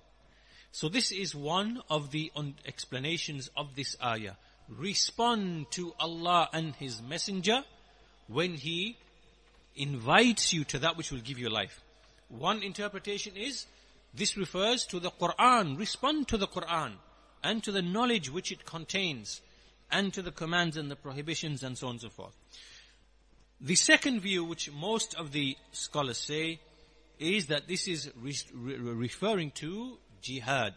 So 0.71 0.89
this 0.89 1.11
is 1.11 1.35
one 1.35 1.81
of 1.89 2.11
the 2.11 2.31
explanations 2.65 3.49
of 3.55 3.75
this 3.75 3.95
ayah 4.03 4.33
respond 4.67 5.69
to 5.71 5.93
Allah 5.99 6.49
and 6.51 6.75
His 6.75 7.01
Messenger 7.01 7.63
when 8.27 8.55
He 8.55 8.97
invites 9.75 10.53
you 10.53 10.63
to 10.65 10.79
that 10.79 10.97
which 10.97 11.11
will 11.11 11.19
give 11.19 11.39
you 11.39 11.49
life. 11.49 11.81
One 12.29 12.63
interpretation 12.63 13.35
is 13.35 13.65
this 14.13 14.37
refers 14.37 14.85
to 14.87 14.99
the 14.99 15.11
Quran. 15.11 15.77
Respond 15.77 16.27
to 16.29 16.37
the 16.37 16.47
Quran 16.47 16.93
and 17.43 17.63
to 17.63 17.71
the 17.71 17.81
knowledge 17.81 18.29
which 18.29 18.51
it 18.51 18.65
contains 18.65 19.41
and 19.91 20.13
to 20.13 20.21
the 20.21 20.31
commands 20.31 20.77
and 20.77 20.89
the 20.89 20.95
prohibitions 20.95 21.63
and 21.63 21.77
so 21.77 21.87
on 21.87 21.91
and 21.91 22.01
so 22.01 22.09
forth. 22.09 22.35
The 23.61 23.75
second 23.75 24.21
view, 24.21 24.43
which 24.43 24.71
most 24.71 25.15
of 25.15 25.31
the 25.31 25.55
scholars 25.71 26.17
say, 26.17 26.59
is 27.19 27.47
that 27.47 27.67
this 27.67 27.87
is 27.87 28.11
re- 28.21 28.35
re- 28.53 28.75
referring 28.75 29.51
to 29.51 29.97
jihad, 30.21 30.73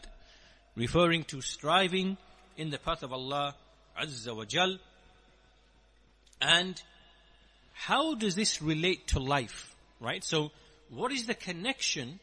referring 0.77 1.25
to 1.25 1.41
striving 1.41 2.17
in 2.57 2.71
the 2.71 2.79
path 2.79 3.03
of 3.03 3.13
Allah 3.13 3.55
Azza 4.01 4.37
wa 4.37 4.45
Jal. 4.45 4.79
And 6.41 6.81
how 7.73 8.15
does 8.15 8.35
this 8.35 8.61
relate 8.61 9.09
to 9.09 9.19
life? 9.19 9.75
Right? 10.01 10.23
So, 10.23 10.53
what 10.91 11.11
is 11.11 11.27
the 11.27 11.35
connection 11.35 12.21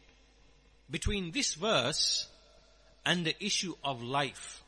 between 0.89 1.31
this 1.31 1.55
verse 1.55 2.27
and 3.05 3.25
the 3.25 3.35
issue 3.43 3.75
of 3.83 4.01
life. 4.01 4.63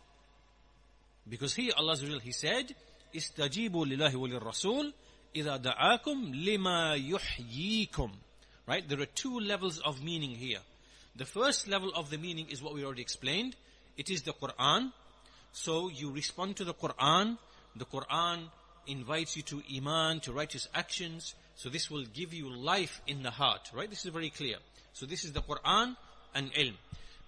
Because 1.27 1.55
here 1.55 1.73
Allah 1.77 1.95
He 2.23 2.31
said, 2.31 2.75
"Istajibu 3.13 3.85
lillahi 3.85 4.15
wa 4.15 4.39
rasul 4.39 4.91
idha 5.33 5.61
da'akum 5.61 6.43
lima 6.45 6.95
yuhyikum." 6.97 8.11
Right? 8.67 8.87
There 8.87 8.99
are 8.99 9.05
two 9.07 9.39
levels 9.39 9.79
of 9.79 10.03
meaning 10.03 10.31
here. 10.31 10.59
The 11.15 11.25
first 11.25 11.67
level 11.67 11.91
of 11.93 12.09
the 12.09 12.17
meaning 12.17 12.49
is 12.49 12.61
what 12.61 12.73
we 12.73 12.83
already 12.83 13.01
explained. 13.01 13.55
It 13.95 14.09
is 14.09 14.23
the 14.23 14.33
Quran. 14.33 14.91
So 15.53 15.89
you 15.89 16.11
respond 16.11 16.57
to 16.57 16.65
the 16.65 16.73
Quran. 16.73 17.37
The 17.75 17.85
Quran 17.85 18.49
invites 18.87 19.37
you 19.37 19.43
to 19.43 19.63
iman, 19.77 20.19
to 20.21 20.33
righteous 20.33 20.67
actions. 20.73 21.33
So 21.55 21.69
this 21.69 21.89
will 21.89 22.05
give 22.05 22.33
you 22.33 22.49
life 22.49 23.01
in 23.07 23.23
the 23.23 23.31
heart. 23.31 23.71
Right? 23.73 23.89
This 23.89 24.05
is 24.05 24.11
very 24.11 24.29
clear. 24.29 24.57
So 24.93 25.05
this 25.05 25.23
is 25.23 25.31
the 25.31 25.41
Quran 25.41 25.95
and 26.33 26.51
ilm. 26.53 26.75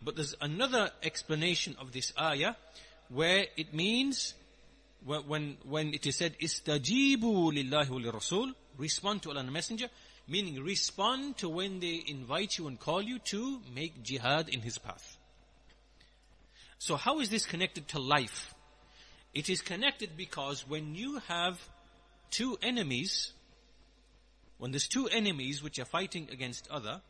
But 0.02 0.16
there's 0.16 0.36
another 0.42 0.92
explanation 1.04 1.76
of 1.80 1.92
this 1.92 2.14
ayah 2.20 2.56
where 3.10 3.48
it 3.56 3.74
means 3.74 4.34
when, 5.06 5.58
when 5.64 5.94
it 5.94 6.06
is 6.06 6.18
said, 6.18 6.38
istajibu 6.40 7.52
lillahi 7.54 7.90
wa 7.90 8.12
rasul, 8.12 8.52
respond 8.78 9.22
to 9.24 9.30
Allah 9.30 9.40
and 9.40 9.50
the 9.50 9.54
Messenger, 9.54 9.88
meaning 10.28 10.62
respond 10.64 11.38
to 11.38 11.50
when 11.50 11.80
they 11.80 12.04
invite 12.08 12.58
you 12.58 12.68
and 12.68 12.80
call 12.80 13.02
you 13.02 13.20
to 13.20 13.62
make 13.74 14.04
jihad 14.04 14.50
in 14.50 14.62
His 14.62 14.78
path. 14.78 15.18
So 16.80 16.96
how 16.96 17.20
is 17.22 17.30
this 17.30 17.46
connected 17.46 17.88
to 17.90 18.00
life? 18.00 18.54
It 19.34 19.50
is 19.50 19.62
connected 19.62 20.18
because 20.18 20.68
when 20.68 20.96
you 20.96 21.20
have 21.28 21.60
two 22.30 22.58
enemies, 22.62 23.32
when 24.58 24.72
there's 24.72 24.88
two 24.88 25.08
enemies 25.08 25.64
which 25.64 25.80
are 25.80 25.86
fighting 25.86 26.28
against 26.32 26.68
other, 26.70 27.02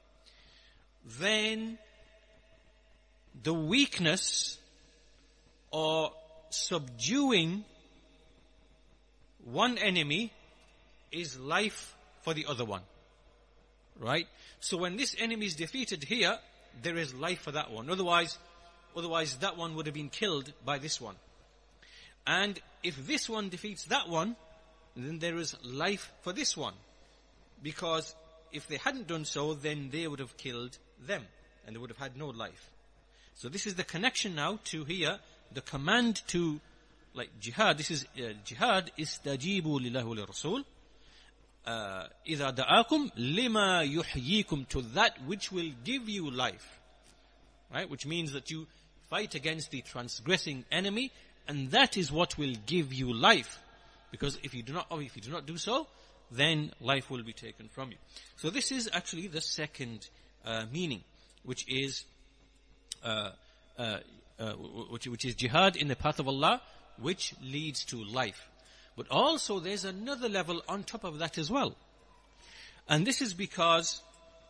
then 1.20 1.80
the 3.44 3.54
weakness 3.54 4.58
or 5.72 6.12
subduing 6.50 7.64
one 9.46 9.78
enemy 9.78 10.32
is 11.12 11.40
life 11.40 11.96
for 12.22 12.34
the 12.34 12.46
other 12.48 12.66
one. 12.66 12.82
Right? 14.00 14.28
So 14.60 14.78
when 14.78 14.98
this 14.98 15.16
enemy 15.18 15.46
is 15.46 15.56
defeated 15.56 16.04
here, 16.04 16.38
there 16.82 16.98
is 16.98 17.14
life 17.14 17.42
for 17.42 17.52
that 17.52 17.72
one. 17.72 17.90
Otherwise, 17.90 18.38
otherwise 18.96 19.38
that 19.38 19.58
one 19.58 19.76
would 19.76 19.86
have 19.86 19.96
been 19.96 20.10
killed 20.10 20.52
by 20.66 20.78
this 20.78 21.00
one. 21.02 21.16
And 22.26 22.60
if 22.84 23.08
this 23.08 23.30
one 23.30 23.50
defeats 23.50 23.86
that 23.86 24.10
one, 24.10 24.36
then 24.96 25.20
there 25.20 25.38
is 25.38 25.56
life 25.64 26.12
for 26.22 26.34
this 26.34 26.58
one. 26.58 26.74
Because 27.64 28.14
if 28.52 28.68
they 28.68 28.78
hadn't 28.78 29.08
done 29.08 29.26
so, 29.26 29.54
then 29.54 29.90
they 29.92 30.08
would 30.08 30.20
have 30.20 30.36
killed 30.38 30.78
them. 31.06 31.24
And 31.66 31.76
they 31.76 31.80
would 31.80 31.90
have 31.90 31.98
had 31.98 32.18
no 32.18 32.28
life. 32.28 32.72
So 33.37 33.49
this 33.49 33.67
is 33.67 33.75
the 33.75 33.85
connection 33.85 34.35
now 34.35 34.59
to 34.67 34.85
here, 34.85 35.19
the 35.53 35.61
command 35.61 36.23
to, 36.29 36.61
like 37.15 37.31
jihad, 37.41 37.79
this 37.79 37.91
is 37.91 38.07
uh, 38.17 38.33
jihad, 38.45 38.91
istajibu 38.99 39.81
lillahi 39.81 40.05
wa 40.05 40.25
rasul. 40.27 40.65
إذا 41.67 42.51
دعاكم 42.51 43.11
لما 43.17 43.83
يحييكم 43.83 44.69
to 44.69 44.83
that 44.83 45.23
which 45.27 45.53
will 45.53 45.71
give 45.85 46.09
you 46.09 46.31
life. 46.31 46.81
Right? 47.73 47.89
Which 47.89 48.05
means 48.05 48.33
that 48.33 48.51
you 48.51 48.67
fight 49.09 49.35
against 49.35 49.71
the 49.71 49.81
transgressing 49.83 50.65
enemy 50.73 51.13
and 51.47 51.71
that 51.71 51.97
is 51.97 52.11
what 52.11 52.37
will 52.37 52.55
give 52.67 52.93
you 52.93 53.13
life. 53.13 53.61
Because 54.11 54.39
if 54.43 54.55
you 54.55 54.63
do 54.63 54.73
not, 54.73 54.87
if 54.91 55.17
you 55.17 55.23
do 55.23 55.31
not 55.31 55.47
do 55.47 55.57
so, 55.57 55.87
then 56.31 56.73
life 56.81 57.11
will 57.11 57.23
be 57.23 57.33
taken 57.33 57.69
from 57.69 57.91
you. 57.91 57.97
So 58.37 58.51
this 58.51 58.73
is 58.73 58.89
actually 58.93 59.27
the 59.27 59.41
second 59.41 60.09
uh, 60.45 60.65
meaning, 60.73 61.03
which 61.45 61.65
is 61.69 62.05
uh, 63.04 63.32
uh, 63.78 63.98
uh, 64.40 64.52
which, 64.54 65.08
which 65.08 65.26
is 65.26 65.36
jihad 65.36 65.76
in 65.76 65.88
the 65.88 65.96
path 65.96 66.20
of 66.20 66.28
Allah, 66.28 66.62
which 67.00 67.34
leads 67.44 67.84
to 67.86 68.04
life. 68.04 68.48
But 68.96 69.08
also 69.10 69.60
there's 69.60 69.86
another 69.86 70.30
level 70.30 70.62
on 70.68 70.84
top 70.84 71.04
of 71.04 71.20
that 71.20 71.38
as 71.38 71.52
well. 71.52 71.76
And 72.90 73.06
this 73.06 73.22
is 73.22 73.34
because 73.34 74.02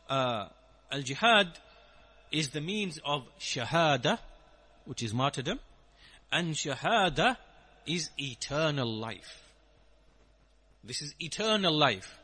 al-jihad 0.09 1.47
is 2.31 2.49
the 2.49 2.61
means 2.61 2.99
of 3.03 3.23
shahada, 3.39 4.19
which 4.85 5.03
is 5.03 5.13
martyrdom, 5.13 5.59
and 6.31 6.53
shahada 6.53 7.37
is 7.85 8.09
eternal 8.17 8.87
life. 8.87 9.43
This 10.83 11.01
is 11.01 11.13
eternal 11.19 11.73
life. 11.73 12.17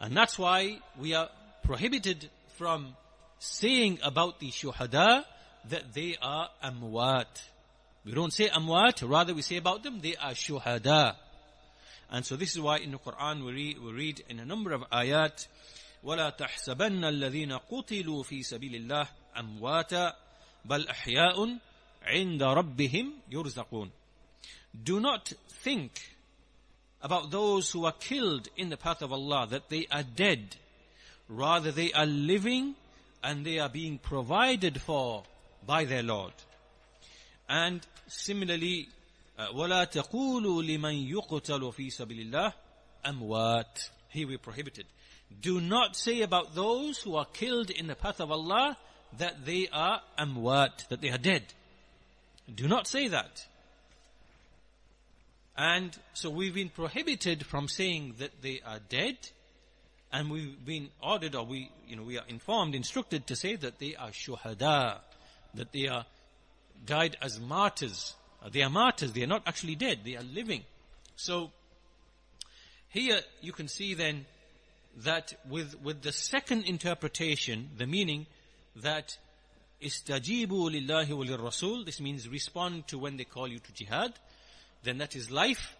And 0.00 0.16
that's 0.16 0.38
why 0.38 0.78
we 0.98 1.14
are 1.14 1.28
prohibited 1.62 2.30
from 2.56 2.94
saying 3.38 3.98
about 4.02 4.40
the 4.40 4.50
shuhada 4.50 5.24
that 5.69 5.93
they 5.93 6.17
are 6.21 6.49
amwat. 6.63 7.41
We 8.05 8.13
don't 8.13 8.33
say 8.33 8.49
amwat, 8.49 9.07
rather 9.07 9.33
we 9.33 9.41
say 9.41 9.57
about 9.57 9.83
them, 9.83 9.99
they 10.01 10.15
are 10.15 10.31
shuhada. 10.31 11.15
And 12.09 12.25
so 12.25 12.35
this 12.35 12.55
is 12.55 12.61
why 12.61 12.77
in 12.77 12.91
the 12.91 12.97
Quran 12.97 13.45
we 13.45 13.51
read, 13.51 13.79
we 13.79 13.91
read 13.91 14.23
in 14.27 14.39
a 14.39 14.45
number 14.45 14.73
of 14.73 14.81
ayat, 14.89 15.47
وَلَا 16.03 16.35
تَحْسَبَنَّ 16.37 17.03
الَّذِينَ 17.03 17.59
قُتِلُوا 17.69 18.25
فِي 18.25 18.41
سَبِيلِ 18.41 18.87
اللَّهِ 18.87 19.07
أَمْوَاتًا 19.37 20.13
بَلْ 20.67 20.87
أَحْيَاءٌ 20.87 21.59
عِنْدَ 22.07 22.41
رَبِّهِمْ 22.41 23.11
يُرْزَقُونَ 23.31 23.89
Do 24.83 24.99
not 24.99 25.31
think 25.63 26.01
about 27.01 27.31
those 27.31 27.71
who 27.71 27.85
are 27.85 27.93
killed 27.93 28.47
in 28.57 28.69
the 28.69 28.77
path 28.77 29.01
of 29.01 29.13
Allah, 29.13 29.47
that 29.49 29.69
they 29.69 29.87
are 29.91 30.03
dead. 30.03 30.55
Rather 31.27 31.71
they 31.71 31.91
are 31.93 32.05
living 32.05 32.75
and 33.23 33.45
they 33.45 33.59
are 33.59 33.69
being 33.69 33.97
provided 33.97 34.81
for 34.81 35.23
by 35.65 35.85
their 35.85 36.03
Lord. 36.03 36.33
And 37.49 37.85
similarly, 38.07 38.89
وَلَا 39.39 39.91
تَقُولُوا 39.91 40.63
لِمَنْ 40.63 41.11
يُقْتَلُ 41.11 41.73
فِي 41.73 41.87
سَبِيلِ 41.87 42.31
اللَّهِ 42.31 42.53
أَمْوَاتٍ 43.05 43.89
Here 44.09 44.27
we 44.27 44.37
prohibited. 44.37 44.85
Do 45.39 45.61
not 45.61 45.95
say 45.95 46.21
about 46.21 46.55
those 46.55 46.99
who 46.99 47.15
are 47.15 47.25
killed 47.25 47.69
in 47.69 47.87
the 47.87 47.95
path 47.95 48.19
of 48.19 48.31
Allah 48.31 48.77
that 49.17 49.45
they 49.45 49.67
are 49.71 50.01
amwat, 50.19 50.87
that 50.89 51.01
they 51.01 51.09
are 51.09 51.17
dead. 51.17 51.43
Do 52.53 52.67
not 52.67 52.87
say 52.87 53.07
that. 53.07 53.45
And 55.57 55.97
so 56.13 56.29
we've 56.29 56.53
been 56.53 56.69
prohibited 56.69 57.45
from 57.45 57.67
saying 57.67 58.15
that 58.19 58.41
they 58.41 58.61
are 58.65 58.79
dead, 58.89 59.17
and 60.11 60.29
we've 60.29 60.65
been 60.65 60.89
ordered, 61.01 61.35
or 61.35 61.45
we, 61.45 61.69
you 61.87 61.95
know, 61.95 62.03
we 62.03 62.17
are 62.17 62.25
informed, 62.27 62.75
instructed 62.75 63.27
to 63.27 63.35
say 63.35 63.55
that 63.55 63.79
they 63.79 63.95
are 63.95 64.09
shuhada, 64.09 64.99
that 65.56 65.72
they 65.72 65.88
are 65.88 66.04
died 66.84 67.16
as 67.20 67.40
martyrs. 67.40 68.14
Uh, 68.42 68.48
they 68.48 68.62
are 68.62 68.70
martyrs, 68.70 69.12
they 69.12 69.22
are 69.22 69.28
not 69.28 69.42
actually 69.46 69.74
dead, 69.74 70.00
they 70.04 70.16
are 70.16 70.22
living. 70.22 70.62
So, 71.16 71.50
here 72.88 73.20
you 73.40 73.52
can 73.52 73.68
see 73.68 73.94
then 73.94 74.26
that 74.98 75.34
with, 75.48 75.80
with 75.82 76.02
the 76.02 76.12
second 76.12 76.64
interpretation, 76.64 77.70
the 77.76 77.86
meaning 77.86 78.26
that 78.76 79.16
istajibu 79.82 80.70
lillahi 80.70 81.12
wa 81.12 81.44
rasul, 81.44 81.84
this 81.84 82.00
means 82.00 82.28
respond 82.28 82.86
to 82.88 82.98
when 82.98 83.16
they 83.16 83.24
call 83.24 83.48
you 83.48 83.58
to 83.58 83.72
jihad, 83.72 84.12
then 84.84 84.98
that 84.98 85.16
is 85.16 85.30
life 85.30 85.74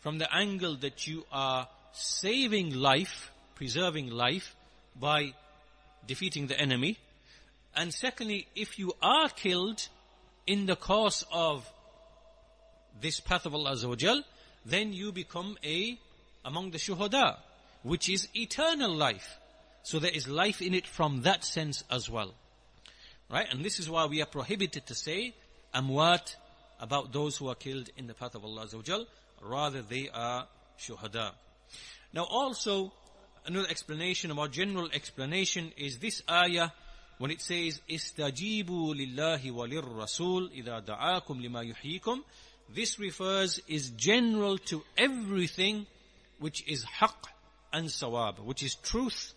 from 0.00 0.18
the 0.18 0.34
angle 0.34 0.76
that 0.76 1.06
you 1.06 1.24
are 1.30 1.68
saving 1.92 2.74
life, 2.74 3.30
preserving 3.54 4.10
life 4.10 4.56
by 4.98 5.32
defeating 6.06 6.48
the 6.48 6.58
enemy, 6.58 6.98
and 7.74 7.92
secondly, 7.92 8.46
if 8.54 8.78
you 8.78 8.92
are 9.02 9.28
killed 9.28 9.88
in 10.46 10.66
the 10.66 10.76
course 10.76 11.24
of 11.32 11.68
this 13.00 13.20
path 13.20 13.46
of 13.46 13.54
Allah 13.54 13.72
Azza 13.72 14.22
then 14.64 14.92
you 14.92 15.12
become 15.12 15.56
a 15.64 15.98
among 16.44 16.70
the 16.70 16.78
shuhada, 16.78 17.38
which 17.82 18.08
is 18.08 18.28
eternal 18.34 18.94
life. 18.94 19.38
So 19.82 19.98
there 19.98 20.10
is 20.10 20.28
life 20.28 20.62
in 20.62 20.74
it 20.74 20.86
from 20.86 21.22
that 21.22 21.44
sense 21.44 21.82
as 21.90 22.08
well. 22.08 22.34
Right? 23.30 23.46
And 23.50 23.64
this 23.64 23.80
is 23.80 23.88
why 23.88 24.06
we 24.06 24.22
are 24.22 24.26
prohibited 24.26 24.86
to 24.86 24.94
say 24.94 25.34
amwat 25.74 26.36
about 26.78 27.12
those 27.12 27.36
who 27.36 27.48
are 27.48 27.54
killed 27.54 27.88
in 27.96 28.06
the 28.06 28.14
path 28.14 28.34
of 28.34 28.44
Allah 28.44 28.66
Azza 28.66 29.06
Rather 29.40 29.82
they 29.82 30.08
are 30.12 30.46
shuhada. 30.78 31.32
Now 32.12 32.24
also, 32.24 32.92
another 33.46 33.68
explanation, 33.68 34.30
a 34.30 34.34
more 34.34 34.48
general 34.48 34.90
explanation 34.92 35.72
is 35.76 35.98
this 35.98 36.22
ayah 36.30 36.70
when 37.22 37.30
it 37.30 37.40
says 37.40 37.80
istajibu 37.88 38.96
lillahi 39.00 39.52
walir 39.52 39.84
rasul 39.96 40.48
idha 40.48 40.84
da'akum 40.84 41.40
lima 41.40 41.60
yuhyikum 41.62 42.20
this 42.74 42.98
refers 42.98 43.60
is 43.68 43.90
general 43.90 44.58
to 44.58 44.82
everything 44.98 45.86
which 46.40 46.66
is 46.66 46.84
haqq 46.84 47.28
and 47.72 47.86
sawab 47.86 48.40
which 48.40 48.64
is 48.64 48.74
truth. 48.74 49.34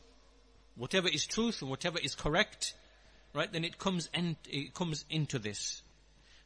Whatever 0.76 1.10
is 1.10 1.28
truth 1.28 1.62
and 1.62 1.70
whatever 1.70 2.00
is 2.00 2.16
correct 2.16 2.74
right 3.36 3.54
then 3.54 3.64
it 3.64 3.78
comes 3.78 4.10
and 4.16 4.36
it 4.50 4.74
comes 4.74 5.06
into 5.12 5.38
this. 5.38 5.84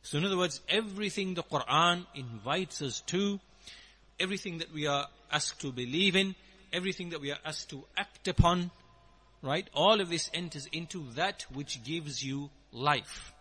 So 0.01 0.17
in 0.17 0.25
other 0.25 0.35
words 0.35 0.59
everything 0.67 1.35
the 1.35 1.43
quran 1.43 2.05
invites 2.15 2.81
us 2.81 2.99
to 3.13 3.39
everything 4.19 4.57
that 4.57 4.73
we 4.73 4.87
are 4.87 5.07
asked 5.31 5.61
to 5.61 5.71
believe 5.71 6.17
in 6.17 6.35
everything 6.73 7.11
that 7.11 7.21
we 7.21 7.31
are 7.31 7.39
asked 7.45 7.69
to 7.69 7.85
act 7.95 8.27
upon 8.27 8.71
right? 9.41 9.67
All 9.73 10.01
of 10.01 10.09
this 10.09 10.29
enters 10.33 10.67
into 10.71 11.05
that 11.15 11.45
which 11.53 11.83
gives 11.83 12.23
you 12.23 12.49
life. 12.71 13.33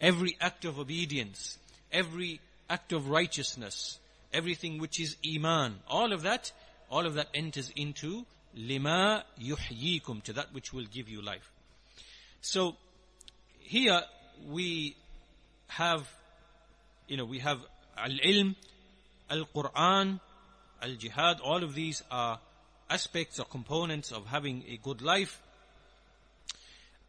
Every 0.00 0.36
act 0.40 0.64
of 0.64 0.78
obedience, 0.78 1.58
every 1.92 2.40
act 2.68 2.92
of 2.92 3.08
righteousness, 3.08 3.98
everything 4.32 4.78
which 4.78 5.00
is 5.00 5.16
iman, 5.26 5.76
all 5.88 6.12
of 6.12 6.22
that, 6.22 6.52
all 6.90 7.06
of 7.06 7.14
that 7.14 7.28
enters 7.34 7.70
into 7.74 8.26
lima 8.54 9.24
yuhyikum, 9.40 10.22
to 10.24 10.32
that 10.34 10.52
which 10.52 10.72
will 10.72 10.84
give 10.84 11.08
you 11.08 11.22
life. 11.22 11.50
So, 12.40 12.76
here 13.60 14.02
we 14.48 14.96
have, 15.68 16.08
you 17.08 17.16
know, 17.16 17.24
we 17.24 17.38
have 17.40 17.58
al-ilm, 17.96 18.54
al-Quran, 19.30 20.20
al-jihad, 20.82 21.40
all 21.40 21.64
of 21.64 21.74
these 21.74 22.02
are 22.10 22.38
aspects 22.88 23.38
or 23.38 23.44
components 23.44 24.12
of 24.12 24.26
having 24.26 24.64
a 24.68 24.76
good 24.76 25.02
life. 25.02 25.40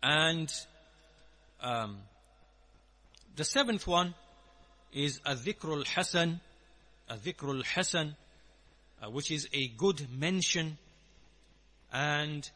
And 0.02 0.52
um, 1.62 1.98
the 3.36 3.44
seventh 3.44 3.88
one 3.88 4.14
is 4.94 5.20
a 5.26 5.36
dhikrul 5.36 5.86
hasan, 5.86 6.40
a 7.10 7.16
dhikrul 7.16 7.64
hasan, 7.64 8.16
uh, 9.02 9.10
which 9.10 9.32
is 9.32 9.48
a 9.54 9.68
good 9.70 10.08
mention. 10.12 10.78
And 11.92 12.50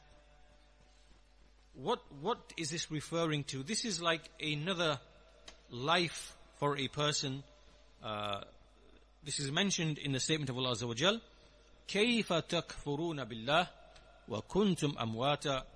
what 1.73 1.99
what 2.21 2.39
is 2.57 2.69
this 2.69 2.91
referring 2.91 3.43
to? 3.45 3.63
This 3.63 3.85
is 3.85 4.01
like 4.01 4.23
another 4.41 4.99
life 5.69 6.35
for 6.57 6.77
a 6.77 6.87
person. 6.87 7.43
Uh, 8.03 8.41
this 9.23 9.39
is 9.39 9.51
mentioned 9.51 9.97
in 9.97 10.11
the 10.11 10.19
statement 10.19 10.49
of 10.49 10.57
Allah 10.57 10.71
Azza 10.71 10.87
wa. 10.87 11.19
كيف 11.90 12.32
تكفرون 12.32 13.24
بالله 13.24 13.70
وكنتم 14.28 14.98
أمواتا 14.98 15.66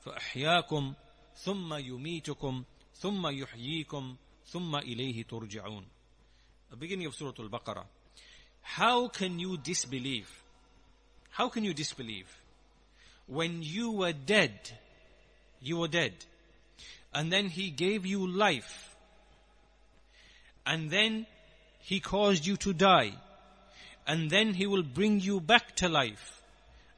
فأحياكم 0.00 0.94
ثم 1.36 1.74
يميتكم 1.74 2.64
ثم 2.94 3.26
يحييكم 3.26 4.16
ثم 4.46 4.76
إليه 4.76 5.22
ترجعون 5.22 5.86
The 6.70 6.76
beginning 6.76 7.06
of 7.06 7.14
Surah 7.14 7.34
Al-Baqarah. 7.38 7.84
How 8.62 9.08
can 9.08 9.38
you 9.38 9.58
disbelieve? 9.58 10.26
How 11.28 11.50
can 11.50 11.64
you 11.64 11.74
disbelieve? 11.74 12.28
When 13.26 13.62
you 13.62 13.90
were 13.90 14.14
dead, 14.14 14.58
you 15.60 15.76
were 15.76 15.88
dead. 15.88 16.14
And 17.12 17.30
then 17.30 17.48
He 17.48 17.68
gave 17.70 18.06
you 18.06 18.26
life. 18.26 18.94
And 20.64 20.90
then 20.90 21.26
He 21.80 22.00
caused 22.00 22.46
you 22.46 22.56
to 22.58 22.72
die. 22.72 23.12
And 24.07 24.29
then 24.29 24.53
He 24.53 24.65
will 24.65 24.83
bring 24.83 25.19
you 25.19 25.39
back 25.39 25.75
to 25.77 25.89
life. 25.89 26.41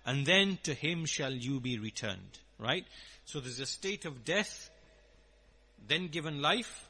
And 0.05 0.25
then 0.25 0.59
to 0.63 0.73
Him 0.73 1.05
shall 1.05 1.33
you 1.33 1.59
be 1.59 1.77
returned. 1.77 2.39
Right? 2.57 2.85
So 3.25 3.39
there's 3.39 3.59
a 3.59 3.65
state 3.65 4.05
of 4.05 4.23
death, 4.23 4.69
then 5.87 6.07
given 6.07 6.41
life, 6.41 6.87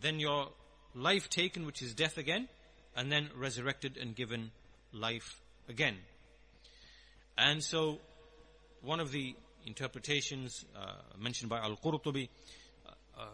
then 0.00 0.18
your 0.18 0.48
life 0.94 1.28
taken, 1.28 1.66
which 1.66 1.82
is 1.82 1.94
death 1.94 2.18
again, 2.18 2.48
and 2.96 3.10
then 3.10 3.30
resurrected 3.36 3.96
and 3.96 4.14
given 4.14 4.50
life 4.92 5.40
again. 5.68 5.96
And 7.38 7.62
so, 7.62 7.98
one 8.82 9.00
of 9.00 9.12
the 9.12 9.34
interpretations 9.66 10.64
uh, 10.76 10.92
mentioned 11.18 11.48
by 11.48 11.58
Al-Qurtubi 11.58 12.28
uh, 12.86 12.90
uh, 13.18 13.24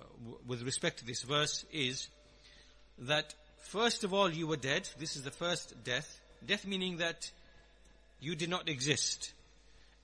with 0.46 0.62
respect 0.62 0.98
to 0.98 1.04
this 1.04 1.22
verse 1.22 1.64
is 1.72 2.08
that 2.98 3.34
first 3.66 4.04
of 4.04 4.12
all 4.14 4.30
you 4.30 4.46
were 4.46 4.56
dead. 4.56 4.88
This 4.98 5.16
is 5.16 5.22
the 5.22 5.30
first 5.30 5.74
death. 5.84 6.20
Death 6.46 6.66
meaning 6.66 6.98
that 6.98 7.30
you 8.20 8.34
did 8.34 8.50
not 8.50 8.68
exist 8.68 9.32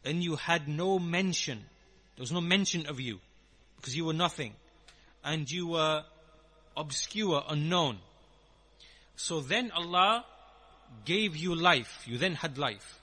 and 0.04 0.22
you 0.22 0.36
had 0.36 0.68
no 0.68 0.98
mention 0.98 1.64
there 2.16 2.22
was 2.22 2.32
no 2.32 2.40
mention 2.40 2.86
of 2.86 3.00
you 3.00 3.20
because 3.76 3.96
you 3.96 4.04
were 4.04 4.12
nothing 4.12 4.52
and 5.24 5.50
you 5.50 5.68
were 5.68 6.04
obscure, 6.76 7.42
unknown. 7.48 7.98
So 9.16 9.40
then 9.40 9.70
Allah 9.70 10.24
gave 11.04 11.36
you 11.36 11.54
life. 11.54 12.02
You 12.06 12.18
then 12.18 12.34
had 12.34 12.58
life. 12.58 13.00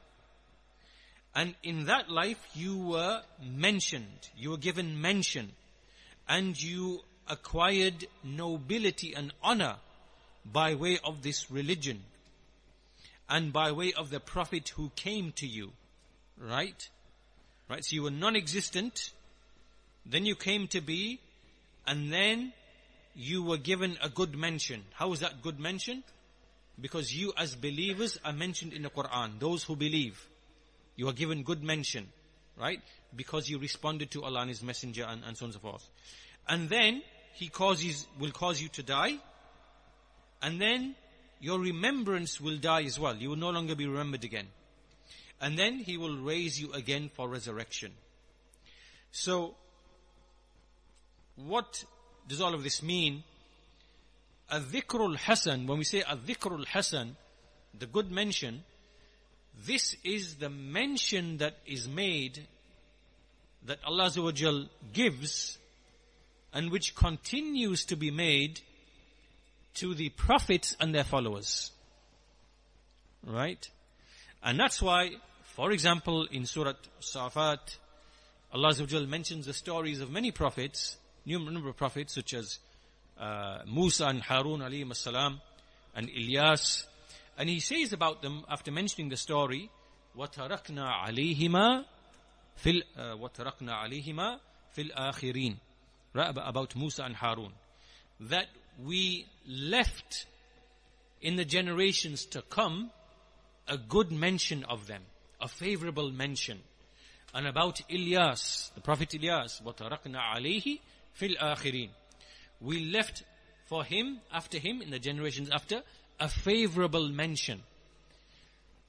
And 1.36 1.56
in 1.64 1.86
that 1.86 2.10
life 2.10 2.40
you 2.54 2.78
were 2.78 3.22
mentioned. 3.42 4.30
You 4.38 4.52
were 4.52 4.58
given 4.58 5.02
mention. 5.02 5.54
And 6.28 6.62
you 6.62 7.02
acquired 7.28 8.06
nobility 8.24 9.14
and 9.16 9.34
honor 9.42 9.76
by 10.46 10.76
way 10.76 11.00
of 11.04 11.22
this 11.22 11.52
religion. 11.52 12.02
And 13.30 13.54
by 13.54 13.72
way 13.72 13.94
of 13.94 14.10
the 14.10 14.20
Prophet 14.20 14.70
who 14.70 14.92
came 14.96 15.32
to 15.34 15.48
you. 15.48 15.72
Right? 16.38 16.90
Right? 17.70 17.86
So 17.86 17.96
you 17.96 18.04
were 18.04 18.12
non-existent, 18.12 19.12
then 20.06 20.26
you 20.26 20.36
came 20.36 20.68
to 20.70 20.82
be, 20.82 21.20
and 21.86 22.12
then 22.12 22.54
you 23.16 23.44
were 23.44 23.58
given 23.58 23.98
a 24.02 24.10
good 24.10 24.36
mention. 24.36 24.84
How 24.94 25.12
is 25.14 25.20
that 25.20 25.42
good 25.42 25.60
mention? 25.60 26.04
Because 26.80 27.14
you 27.14 27.34
as 27.38 27.56
believers 27.56 28.18
are 28.24 28.34
mentioned 28.34 28.74
in 28.74 28.84
the 28.84 28.90
Quran. 28.90 29.40
Those 29.40 29.64
who 29.64 29.76
believe. 29.76 30.26
You 30.96 31.08
are 31.10 31.14
given 31.14 31.44
good 31.44 31.64
mention. 31.64 32.08
Right? 32.58 32.82
Because 33.16 33.50
you 33.50 33.60
responded 33.60 34.12
to 34.12 34.24
Allah 34.24 34.42
and 34.42 34.50
His 34.50 34.64
Messenger 34.64 35.06
and, 35.08 35.24
and 35.26 35.38
so 35.38 35.46
on 35.46 35.48
and 35.48 35.54
so 35.54 35.60
forth. 35.60 35.88
And 36.48 36.70
then 36.70 37.02
He 37.34 37.50
causes, 37.50 38.08
will 38.20 38.32
cause 38.32 38.62
you 38.62 38.70
to 38.70 38.84
die. 38.84 39.18
And 40.42 40.60
then 40.60 40.96
your 41.40 41.60
remembrance 41.60 42.40
will 42.40 42.58
die 42.58 42.84
as 42.84 43.00
well. 43.00 43.16
You 43.16 43.30
will 43.30 43.38
no 43.38 43.50
longer 43.50 43.76
be 43.76 43.88
remembered 43.88 44.24
again 44.24 44.48
and 45.42 45.58
then 45.58 45.80
he 45.80 45.98
will 45.98 46.18
raise 46.18 46.60
you 46.60 46.72
again 46.74 47.10
for 47.14 47.28
resurrection. 47.28 47.92
So, 49.12 49.56
what 51.36 51.84
does 52.28 52.42
all 52.42 52.54
of 52.54 52.64
this 52.64 52.84
mean? 52.84 53.24
A 54.52 54.60
dhikrul 54.60 55.16
hasan, 55.16 55.68
when 55.68 55.78
we 55.78 55.84
say 55.84 56.02
a 56.02 56.16
dhikrul 56.16 56.66
hasan, 56.66 57.16
the 57.78 57.86
good 57.86 58.12
mention, 58.12 58.64
this 59.66 59.96
is 60.04 60.36
the 60.36 60.50
mention 60.50 61.38
that 61.38 61.58
is 61.66 61.88
made 61.88 62.48
that 63.66 63.80
Allah 63.86 64.10
gives 64.94 65.58
and 66.54 66.72
which 66.72 66.96
continues 66.96 67.86
to 67.86 67.96
be 67.96 68.10
made 68.10 68.62
to 69.79 69.95
the 69.95 70.11
prophets 70.11 70.77
and 70.81 70.95
their 70.95 71.05
followers. 71.05 71.71
Right? 73.27 73.69
And 74.43 74.61
that's 74.61 74.81
why 74.83 75.13
for 75.55 75.71
example, 75.71 76.27
in 76.33 76.47
Surah 76.47 76.73
Safat, 77.01 77.77
Allah 78.53 79.07
mentions 79.07 79.47
the 79.47 79.53
stories 79.53 80.01
of 80.01 80.11
many 80.11 80.33
prophets, 80.33 80.97
number 81.25 81.69
of 81.69 81.77
prophets 81.77 82.15
such 82.15 82.35
as 82.35 82.59
uh, 83.21 83.59
Musa 83.65 84.07
and 84.07 84.21
Harun 84.21 84.63
alayhi 84.63 84.93
salam 84.97 85.41
and 85.95 86.09
Ilyas. 86.09 86.87
And 87.39 87.49
he 87.49 87.61
says 87.61 87.93
about 87.93 88.21
them 88.21 88.45
after 88.49 88.73
mentioning 88.73 89.11
the 89.11 89.17
story, 89.17 89.71
وَتَرَكْنَا 90.19 91.07
عَلَيْهِمَا 91.07 91.85
فِي 92.65 92.83
وَتَرَكْنَا 92.99 93.71
عَلَيْهِمَا 93.71 94.39
فِي 94.77 94.91
الْآخِرِينَ 94.91 95.57
right, 96.15 96.37
about 96.37 96.75
Musa 96.75 97.05
and 97.05 97.15
Harun. 97.15 97.53
That 98.19 98.47
we 98.85 99.27
left 99.47 100.27
in 101.21 101.37
the 101.37 101.45
generations 101.45 102.27
to 102.27 102.43
come 102.43 102.91
a 103.67 103.79
good 103.79 104.13
mention 104.13 104.65
of 104.65 104.87
them 104.87 105.03
a 105.45 105.49
favorable 105.49 106.11
mention. 106.11 106.59
And 107.35 107.47
about 107.47 107.81
Ilyas, 107.91 108.73
the 108.75 108.81
Prophet 108.81 109.11
Ilyas, 109.11 109.63
وَتَرَقْنَا 109.63 110.17
عَلَيْهِ 110.17 110.81
فِي 111.21 111.37
الْآخِرِينَ 111.37 111.91
We 112.61 112.91
left 112.91 113.25
for 113.67 113.85
him, 113.85 114.21
after 114.33 114.59
him, 114.59 114.81
in 114.81 114.91
the 114.91 114.99
generations 114.99 115.51
after, 115.51 115.83
a 116.19 116.29
favorable 116.29 117.09
mention. 117.09 117.63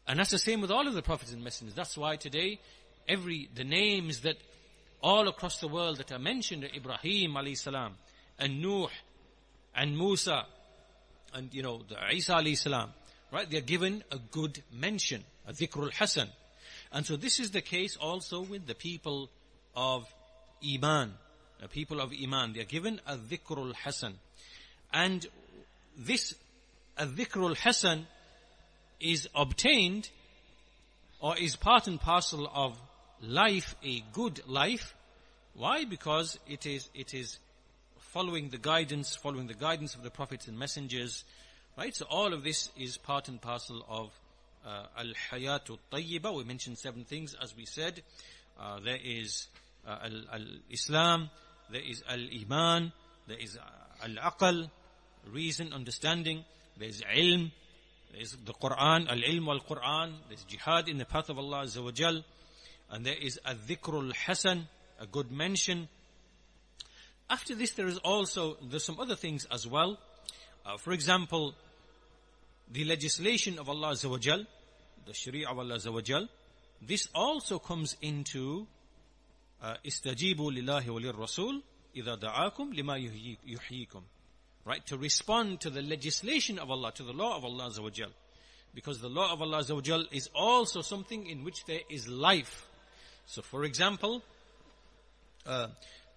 And 0.08 0.20
that's 0.20 0.32
the 0.32 0.40
same 0.40 0.62
with 0.62 0.72
all 0.72 0.88
of 0.88 0.94
the 0.94 1.02
prophets 1.02 1.34
and 1.34 1.44
messengers. 1.44 1.76
That's 1.76 1.98
why 1.98 2.16
today, 2.16 2.60
every, 3.08 3.50
the 3.54 3.64
names 3.64 4.22
that 4.22 4.38
all 5.02 5.28
across 5.28 5.60
the 5.60 5.68
world 5.68 5.98
that 5.98 6.12
are 6.12 6.20
mentioned, 6.20 6.64
Ibrahim 6.64 7.34
alayhi 7.34 7.58
salam, 7.58 7.96
and 8.40 8.62
Nuh, 8.62 8.88
and 9.75 9.97
Musa, 9.97 10.45
and 11.35 11.53
you 11.55 11.63
know, 11.63 11.83
the 11.89 11.97
Isa 12.15 12.33
alayhi 12.33 12.57
salam, 12.57 12.91
right? 13.33 13.49
They 13.49 13.59
are 13.59 13.63
given 13.63 14.03
a 14.11 14.19
good 14.31 14.63
mention, 14.73 15.25
a 15.47 15.53
dhikrul 15.53 15.93
hasan. 15.93 16.29
And 16.93 17.07
so 17.07 17.17
this 17.17 17.39
is 17.39 17.53
the 17.53 17.61
case 17.61 17.97
also 17.97 18.41
with 18.41 18.67
the 18.67 18.75
people 18.75 19.31
of 19.77 20.07
Iman. 20.67 21.15
The 21.61 21.69
people 21.69 22.01
of 22.01 22.13
Iman. 22.13 22.53
They 22.55 22.61
are 22.61 22.65
given 22.65 23.01
a 23.07 23.17
dhikrul 23.17 23.75
hasan. 23.75 24.15
And 24.93 25.27
this 25.97 26.35
a 26.97 27.07
dhikrul 27.07 27.57
hasan 27.57 28.07
is 28.99 29.29
obtained 29.35 30.11
or 31.21 31.37
is 31.37 31.57
part 31.57 31.87
and 31.87 32.01
parcel 32.01 32.51
of 32.53 32.79
life, 33.23 33.77
a 33.85 34.03
good 34.13 34.41
life. 34.49 34.95
Why? 35.55 35.85
Because 35.85 36.39
it 36.49 36.67
is, 36.67 36.89
it 36.95 37.15
is 37.15 37.39
following 38.13 38.49
the 38.49 38.59
guidance, 38.59 39.15
following 39.15 39.47
the 39.47 39.55
guidance 39.55 39.95
of 39.95 40.03
the 40.03 40.11
prophets 40.11 40.49
and 40.49 40.59
messengers, 40.59 41.25
right? 41.79 41.95
So 41.95 42.07
all 42.11 42.33
of 42.33 42.43
this 42.43 42.69
is 42.77 42.97
part 42.97 43.29
and 43.29 43.41
parcel 43.41 43.87
of 43.89 44.11
uh, 44.67 44.87
al-hayatu 44.99 45.79
tayyiba. 45.93 46.35
We 46.35 46.43
mentioned 46.43 46.79
seven 46.79 47.05
things, 47.05 47.37
as 47.41 47.57
we 47.57 47.67
said. 47.67 48.03
Uh, 48.59 48.81
there 48.81 48.99
is 49.03 49.47
uh, 49.87 50.09
al-Islam, 50.33 51.31
there 51.71 51.83
is 51.83 52.03
al-Iman, 52.09 52.93
there 53.29 53.39
is 53.39 53.57
uh, 53.57 54.05
al-Aql, 54.05 54.69
reason, 55.33 55.73
understanding, 55.73 56.45
there 56.79 56.89
is 56.89 57.03
ilm, 57.03 57.53
there 58.13 58.23
is 58.23 58.37
the 58.45 58.53
Quran, 58.53 59.09
al-ilm 59.09 59.47
wal-Quran, 59.47 60.15
there 60.29 60.37
is 60.37 60.43
jihad 60.45 60.89
in 60.89 60.99
the 60.99 61.05
path 61.05 61.29
of 61.29 61.39
Allah 61.39 61.63
Azza 61.63 61.83
wa 61.83 61.93
Jal, 61.93 62.25
and 62.91 63.07
there 63.07 63.17
is 63.21 63.39
a 63.45 63.55
dhikrul 63.55 64.13
hasan, 64.13 64.67
a 65.01 65.07
good 65.07 65.31
mention, 65.31 65.89
after 67.31 67.55
this, 67.55 67.71
there 67.73 67.87
is 67.87 67.99
also, 67.99 68.57
there's 68.61 68.83
some 68.83 68.99
other 68.99 69.15
things 69.15 69.47
as 69.53 69.65
well. 69.65 69.99
Uh, 70.67 70.77
for 70.77 70.93
example, 70.93 71.55
the 72.73 72.85
legislation 72.85 73.59
of 73.59 73.69
Allah 73.69 73.93
Azawajal, 73.93 74.47
the 75.07 75.15
Sharia 75.15 75.49
of 75.49 75.59
Allah 75.59 75.77
Azawajal. 75.77 76.29
this 76.83 77.09
also 77.15 77.61
comes 77.61 77.97
into 78.03 78.67
uh, 79.63 79.75
istajibu 79.85 80.51
lillahi 80.51 80.87
walir 80.87 81.17
rasul 81.17 81.61
idha 81.95 82.19
da'akum 82.19 82.75
lima 82.75 82.95
yuhyikum 82.95 84.03
right 84.65 84.85
to 84.87 84.99
respond 84.99 85.61
to 85.61 85.71
the 85.71 85.83
legislation 85.83 86.59
of 86.59 86.71
Allah 86.71 86.93
to 86.93 87.03
the 87.03 87.13
law 87.13 87.37
of 87.37 87.45
Allah 87.45 87.71
Azawajal, 87.71 88.11
because 88.75 89.01
the 89.01 89.09
law 89.09 89.33
of 89.33 89.41
Allah 89.41 89.59
Azawajal 89.59 90.13
is 90.13 90.29
also 90.35 90.81
something 90.81 91.27
in 91.27 91.45
which 91.45 91.65
there 91.65 91.81
is 91.89 92.09
life 92.09 92.67
so 93.27 93.43
for 93.43 93.65
example 93.65 94.23
uh, 95.47 95.69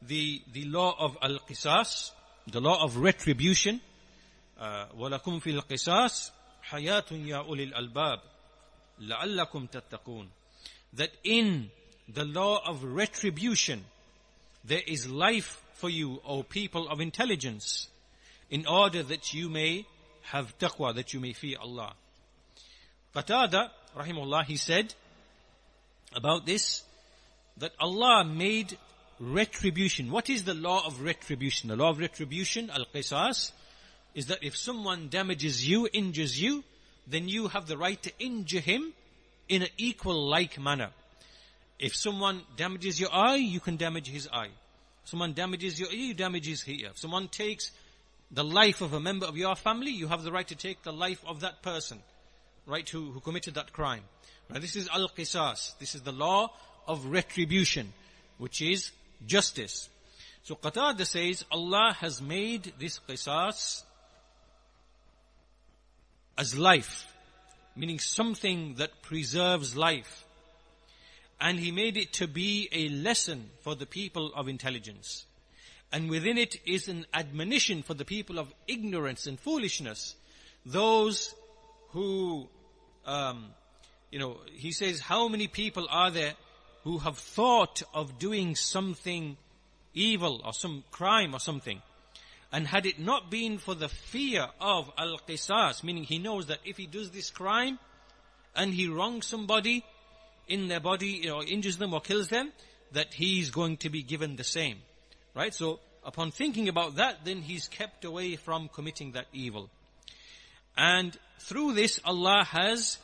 the, 0.07 0.41
the 0.51 0.65
law 0.65 0.95
of 0.99 1.17
al-qisas, 1.21 2.11
the 2.47 2.61
law 2.61 2.83
of 2.83 2.97
retribution. 2.97 3.81
Uh, 4.59 4.85
وَلَكُمْ 4.97 5.41
فِي 5.41 5.61
الْقِسَاسِ 5.61 6.31
حَيَاتٌ 6.69 7.11
يَا 7.27 7.45
أُولِي 7.45 7.73
الْأَلْبَابِ 7.73 8.19
لَعَلَّكُمْ 9.01 9.69
تَتَّقُونَ 9.69 10.27
That 10.93 11.11
in 11.23 11.69
the 12.07 12.25
law 12.25 12.61
of 12.65 12.83
retribution, 12.83 13.85
there 14.63 14.81
is 14.85 15.09
life 15.09 15.61
for 15.73 15.89
you, 15.89 16.21
O 16.25 16.43
people 16.43 16.87
of 16.87 17.01
intelligence, 17.01 17.87
in 18.49 18.65
order 18.65 19.03
that 19.03 19.33
you 19.33 19.49
may 19.49 19.85
have 20.23 20.57
taqwa, 20.57 20.95
that 20.95 21.13
you 21.13 21.19
may 21.19 21.33
fear 21.33 21.57
Allah. 21.59 21.93
Qatada, 23.15 23.69
rahimullah, 23.97 24.45
he 24.45 24.57
said 24.57 24.93
about 26.15 26.45
this, 26.45 26.83
that 27.57 27.73
Allah 27.79 28.23
made 28.23 28.77
retribution. 29.31 30.11
What 30.11 30.29
is 30.29 30.43
the 30.43 30.53
law 30.53 30.85
of 30.85 31.01
retribution? 31.01 31.69
The 31.69 31.75
law 31.75 31.89
of 31.89 31.99
retribution, 31.99 32.69
al-qisas, 32.69 33.51
is 34.13 34.27
that 34.27 34.43
if 34.43 34.55
someone 34.55 35.07
damages 35.09 35.67
you, 35.67 35.87
injures 35.91 36.41
you, 36.41 36.63
then 37.07 37.27
you 37.27 37.47
have 37.47 37.67
the 37.67 37.77
right 37.77 38.01
to 38.03 38.11
injure 38.19 38.59
him 38.59 38.93
in 39.49 39.61
an 39.61 39.69
equal 39.77 40.27
like 40.27 40.59
manner. 40.59 40.89
If 41.79 41.95
someone 41.95 42.41
damages 42.55 42.99
your 42.99 43.13
eye, 43.13 43.35
you 43.35 43.59
can 43.59 43.77
damage 43.77 44.07
his 44.07 44.27
eye. 44.31 44.51
Someone 45.05 45.33
damages 45.33 45.79
your 45.79 45.91
ear, 45.91 46.07
you 46.07 46.13
damage 46.13 46.45
his 46.45 46.67
ear. 46.67 46.89
If 46.91 46.97
someone 46.97 47.27
takes 47.27 47.71
the 48.31 48.43
life 48.43 48.81
of 48.81 48.93
a 48.93 48.99
member 48.99 49.25
of 49.25 49.37
your 49.37 49.55
family, 49.55 49.91
you 49.91 50.07
have 50.07 50.23
the 50.23 50.31
right 50.31 50.47
to 50.47 50.55
take 50.55 50.83
the 50.83 50.93
life 50.93 51.23
of 51.27 51.41
that 51.41 51.61
person, 51.61 51.99
right, 52.65 52.87
who, 52.87 53.11
who 53.11 53.19
committed 53.19 53.55
that 53.55 53.73
crime. 53.73 54.03
Right, 54.49 54.61
this 54.61 54.75
is 54.75 54.87
al-qisas. 54.89 55.77
This 55.79 55.95
is 55.95 56.01
the 56.01 56.11
law 56.11 56.51
of 56.87 57.05
retribution, 57.05 57.93
which 58.37 58.61
is 58.61 58.91
justice. 59.25 59.89
So 60.43 60.55
Qatada 60.55 61.05
says, 61.05 61.45
Allah 61.51 61.95
has 61.99 62.21
made 62.21 62.73
this 62.79 62.99
qisas 63.07 63.83
as 66.37 66.57
life, 66.57 67.07
meaning 67.75 67.99
something 67.99 68.75
that 68.75 69.01
preserves 69.01 69.75
life. 69.75 70.25
And 71.39 71.59
he 71.59 71.71
made 71.71 71.97
it 71.97 72.13
to 72.13 72.27
be 72.27 72.69
a 72.71 72.89
lesson 72.89 73.49
for 73.61 73.75
the 73.75 73.85
people 73.85 74.31
of 74.35 74.47
intelligence. 74.47 75.25
And 75.91 76.09
within 76.09 76.37
it 76.37 76.55
is 76.65 76.87
an 76.87 77.05
admonition 77.13 77.83
for 77.83 77.93
the 77.93 78.05
people 78.05 78.39
of 78.39 78.53
ignorance 78.67 79.27
and 79.27 79.39
foolishness. 79.39 80.15
Those 80.65 81.35
who, 81.89 82.47
um, 83.05 83.45
you 84.11 84.19
know, 84.19 84.37
he 84.51 84.71
says, 84.71 84.99
how 84.99 85.27
many 85.27 85.47
people 85.47 85.87
are 85.89 86.09
there 86.09 86.33
who 86.83 86.99
have 86.99 87.17
thought 87.17 87.81
of 87.93 88.19
doing 88.19 88.55
something 88.55 89.37
evil 89.93 90.41
or 90.45 90.53
some 90.53 90.83
crime 90.91 91.33
or 91.33 91.39
something? 91.39 91.81
And 92.51 92.67
had 92.67 92.85
it 92.85 92.99
not 92.99 93.31
been 93.31 93.57
for 93.57 93.73
the 93.73 93.89
fear 93.89 94.47
of 94.61 94.91
al-qisas, 94.97 95.83
meaning 95.83 96.03
he 96.03 96.19
knows 96.19 96.47
that 96.47 96.59
if 96.63 96.77
he 96.77 96.85
does 96.85 97.09
this 97.11 97.31
crime 97.31 97.79
and 98.55 98.73
he 98.73 98.87
wrongs 98.87 99.25
somebody 99.25 99.83
in 100.47 100.67
their 100.67 100.79
body, 100.79 101.21
know, 101.25 101.41
injures 101.41 101.77
them 101.77 101.93
or 101.93 102.01
kills 102.01 102.27
them, 102.27 102.51
that 102.91 103.13
he's 103.13 103.49
going 103.49 103.77
to 103.77 103.89
be 103.89 104.03
given 104.03 104.35
the 104.35 104.43
same. 104.43 104.77
Right? 105.33 105.53
So, 105.53 105.79
upon 106.05 106.31
thinking 106.31 106.69
about 106.69 106.97
that, 106.97 107.25
then 107.25 107.41
he's 107.41 107.67
kept 107.67 108.05
away 108.05 108.35
from 108.35 108.67
committing 108.67 109.13
that 109.13 109.25
evil. 109.33 109.69
And 110.77 111.17
through 111.39 111.73
this, 111.73 111.99
Allah 112.03 112.43
has 112.45 112.97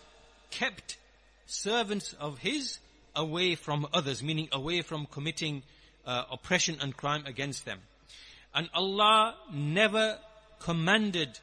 kept 0.52 0.98
servants 1.46 2.14
of 2.14 2.40
His 2.40 2.80
away 3.20 3.56
from 3.56 3.86
others, 3.94 4.24
meaning 4.24 4.48
away 4.54 4.82
from 4.82 5.06
committing 5.06 5.62
uh, 6.06 6.24
oppression 6.32 6.78
and 6.82 6.96
crime 6.96 7.26
against 7.26 7.66
them. 7.66 7.80
And 8.56 8.70
Allah 8.74 9.36
never 9.54 10.18
commanded 10.60 11.38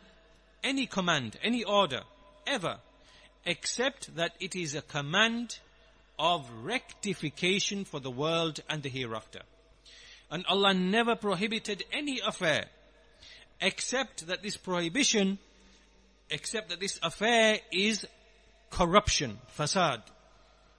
any 0.65 0.87
command, 0.87 1.37
any 1.43 1.63
order, 1.65 2.01
ever, 2.47 2.79
except 3.45 4.17
that 4.17 4.33
it 4.41 4.57
is 4.57 4.75
a 4.75 4.81
command 4.81 5.59
of 6.19 6.49
rectification 6.63 7.85
for 7.85 8.01
the 8.01 8.11
world 8.11 8.61
and 8.71 8.83
the 8.83 8.89
hereafter. 8.89 9.43
And 10.31 10.47
Allah 10.47 10.73
never 10.73 11.15
prohibited 11.15 11.85
any 11.93 12.21
affair, 12.27 12.65
except 13.61 14.27
that 14.29 14.43
this 14.43 14.57
prohibition, 14.57 15.39
except 16.31 16.71
that 16.71 16.81
this 16.81 16.99
affair 17.03 17.59
is 17.71 18.07
corruption, 18.71 19.39
fasad. 19.57 20.03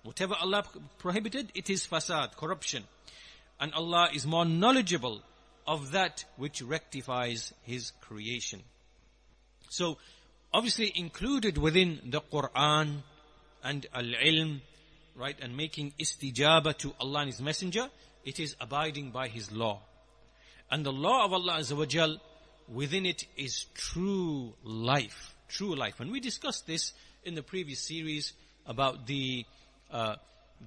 Whatever 0.08 0.36
Allah 0.39 0.64
prohibited, 0.99 1.51
it 1.53 1.70
is 1.70 1.86
fasad, 1.86 2.38
corruption. 2.38 2.86
And 3.60 3.74
Allah 3.74 4.08
is 4.14 4.26
more 4.26 4.45
knowledgeable 4.45 5.22
of 5.68 5.91
that 5.91 6.24
which 6.38 6.62
rectifies 6.62 7.53
His 7.64 7.91
creation. 7.99 8.64
So, 9.68 9.97
obviously 10.53 10.93
included 10.95 11.58
within 11.58 11.99
the 12.05 12.22
Quran 12.22 13.01
and 13.62 13.86
Al-Ilm, 13.93 14.62
right, 15.18 15.36
and 15.41 15.58
making 15.58 15.91
istijaba 15.99 16.78
to 16.78 16.93
Allah 17.01 17.24
and 17.24 17.32
His 17.34 17.41
Messenger, 17.41 17.89
it 18.24 18.39
is 18.39 18.55
abiding 18.62 19.12
by 19.12 19.28
His 19.28 19.51
law. 19.51 19.82
And 20.72 20.86
the 20.86 20.93
law 20.93 21.26
of 21.26 21.34
Allah 21.34 21.58
Azza 21.60 21.76
wa 21.76 22.16
within 22.74 23.05
it 23.05 23.26
is 23.36 23.66
true 23.74 24.53
life. 24.64 25.36
True 25.49 25.76
life. 25.76 25.99
And 25.99 26.14
we 26.14 26.22
discussed 26.22 26.66
this 26.66 26.93
in 27.26 27.36
the 27.36 27.43
previous 27.43 27.82
series 27.82 28.32
about 28.66 29.05
the, 29.05 29.45
uh, 29.92 30.16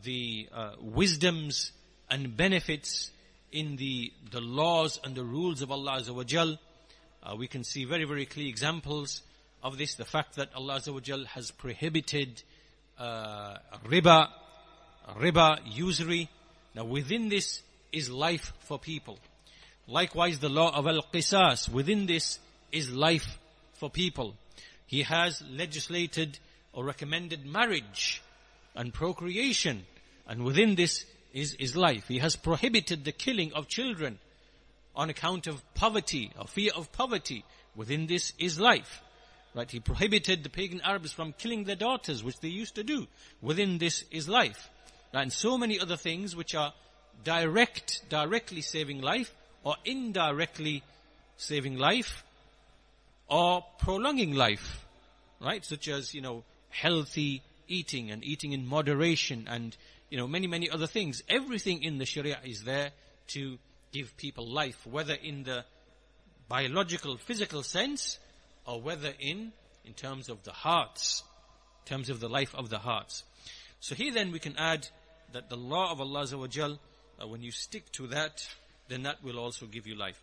the 0.03 0.49
uh, 0.55 0.73
wisdoms 0.81 1.73
and 2.11 2.37
benefits 2.37 3.11
in 3.53 3.77
the, 3.77 4.12
the 4.31 4.41
laws 4.41 5.01
and 5.05 5.14
the 5.14 5.25
rules 5.25 5.62
of 5.62 5.71
Allah 5.71 6.01
Azza 6.01 6.14
wa 6.14 6.25
Jal. 6.25 6.59
Uh, 7.23 7.37
we 7.37 7.47
can 7.47 7.64
see 7.64 7.85
very, 7.85 8.05
very 8.05 8.27
clear 8.27 8.49
examples 8.49 9.23
of 9.62 9.79
this. 9.79 9.95
The 9.95 10.05
fact 10.05 10.37
that 10.37 10.51
Allah 10.55 10.81
Azza 10.81 10.93
wa 10.93 11.01
Jal 11.01 11.25
has 11.27 11.51
prohibited 11.51 12.43
uh, 12.99 13.57
riba, 13.87 14.29
riba, 15.16 15.59
usury. 15.64 16.29
Now 16.75 16.85
within 16.85 17.29
this 17.29 17.62
is 17.93 18.11
life 18.11 18.53
for 18.61 18.79
people. 18.79 19.18
Likewise 19.87 20.39
the 20.39 20.49
law 20.49 20.75
of 20.75 20.87
al-qisas, 20.87 21.68
within 21.68 22.07
this 22.07 22.39
is 22.71 22.91
life 22.91 23.39
for 23.75 23.91
people. 23.91 24.35
He 24.87 25.03
has 25.03 25.43
legislated 25.51 26.39
or 26.73 26.85
recommended 26.85 27.45
marriage 27.45 28.23
and 28.75 28.93
procreation. 28.93 29.85
And 30.27 30.45
within 30.45 30.75
this 30.75 31.05
is, 31.33 31.55
is 31.55 31.77
life. 31.77 32.09
He 32.09 32.18
has 32.18 32.37
prohibited 32.37 33.05
the 33.05 33.12
killing 33.12 33.53
of 33.53 33.68
children 33.68 34.18
on 34.95 35.11
account 35.11 35.47
of 35.47 35.62
poverty 35.75 36.31
or 36.39 36.47
fear 36.47 36.73
of 36.75 36.93
poverty. 36.93 37.45
Within 37.77 38.07
this 38.07 38.33
is 38.39 38.59
life. 38.59 39.03
Right? 39.55 39.71
He 39.71 39.81
prohibited 39.81 40.43
the 40.43 40.51
pagan 40.51 40.81
Arabs 40.83 41.12
from 41.12 41.33
killing 41.33 41.64
their 41.64 41.77
daughters, 41.77 42.23
which 42.23 42.39
they 42.41 42.49
used 42.49 42.77
to 42.77 42.85
do. 42.85 43.07
Within 43.43 43.79
this 43.79 44.05
is 44.11 44.29
life. 44.29 44.68
Right? 45.12 45.23
And 45.23 45.33
so 45.33 45.59
many 45.59 45.81
other 45.81 45.97
things 45.97 46.37
which 46.37 46.55
are 46.55 46.73
direct, 47.25 48.03
directly 48.09 48.62
saving 48.62 49.01
life 49.01 49.35
or 49.64 49.75
indirectly 49.85 50.83
saving 51.37 51.79
life 51.79 52.25
or 53.29 53.64
prolonging 53.79 54.35
life. 54.35 54.85
Right? 55.41 55.64
Such 55.64 55.89
as, 55.89 56.14
you 56.14 56.21
know, 56.21 56.45
healthy 56.68 57.43
eating 57.71 58.11
and 58.11 58.23
eating 58.25 58.53
in 58.53 58.66
moderation 58.66 59.47
and 59.49 59.77
you 60.11 60.18
know, 60.18 60.27
many, 60.27 60.47
many 60.47 60.68
other 60.68 60.87
things. 60.87 61.23
Everything 61.29 61.83
in 61.83 61.99
the 61.99 62.05
Sharia 62.05 62.39
is 62.45 62.64
there 62.64 62.91
to 63.29 63.59
give 63.93 64.16
people 64.16 64.47
life, 64.47 64.87
whether 64.87 65.14
in 65.14 65.45
the 65.45 65.64
biological, 66.49 67.16
physical 67.16 67.62
sense, 67.62 68.18
or 68.66 68.81
whether 68.81 69.12
in, 69.18 69.53
in 69.85 69.95
terms 69.95 70.29
of 70.29 70.43
the 70.43 70.53
hearts, 70.53 71.23
in 71.85 71.91
terms 71.91 72.11
of 72.11 72.21
the 72.21 72.29
life 72.29 72.55
of 72.55 72.68
the 72.71 72.79
hearts. 72.79 73.23
So 73.79 73.95
here 73.95 74.12
then 74.12 74.33
we 74.33 74.41
can 74.41 74.57
add 74.59 74.89
that 75.33 75.49
the 75.49 75.57
law 75.57 75.93
of 75.93 76.01
Allah 76.01 76.25
Azza 76.25 76.79
uh, 77.21 77.27
when 77.27 77.43
you 77.43 77.53
stick 77.53 77.91
to 77.93 78.09
that, 78.09 78.47
then 78.89 79.05
that 79.05 79.23
will 79.23 79.39
also 79.39 79.66
give 79.66 79.87
you 79.87 79.95
life. 79.95 80.21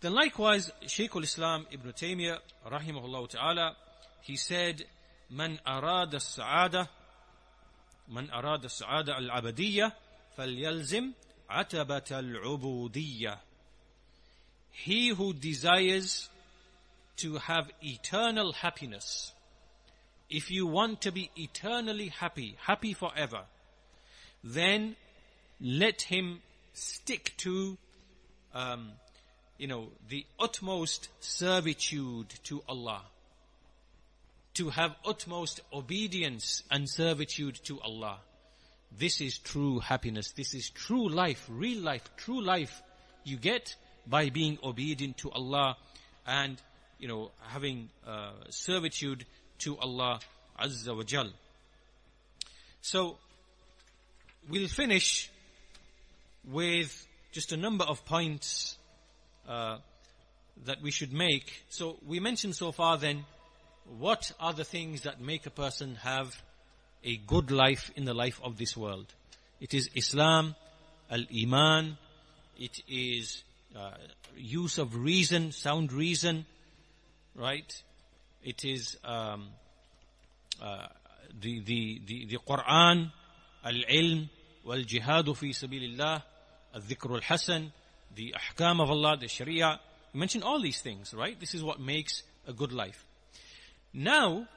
Then 0.00 0.14
likewise, 0.14 0.70
Shaykh 0.86 1.16
al-Islam 1.16 1.66
Ibn 1.72 1.92
Taymiyyah, 1.92 2.38
rahimahullah 2.70 3.28
ta'ala, 3.28 3.76
he 4.22 4.36
said, 4.36 4.84
من 5.33 5.57
أراد 5.67 6.15
السعادة 6.15 6.89
من 8.07 8.31
أراد 8.31 8.63
السعادة 8.63 9.17
العبدية 9.17 9.95
فليلزم 10.37 11.11
عتبة 11.49 12.19
العبودية 12.19 13.39
he 14.85 15.09
who 15.09 15.33
desires 15.33 16.29
to 17.17 17.35
have 17.35 17.69
eternal 17.81 18.53
happiness, 18.53 19.33
if 20.29 20.49
you 20.49 20.65
want 20.65 21.01
to 21.01 21.11
be 21.11 21.29
eternally 21.35 22.07
happy, 22.07 22.55
happy 22.61 22.93
forever, 22.93 23.41
then 24.43 24.95
let 25.59 26.03
him 26.03 26.39
stick 26.73 27.33
to, 27.37 27.77
um, 28.53 28.91
you 29.57 29.67
know, 29.67 29.89
the 30.07 30.25
utmost 30.39 31.09
servitude 31.19 32.29
to 32.45 32.63
Allah. 32.69 33.01
To 34.54 34.70
have 34.70 34.94
utmost 35.04 35.60
obedience 35.72 36.62
and 36.70 36.88
servitude 36.88 37.56
to 37.64 37.80
Allah. 37.80 38.18
This 38.96 39.20
is 39.20 39.38
true 39.38 39.80
happiness. 39.80 40.30
This 40.30 40.54
is 40.54 40.70
true 40.70 41.08
life, 41.08 41.44
real 41.50 41.82
life, 41.82 42.08
true 42.16 42.40
life 42.40 42.82
you 43.24 43.36
get 43.36 43.74
by 44.06 44.30
being 44.30 44.58
obedient 44.62 45.16
to 45.18 45.30
Allah 45.32 45.76
and, 46.26 46.60
you 46.98 47.08
know, 47.08 47.30
having 47.48 47.88
uh, 48.06 48.32
servitude 48.50 49.24
to 49.58 49.76
Allah 49.78 50.20
Azza 50.60 50.96
wa 50.96 51.02
Jal. 51.02 51.30
So, 52.82 53.16
we'll 54.48 54.68
finish 54.68 55.30
with 56.44 57.06
just 57.32 57.52
a 57.52 57.56
number 57.56 57.84
of 57.84 58.04
points 58.04 58.76
uh, 59.48 59.78
that 60.66 60.82
we 60.82 60.90
should 60.90 61.12
make. 61.12 61.64
So, 61.70 61.96
we 62.06 62.20
mentioned 62.20 62.54
so 62.54 62.70
far 62.72 62.98
then, 62.98 63.24
what 63.98 64.32
are 64.40 64.52
the 64.52 64.64
things 64.64 65.02
that 65.02 65.20
make 65.20 65.46
a 65.46 65.50
person 65.50 65.96
have 65.96 66.34
a 67.02 67.16
good 67.16 67.50
life 67.50 67.90
in 67.96 68.04
the 68.04 68.14
life 68.14 68.40
of 68.42 68.56
this 68.56 68.76
world? 68.76 69.06
It 69.60 69.74
is 69.74 69.90
Islam, 69.94 70.54
Al-Iman, 71.10 71.98
it 72.58 72.80
is 72.88 73.42
uh, 73.76 73.90
use 74.36 74.78
of 74.78 74.96
reason, 74.96 75.52
sound 75.52 75.92
reason, 75.92 76.46
right? 77.34 77.82
It 78.42 78.64
is 78.64 78.96
um, 79.04 79.48
uh, 80.62 80.86
the, 81.40 81.60
the, 81.60 82.00
the, 82.06 82.26
the 82.26 82.38
Quran, 82.38 83.10
Al-Ilm, 83.64 84.28
Wal-Jihadu 84.64 85.36
fi 85.36 85.50
sabilillah, 85.50 86.22
Al-Dhikr 86.74 87.14
al-Hasan, 87.14 87.72
the 88.14 88.34
Ahkam 88.34 88.80
of 88.80 88.90
Allah, 88.90 89.16
the 89.20 89.28
Sharia. 89.28 89.80
We 90.12 90.20
mentioned 90.20 90.44
all 90.44 90.60
these 90.60 90.80
things, 90.80 91.12
right? 91.12 91.38
This 91.38 91.54
is 91.54 91.62
what 91.62 91.80
makes 91.80 92.22
a 92.46 92.52
good 92.52 92.72
life. 92.72 93.04
Now, 93.96 94.48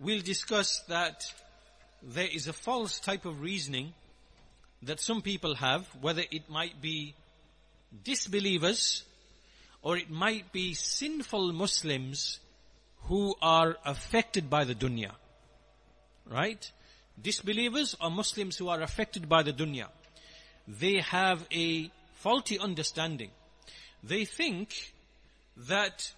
we'll 0.00 0.22
discuss 0.22 0.80
that 0.88 1.22
there 2.02 2.28
is 2.32 2.46
a 2.46 2.54
false 2.54 2.98
type 2.98 3.26
of 3.26 3.42
reasoning 3.42 3.92
that 4.82 5.00
some 5.00 5.20
people 5.20 5.54
have, 5.56 5.86
whether 6.00 6.22
it 6.30 6.48
might 6.48 6.80
be 6.80 7.14
disbelievers 8.02 9.02
or 9.82 9.98
it 9.98 10.10
might 10.10 10.50
be 10.50 10.72
sinful 10.72 11.52
Muslims 11.52 12.40
who 13.02 13.34
are 13.42 13.76
affected 13.84 14.48
by 14.48 14.64
the 14.64 14.74
dunya. 14.74 15.12
Right? 16.26 16.70
Disbelievers 17.20 17.96
or 18.00 18.10
Muslims 18.10 18.56
who 18.56 18.68
are 18.68 18.80
affected 18.80 19.28
by 19.28 19.42
the 19.42 19.52
dunya. 19.52 19.88
They 20.66 21.00
have 21.00 21.46
a 21.52 21.90
faulty 22.14 22.58
understanding. 22.58 23.30
They 24.02 24.24
think 24.24 24.94
that 25.68 26.12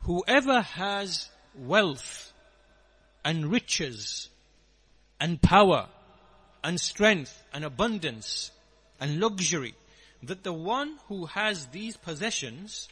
whoever 0.00 0.60
has 0.60 1.28
wealth 1.54 2.32
and 3.24 3.50
riches 3.50 4.28
and 5.20 5.40
power 5.40 5.88
and 6.62 6.80
strength 6.80 7.42
and 7.52 7.64
abundance 7.64 8.50
and 9.00 9.20
luxury 9.20 9.74
that 10.22 10.42
the 10.42 10.52
one 10.52 10.98
who 11.08 11.26
has 11.26 11.66
these 11.66 11.96
possessions, 11.96 12.88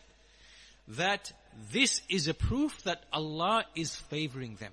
that 0.88 1.32
this 1.72 2.02
is 2.08 2.28
a 2.28 2.34
proof 2.34 2.82
that 2.84 3.02
Allah 3.12 3.64
is 3.74 3.94
favoring 3.94 4.56
them. 4.56 4.72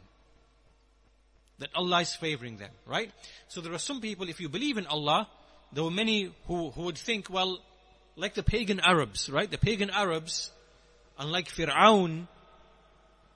That 1.59 1.69
Allah 1.75 2.01
is 2.01 2.15
favoring 2.15 2.57
them, 2.57 2.71
right? 2.85 3.11
So 3.47 3.61
there 3.61 3.73
are 3.73 3.79
some 3.79 4.01
people, 4.01 4.29
if 4.29 4.41
you 4.41 4.49
believe 4.49 4.77
in 4.77 4.87
Allah, 4.87 5.27
there 5.71 5.83
were 5.83 5.91
many 5.91 6.31
who, 6.47 6.71
who 6.71 6.83
would 6.83 6.97
think, 6.97 7.29
well, 7.29 7.59
like 8.15 8.33
the 8.33 8.43
pagan 8.43 8.79
Arabs, 8.79 9.29
right? 9.29 9.49
The 9.49 9.57
pagan 9.57 9.89
Arabs, 9.89 10.51
unlike 11.21 11.49
Fir'aun, 11.49 12.27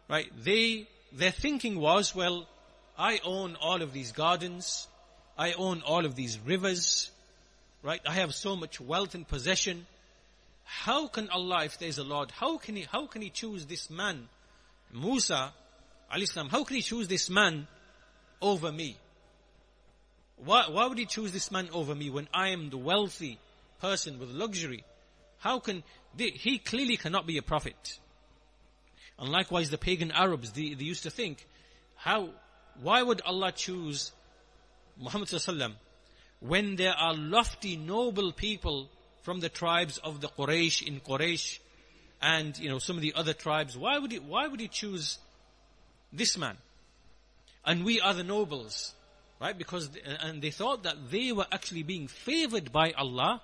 right? 0.09 0.29
They, 0.43 0.88
their 1.13 1.31
thinking 1.31 1.79
was, 1.79 2.15
well, 2.15 2.47
I 2.97 3.19
own 3.23 3.55
all 3.61 3.81
of 3.83 3.93
these 3.93 4.11
gardens, 4.11 4.88
I 5.38 5.53
own 5.53 5.83
all 5.86 6.05
of 6.05 6.15
these 6.15 6.39
rivers, 6.39 7.11
right? 7.83 8.01
I 8.05 8.13
have 8.13 8.33
so 8.33 8.55
much 8.55 8.81
wealth 8.81 9.13
and 9.13 9.27
possession. 9.27 9.86
How 10.63 11.07
can 11.07 11.29
Allah, 11.29 11.65
if 11.65 11.77
there 11.77 11.88
is 11.88 11.99
a 11.99 12.03
Lord, 12.03 12.31
how 12.31 12.57
can 12.57 12.75
He, 12.75 12.88
how 12.91 13.05
can 13.05 13.21
He 13.21 13.29
choose 13.29 13.67
this 13.67 13.91
man, 13.91 14.29
Musa, 14.91 15.53
al-Islam, 16.11 16.49
how 16.49 16.63
can 16.63 16.77
He 16.77 16.81
choose 16.81 17.07
this 17.07 17.29
man 17.29 17.67
over 18.41 18.71
me? 18.71 18.97
Why, 20.38 20.65
why 20.69 20.88
would 20.88 20.97
He 20.97 21.05
choose 21.05 21.31
this 21.31 21.51
man 21.51 21.69
over 21.71 21.93
me 21.93 22.09
when 22.09 22.27
I 22.33 22.49
am 22.49 22.71
the 22.71 22.77
wealthy 22.77 23.38
person 23.79 24.17
with 24.17 24.29
luxury? 24.29 24.83
How 25.45 25.59
can, 25.59 25.83
they, 26.17 26.31
He 26.31 26.57
clearly 26.57 26.97
cannot 26.97 27.27
be 27.27 27.37
a 27.37 27.43
prophet. 27.43 27.99
And 29.19 29.29
likewise 29.29 29.69
the 29.69 29.77
pagan 29.77 30.11
Arabs, 30.11 30.51
they, 30.51 30.73
they 30.73 30.85
used 30.85 31.03
to 31.03 31.11
think, 31.11 31.47
how, 31.95 32.29
why 32.81 33.03
would 33.03 33.21
Allah 33.21 33.51
choose 33.51 34.11
Muhammad 34.97 35.29
when 36.39 36.77
there 36.77 36.95
are 36.95 37.13
lofty, 37.13 37.77
noble 37.77 38.31
people 38.31 38.89
from 39.21 39.39
the 39.39 39.49
tribes 39.49 39.99
of 39.99 40.19
the 40.19 40.29
Quraysh 40.29 40.81
in 40.81 40.99
Quraysh 40.99 41.59
and, 42.23 42.57
you 42.57 42.69
know, 42.69 42.79
some 42.79 42.95
of 42.95 43.03
the 43.03 43.13
other 43.13 43.33
tribes, 43.33 43.77
why 43.77 43.99
would 43.99 44.11
he, 44.11 44.17
why 44.17 44.47
would 44.47 44.59
he 44.59 44.67
choose 44.67 45.19
this 46.11 46.39
man? 46.39 46.57
And 47.63 47.85
we 47.85 48.01
are 48.01 48.15
the 48.15 48.23
nobles, 48.23 48.95
right? 49.39 49.55
Because, 49.55 49.91
and 50.21 50.41
they 50.41 50.49
thought 50.49 50.83
that 50.83 51.11
they 51.11 51.31
were 51.31 51.45
actually 51.51 51.83
being 51.83 52.07
favored 52.07 52.71
by 52.71 52.93
Allah. 52.97 53.43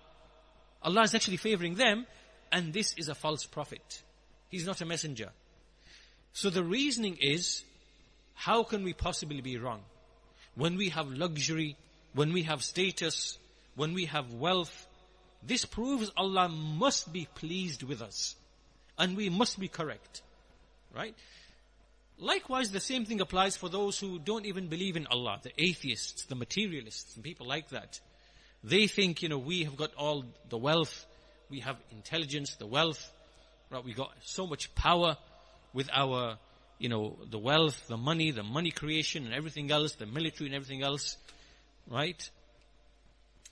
Allah 0.84 1.04
is 1.04 1.14
actually 1.14 1.38
favoring 1.38 1.76
them, 1.76 2.06
and 2.52 2.74
this 2.74 2.94
is 2.98 3.08
a 3.08 3.16
false 3.16 3.46
prophet. 3.46 4.02
He's 4.50 4.66
not 4.66 4.82
a 4.82 4.86
messenger. 4.86 5.30
So 6.34 6.50
the 6.50 6.64
reasoning 6.64 7.18
is, 7.22 7.64
how 8.34 8.64
can 8.64 8.84
we 8.84 8.94
possibly 8.94 9.42
be 9.42 9.58
wrong? 9.58 9.82
When 10.56 10.76
we 10.78 10.90
have 10.90 11.08
luxury, 11.10 11.78
when 12.14 12.34
we 12.34 12.44
have 12.44 12.64
status, 12.64 13.38
when 13.76 13.94
we 13.94 14.06
have 14.06 14.34
wealth, 14.34 14.88
this 15.44 15.66
proves 15.66 16.12
Allah 16.18 16.50
must 16.50 17.12
be 17.12 17.28
pleased 17.36 17.84
with 17.84 18.02
us. 18.02 18.36
And 18.98 19.16
we 19.16 19.30
must 19.30 19.60
be 19.60 19.68
correct. 19.68 20.22
Right? 20.96 21.16
Likewise, 22.18 22.72
the 22.72 22.80
same 22.80 23.06
thing 23.06 23.22
applies 23.22 23.58
for 23.58 23.70
those 23.70 23.98
who 23.98 24.20
don't 24.20 24.46
even 24.46 24.68
believe 24.68 24.96
in 24.96 25.08
Allah, 25.08 25.40
the 25.42 25.52
atheists, 25.58 26.26
the 26.26 26.36
materialists, 26.36 27.16
and 27.16 27.24
people 27.24 27.48
like 27.48 27.70
that. 27.70 28.00
They 28.64 28.88
think, 28.88 29.22
you 29.22 29.30
know, 29.30 29.40
we 29.40 29.64
have 29.64 29.76
got 29.76 29.94
all 29.96 30.24
the 30.50 30.58
wealth, 30.58 31.06
we 31.50 31.62
have 31.62 31.78
intelligence, 31.92 32.56
the 32.56 32.68
wealth, 32.68 33.12
right? 33.70 33.84
We 33.84 33.94
got 33.94 34.12
so 34.24 34.46
much 34.46 34.74
power 34.76 35.18
with 35.74 35.90
our, 35.92 36.38
you 36.78 36.90
know, 36.90 37.18
the 37.30 37.40
wealth, 37.40 37.88
the 37.88 37.98
money, 37.98 38.32
the 38.32 38.44
money 38.44 38.72
creation 38.72 39.26
and 39.26 39.34
everything 39.34 39.72
else, 39.72 39.94
the 39.96 40.06
military 40.06 40.48
and 40.48 40.56
everything 40.56 40.84
else. 40.84 41.18
Right? 41.90 42.30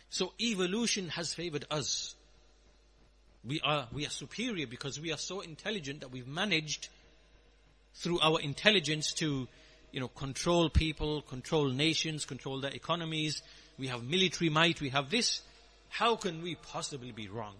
So 0.09 0.33
evolution 0.39 1.09
has 1.09 1.33
favored 1.33 1.65
us. 1.71 2.15
We 3.43 3.61
are, 3.61 3.87
we 3.93 4.05
are 4.05 4.09
superior 4.09 4.67
because 4.67 4.99
we 4.99 5.11
are 5.11 5.17
so 5.17 5.41
intelligent 5.41 6.01
that 6.01 6.11
we've 6.11 6.27
managed 6.27 6.89
through 7.95 8.19
our 8.19 8.39
intelligence 8.39 9.13
to, 9.13 9.47
you 9.91 9.99
know, 9.99 10.07
control 10.07 10.69
people, 10.69 11.21
control 11.21 11.69
nations, 11.69 12.25
control 12.25 12.61
their 12.61 12.71
economies. 12.71 13.41
We 13.79 13.87
have 13.87 14.03
military 14.03 14.49
might, 14.49 14.81
we 14.81 14.89
have 14.89 15.09
this. 15.09 15.41
How 15.87 16.15
can 16.15 16.43
we 16.43 16.55
possibly 16.55 17.11
be 17.11 17.29
wrong? 17.29 17.55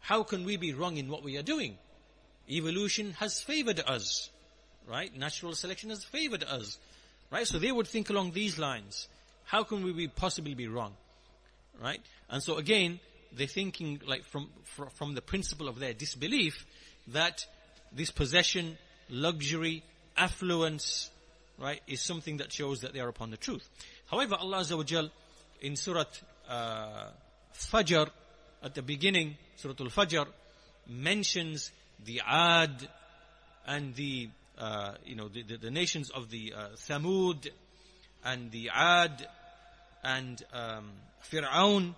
How 0.00 0.22
can 0.22 0.44
we 0.44 0.56
be 0.56 0.74
wrong 0.74 0.96
in 0.96 1.08
what 1.08 1.24
we 1.24 1.36
are 1.38 1.42
doing? 1.42 1.76
Evolution 2.48 3.14
has 3.18 3.40
favored 3.40 3.80
us, 3.80 4.30
right? 4.88 5.14
Natural 5.16 5.54
selection 5.54 5.90
has 5.90 6.04
favored 6.04 6.44
us, 6.44 6.78
right? 7.30 7.46
So 7.46 7.58
they 7.58 7.72
would 7.72 7.88
think 7.88 8.10
along 8.10 8.32
these 8.32 8.58
lines. 8.58 9.08
How 9.44 9.64
can 9.64 9.82
we 9.82 9.92
be 9.92 10.08
possibly 10.08 10.54
be 10.54 10.68
wrong? 10.68 10.94
Right? 11.82 12.00
And 12.28 12.42
so 12.42 12.56
again, 12.56 13.00
they're 13.32 13.46
thinking 13.46 14.00
like 14.06 14.24
from, 14.24 14.50
from 14.94 15.14
the 15.14 15.22
principle 15.22 15.68
of 15.68 15.78
their 15.78 15.92
disbelief 15.92 16.66
that 17.08 17.46
this 17.92 18.10
possession, 18.10 18.76
luxury, 19.08 19.82
affluence, 20.16 21.10
right, 21.58 21.80
is 21.86 22.00
something 22.00 22.38
that 22.38 22.52
shows 22.52 22.80
that 22.80 22.92
they 22.92 23.00
are 23.00 23.08
upon 23.08 23.30
the 23.30 23.36
truth. 23.36 23.68
However, 24.10 24.36
Allah 24.36 24.58
Azza 24.58 24.76
wa 24.76 25.08
in 25.60 25.76
Surah 25.76 26.04
uh, 26.48 27.08
Fajr, 27.54 28.08
at 28.62 28.74
the 28.74 28.82
beginning, 28.82 29.36
Surah 29.56 29.74
Al-Fajr, 29.78 30.26
mentions 30.88 31.70
the 32.04 32.22
Ad 32.26 32.88
and 33.66 33.94
the, 33.94 34.28
uh, 34.58 34.94
you 35.04 35.14
know, 35.14 35.28
the, 35.28 35.42
the, 35.42 35.56
the, 35.56 35.70
nations 35.70 36.10
of 36.10 36.30
the 36.30 36.54
uh, 36.56 36.68
Thamud 36.76 37.48
and 38.24 38.50
the 38.50 38.70
Ad 38.74 39.26
and 40.02 40.42
um, 40.52 40.90
Fir'aun 41.30 41.94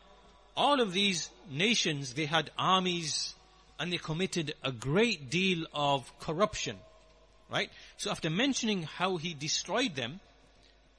all 0.56 0.80
of 0.80 0.92
these 0.92 1.30
nations, 1.50 2.14
they 2.14 2.26
had 2.26 2.50
armies 2.58 3.34
and 3.78 3.90
they 3.90 3.96
committed 3.96 4.54
a 4.62 4.70
great 4.70 5.30
deal 5.30 5.64
of 5.72 6.18
corruption. 6.18 6.76
Right? 7.50 7.70
So 7.96 8.11
after 8.11 8.30
mentioning 8.30 8.82
how 8.82 9.16
he 9.16 9.34
destroyed 9.34 9.96
them, 9.96 10.20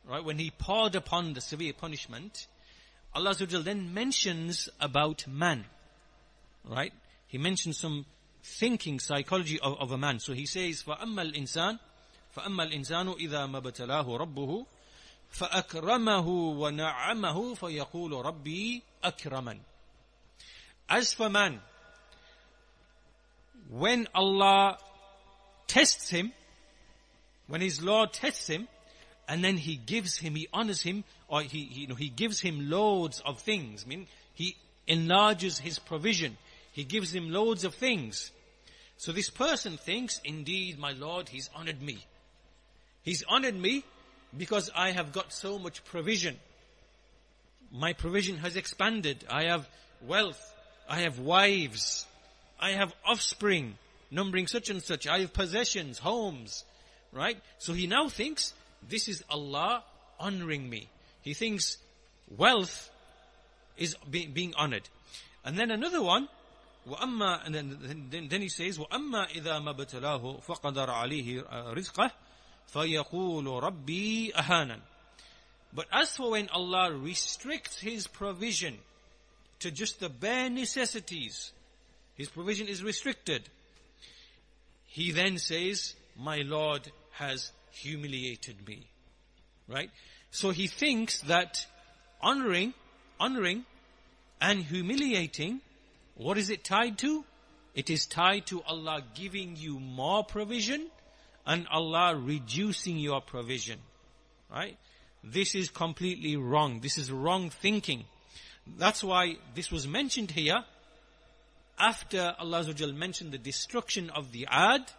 right, 0.09 0.23
when 0.23 0.39
he 0.39 0.49
poured 0.49 0.95
upon 0.95 1.33
the 1.33 1.41
severe 1.41 1.73
punishment, 1.73 2.47
Allah 3.14 3.34
then 3.34 3.94
mentions 3.94 4.68
about 4.80 5.26
man. 5.26 5.64
Right? 6.64 6.92
He 7.28 7.38
mentions 7.38 7.78
some 7.78 8.04
thinking 8.42 9.00
psychology 9.00 9.58
of, 9.60 9.78
of 9.78 9.92
a 9.92 9.98
man. 9.98 10.18
So 10.18 10.32
he 10.32 10.46
says, 10.46 10.82
فَأَمَّا 10.82 11.32
الْإِنسَانِ 11.32 11.78
فَأَمَّا 12.36 12.72
الْإِنسَانُ 12.72 13.18
إِذَا 13.18 13.50
مَبْتَلَاهُ 13.50 14.06
رَبُّهُ 14.06 14.66
فأكرمه 15.30 16.28
ونعمه 16.28 17.54
فيقول 17.54 18.12
ربي 18.12 18.82
أكرمن 19.04 19.58
As 20.88 21.12
for 21.12 21.28
man, 21.28 21.60
when 23.68 24.06
Allah 24.14 24.78
tests 25.66 26.08
him, 26.08 26.32
when 27.48 27.60
his 27.60 27.82
Lord 27.82 28.12
tests 28.12 28.46
him, 28.46 28.68
and 29.28 29.42
then 29.42 29.56
he 29.56 29.74
gives 29.74 30.16
him, 30.16 30.36
he 30.36 30.46
honors 30.52 30.82
him, 30.82 31.02
or 31.31 31.41
he, 31.41 31.63
he, 31.63 31.81
you 31.81 31.87
know, 31.87 31.95
he 31.95 32.09
gives 32.09 32.41
him 32.41 32.69
loads 32.69 33.21
of 33.25 33.39
things. 33.39 33.83
I 33.85 33.89
mean, 33.89 34.07
he 34.33 34.57
enlarges 34.87 35.57
his 35.57 35.79
provision. 35.79 36.37
He 36.73 36.83
gives 36.83 37.15
him 37.15 37.31
loads 37.31 37.63
of 37.63 37.73
things. 37.73 38.31
So 38.97 39.13
this 39.13 39.29
person 39.29 39.77
thinks, 39.77 40.19
indeed, 40.25 40.77
my 40.77 40.91
Lord, 40.91 41.29
He's 41.29 41.49
honored 41.55 41.81
me. 41.81 42.05
He's 43.01 43.23
honored 43.27 43.55
me 43.55 43.83
because 44.37 44.69
I 44.75 44.91
have 44.91 45.13
got 45.13 45.33
so 45.33 45.57
much 45.57 45.83
provision. 45.85 46.37
My 47.71 47.93
provision 47.93 48.37
has 48.37 48.57
expanded. 48.57 49.23
I 49.29 49.45
have 49.45 49.67
wealth. 50.05 50.53
I 50.89 50.99
have 50.99 51.17
wives. 51.19 52.05
I 52.59 52.71
have 52.71 52.93
offspring 53.05 53.77
numbering 54.11 54.47
such 54.47 54.69
and 54.69 54.83
such. 54.83 55.07
I 55.07 55.19
have 55.19 55.33
possessions, 55.33 55.97
homes. 55.97 56.65
Right? 57.13 57.37
So 57.57 57.73
he 57.73 57.87
now 57.87 58.09
thinks, 58.09 58.53
this 58.87 59.07
is 59.07 59.23
Allah 59.29 59.83
honoring 60.19 60.69
me. 60.69 60.89
He 61.22 61.34
thinks 61.34 61.78
wealth 62.36 62.90
is 63.76 63.96
be, 64.10 64.26
being 64.26 64.54
honored. 64.56 64.88
And 65.44 65.58
then 65.58 65.70
another 65.70 66.02
one, 66.02 66.28
وأما, 66.88 67.46
and 67.46 67.54
then, 67.54 68.08
then, 68.10 68.28
then 68.28 68.40
he 68.40 68.48
says, 68.48 68.78
وأما 68.78 69.30
إذا 69.30 69.58
ما 69.60 69.70
ابتلاه 69.74 70.42
فقدر 70.42 70.90
عليه 70.90 71.44
رزقه 71.74 72.10
فَيَقُولُ 72.72 73.62
رَبِّي 73.62 74.32
أَهَانًا 74.32 74.80
But 75.72 75.86
as 75.92 76.16
for 76.16 76.32
when 76.32 76.48
Allah 76.48 76.92
restricts 76.92 77.80
His 77.80 78.06
provision 78.06 78.78
to 79.60 79.70
just 79.70 80.00
the 80.00 80.08
bare 80.08 80.50
necessities, 80.50 81.52
His 82.16 82.28
provision 82.28 82.68
is 82.68 82.82
restricted, 82.82 83.48
He 84.86 85.12
then 85.12 85.38
says, 85.38 85.94
my 86.16 86.38
Lord 86.38 86.90
has 87.12 87.52
humiliated 87.70 88.66
me. 88.66 88.86
Right? 89.68 89.90
So 90.31 90.51
he 90.51 90.67
thinks 90.67 91.21
that 91.21 91.65
honoring, 92.21 92.73
honoring 93.19 93.65
and 94.39 94.63
humiliating, 94.63 95.61
what 96.15 96.37
is 96.37 96.49
it 96.49 96.63
tied 96.63 96.97
to? 96.99 97.25
It 97.75 97.89
is 97.89 98.05
tied 98.05 98.47
to 98.47 98.63
Allah 98.63 99.03
giving 99.13 99.55
you 99.55 99.79
more 99.79 100.23
provision 100.23 100.87
and 101.45 101.67
Allah 101.69 102.15
reducing 102.15 102.97
your 102.97 103.21
provision. 103.21 103.79
Right? 104.49 104.77
This 105.23 105.53
is 105.53 105.69
completely 105.69 106.35
wrong. 106.35 106.79
This 106.79 106.97
is 106.97 107.11
wrong 107.11 107.49
thinking. 107.49 108.05
That's 108.77 109.03
why 109.03 109.35
this 109.53 109.71
was 109.71 109.87
mentioned 109.87 110.31
here 110.31 110.63
after 111.77 112.35
Allah 112.37 112.63
mentioned 112.93 113.31
the 113.31 113.37
destruction 113.37 114.09
of 114.11 114.31
the 114.31 114.47
Ad, 114.49 114.91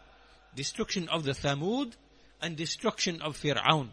destruction 0.55 1.09
of 1.09 1.25
the 1.25 1.33
Thamud, 1.33 1.93
and 2.41 2.57
destruction 2.57 3.23
of 3.23 3.37
Fir'aun. 3.37 3.89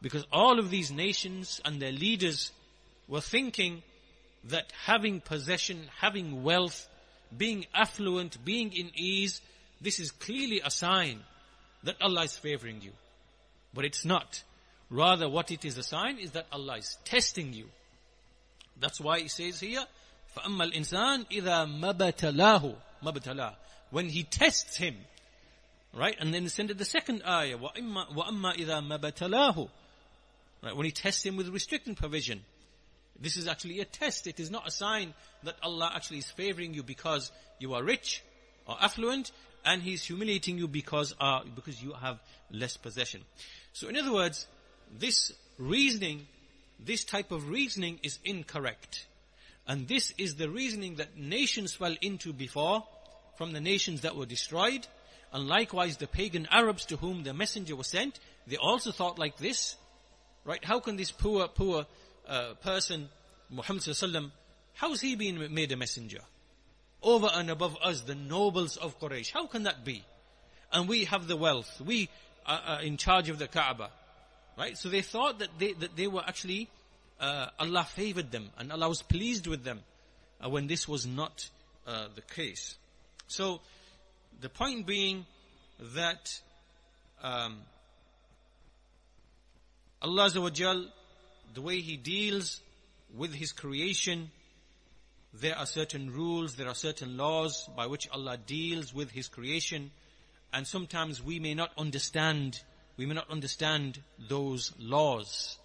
Because 0.00 0.24
all 0.32 0.58
of 0.58 0.70
these 0.70 0.90
nations 0.90 1.60
and 1.64 1.80
their 1.80 1.92
leaders 1.92 2.50
were 3.08 3.20
thinking 3.20 3.82
that 4.44 4.72
having 4.84 5.20
possession, 5.20 5.88
having 6.00 6.42
wealth, 6.42 6.88
being 7.36 7.66
affluent, 7.74 8.44
being 8.44 8.72
in 8.72 8.90
ease, 8.94 9.40
this 9.80 10.00
is 10.00 10.10
clearly 10.10 10.60
a 10.64 10.70
sign 10.70 11.20
that 11.84 11.96
Allah 12.00 12.24
is 12.24 12.36
favoring 12.36 12.80
you. 12.82 12.92
But 13.74 13.84
it's 13.84 14.04
not. 14.04 14.42
Rather, 14.90 15.28
what 15.28 15.50
it 15.50 15.64
is 15.64 15.78
a 15.78 15.82
sign 15.82 16.18
is 16.18 16.32
that 16.32 16.46
Allah 16.52 16.76
is 16.78 16.98
testing 17.04 17.52
you. 17.52 17.66
That's 18.78 19.00
why 19.00 19.20
he 19.20 19.28
says 19.28 19.60
here, 19.60 19.84
فَأَمَّا 20.36 20.72
الْإِنسَانِ 20.72 21.30
إِذَا 21.30 21.80
مَبَتَلَاهُ 21.80 22.74
مَبَتَلَاهُ 23.02 23.54
When 23.90 24.08
he 24.08 24.22
tests 24.24 24.76
him, 24.76 24.96
right? 25.94 26.16
And 26.18 26.32
then 26.32 26.48
send 26.48 26.70
the 26.70 26.84
second 26.84 27.22
ayah, 27.26 27.58
وَأَمَّا, 27.58 28.14
وَأَمَّا 28.14 28.56
إِذَا 28.56 28.98
مَبَتَلَاهُ 28.98 29.68
Right? 30.63 30.75
When 30.75 30.85
he 30.85 30.91
tests 30.91 31.25
him 31.25 31.37
with 31.37 31.49
restricting 31.49 31.95
provision. 31.95 32.41
This 33.19 33.35
is 33.35 33.47
actually 33.47 33.79
a 33.79 33.85
test. 33.85 34.27
It 34.27 34.39
is 34.39 34.51
not 34.51 34.67
a 34.67 34.71
sign 34.71 35.13
that 35.43 35.55
Allah 35.63 35.91
actually 35.95 36.19
is 36.19 36.29
favoring 36.29 36.73
you 36.73 36.83
because 36.83 37.31
you 37.59 37.73
are 37.73 37.83
rich 37.83 38.23
or 38.67 38.77
affluent 38.79 39.31
and 39.65 39.81
he's 39.81 40.03
humiliating 40.03 40.57
you 40.57 40.67
because 40.67 41.15
uh, 41.19 41.41
because 41.55 41.81
you 41.81 41.93
have 41.93 42.19
less 42.51 42.77
possession. 42.77 43.21
So 43.73 43.89
in 43.89 43.97
other 43.97 44.13
words, 44.13 44.47
this 44.97 45.33
reasoning, 45.57 46.27
this 46.79 47.03
type 47.03 47.31
of 47.31 47.49
reasoning 47.49 47.99
is 48.03 48.19
incorrect. 48.23 49.07
And 49.67 49.87
this 49.87 50.13
is 50.17 50.35
the 50.35 50.49
reasoning 50.49 50.95
that 50.95 51.17
nations 51.17 51.73
fell 51.73 51.95
into 52.01 52.31
before 52.31 52.83
from 53.37 53.51
the 53.51 53.59
nations 53.59 54.01
that 54.01 54.15
were 54.15 54.25
destroyed. 54.25 54.87
And 55.33 55.47
likewise 55.47 55.97
the 55.97 56.07
pagan 56.07 56.47
Arabs 56.49 56.85
to 56.85 56.97
whom 56.97 57.23
the 57.23 57.33
messenger 57.33 57.75
was 57.75 57.87
sent, 57.87 58.19
they 58.47 58.55
also 58.55 58.91
thought 58.91 59.19
like 59.19 59.37
this. 59.37 59.75
Right? 60.47 60.63
How 60.65 60.79
can 60.79 60.95
this 60.95 61.11
poor, 61.11 61.47
poor 61.47 61.85
uh, 62.27 62.55
person, 62.63 63.09
Muhammad 63.51 63.83
sallallahu 63.83 64.31
how 64.73 64.93
is 64.93 65.01
he 65.01 65.15
being 65.15 65.53
made 65.53 65.71
a 65.71 65.77
messenger? 65.77 66.21
over 67.03 67.29
and 67.33 67.49
above 67.49 67.77
us, 67.83 68.01
the 68.01 68.15
nobles 68.15 68.77
of 68.77 68.99
Quraysh. 68.99 69.31
How 69.31 69.45
can 69.47 69.63
that 69.63 69.85
be? 69.85 70.03
And 70.71 70.87
we 70.89 71.05
have 71.05 71.27
the 71.27 71.37
wealth. 71.37 71.81
We 71.83 72.09
are 72.45 72.81
in 72.81 72.97
charge 72.97 73.29
of 73.29 73.39
the 73.39 73.47
Kaaba. 73.47 73.89
Right? 74.57 74.77
So 74.77 74.89
they 74.89 75.01
thought 75.01 75.39
that 75.39 75.49
they, 75.59 75.73
that 75.73 75.95
they 75.95 76.07
were 76.07 76.23
actually, 76.25 76.69
uh, 77.19 77.47
Allah 77.59 77.83
favored 77.83 78.31
them 78.31 78.49
and 78.57 78.71
Allah 78.71 78.89
was 78.89 79.01
pleased 79.01 79.47
with 79.47 79.63
them 79.63 79.81
uh, 80.43 80.49
when 80.49 80.67
this 80.67 80.87
was 80.87 81.05
not 81.05 81.49
uh, 81.85 82.07
the 82.15 82.21
case. 82.21 82.75
So 83.27 83.61
the 84.41 84.49
point 84.49 84.87
being 84.87 85.25
that 85.95 86.39
um, 87.21 87.59
Allah 90.01 90.29
Azawajal, 90.29 90.87
the 91.53 91.61
way 91.61 91.79
He 91.79 91.97
deals 91.97 92.61
with 93.15 93.33
His 93.33 93.51
creation 93.51 94.29
there 95.33 95.57
are 95.57 95.65
certain 95.65 96.11
rules, 96.11 96.55
there 96.55 96.67
are 96.67 96.75
certain 96.75 97.17
laws 97.17 97.69
by 97.75 97.87
which 97.87 98.09
Allah 98.09 98.37
deals 98.37 98.93
with 98.93 99.11
His 99.11 99.27
creation, 99.27 99.91
and 100.53 100.65
sometimes 100.65 101.21
we 101.21 101.39
may 101.39 101.53
not 101.53 101.71
understand, 101.77 102.61
we 102.97 103.05
may 103.05 103.13
not 103.13 103.29
understand 103.29 104.01
those 104.29 104.73
laws. 104.79 105.57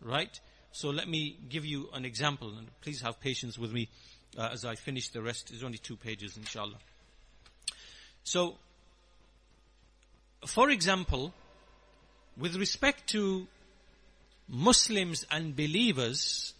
Right? 0.00 0.38
So 0.72 0.90
let 0.90 1.08
me 1.08 1.38
give 1.48 1.64
you 1.64 1.88
an 1.92 2.04
example, 2.04 2.52
and 2.56 2.68
please 2.82 3.00
have 3.02 3.20
patience 3.20 3.58
with 3.58 3.72
me 3.72 3.88
uh, 4.36 4.50
as 4.52 4.64
I 4.64 4.74
finish 4.74 5.08
the 5.08 5.22
rest. 5.22 5.50
It's 5.52 5.62
only 5.62 5.78
two 5.78 5.96
pages, 5.96 6.36
inshallah. 6.36 6.78
So, 8.24 8.56
for 10.46 10.70
example, 10.70 11.32
with 12.36 12.56
respect 12.56 13.08
to 13.10 13.46
Muslims 14.47 15.25
and 15.31 15.55
believers, 15.55 16.53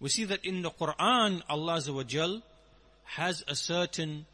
we 0.00 0.08
see 0.08 0.24
that 0.24 0.44
in 0.44 0.62
the 0.62 0.70
Quran, 0.70 1.42
Allah 1.48 2.42
has 3.04 3.44
a 3.46 3.54
certain 3.54 4.26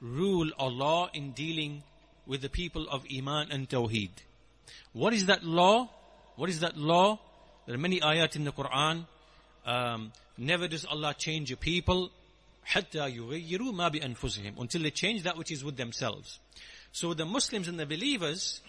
rule 0.00 0.50
or 0.58 0.70
law 0.70 1.08
in 1.12 1.32
dealing 1.32 1.82
with 2.26 2.42
the 2.42 2.48
people 2.48 2.88
of 2.88 3.04
Iman 3.14 3.50
and 3.50 3.68
Tawheed. 3.68 4.10
What 4.92 5.12
is 5.12 5.26
that 5.26 5.44
law? 5.44 5.88
What 6.36 6.50
is 6.50 6.60
that 6.60 6.76
law? 6.76 7.18
There 7.66 7.74
are 7.74 7.78
many 7.78 8.00
ayat 8.00 8.36
in 8.36 8.44
the 8.44 8.52
Quran. 8.52 9.06
Um, 9.64 10.12
never 10.36 10.68
does 10.68 10.84
Allah 10.84 11.14
change 11.14 11.50
a 11.52 11.56
people 11.56 12.10
حتى 12.66 13.16
يغيروا 13.16 13.72
ما 13.72 13.88
بأنفسهم 13.88 14.58
until 14.58 14.82
they 14.82 14.90
change 14.90 15.22
that 15.22 15.36
which 15.36 15.50
is 15.50 15.64
with 15.64 15.76
themselves. 15.76 16.38
So 16.92 17.14
the 17.14 17.26
Muslims 17.26 17.68
and 17.68 17.78
the 17.78 17.86
believers, 17.86 18.60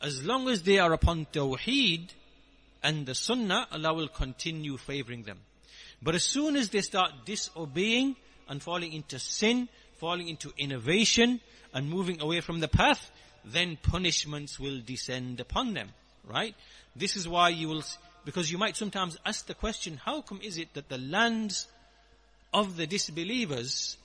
as 0.00 0.24
long 0.24 0.48
as 0.48 0.62
they 0.62 0.78
are 0.78 0.92
upon 0.92 1.26
Tawheed 1.32 2.10
and 2.85 3.07
the 3.07 3.15
Sunnah, 3.15 3.67
Allah 3.71 3.95
will 3.95 4.07
continue 4.07 4.77
favoring 4.77 5.23
them. 5.23 5.39
But 6.03 6.13
as 6.13 6.23
soon 6.23 6.55
as 6.55 6.69
they 6.69 6.81
start 6.81 7.25
disobeying 7.25 8.15
and 8.47 8.61
falling 8.61 8.93
into 8.93 9.17
sin, 9.17 9.69
falling 9.97 10.29
into 10.29 10.53
innovation 10.55 11.41
and 11.73 11.89
moving 11.89 12.21
away 12.21 12.41
from 12.41 12.59
the 12.59 12.67
path, 12.67 13.09
then 13.43 13.79
punishments 13.81 14.59
will 14.59 14.81
descend 14.81 15.39
upon 15.39 15.73
them. 15.73 15.89
Right? 16.29 16.53
This 16.95 17.15
is 17.15 17.27
why 17.27 17.49
you 17.49 17.69
will, 17.69 17.83
because 18.23 18.51
you 18.51 18.59
might 18.59 18.77
sometimes 18.77 19.17
ask 19.25 19.47
the 19.47 19.55
question, 19.55 19.99
how 20.05 20.21
come 20.21 20.41
is 20.43 20.59
it 20.59 20.71
that 20.75 20.87
the 20.87 20.99
lands 20.99 21.67
of 22.53 22.77
the 22.77 22.85
disbelievers 22.85 23.97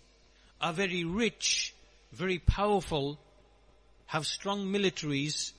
are 0.58 0.72
very 0.72 1.04
rich, 1.04 1.74
very 2.12 2.38
powerful, 2.38 3.18
have 4.06 4.26
strong 4.26 4.72
militaries, 4.72 5.52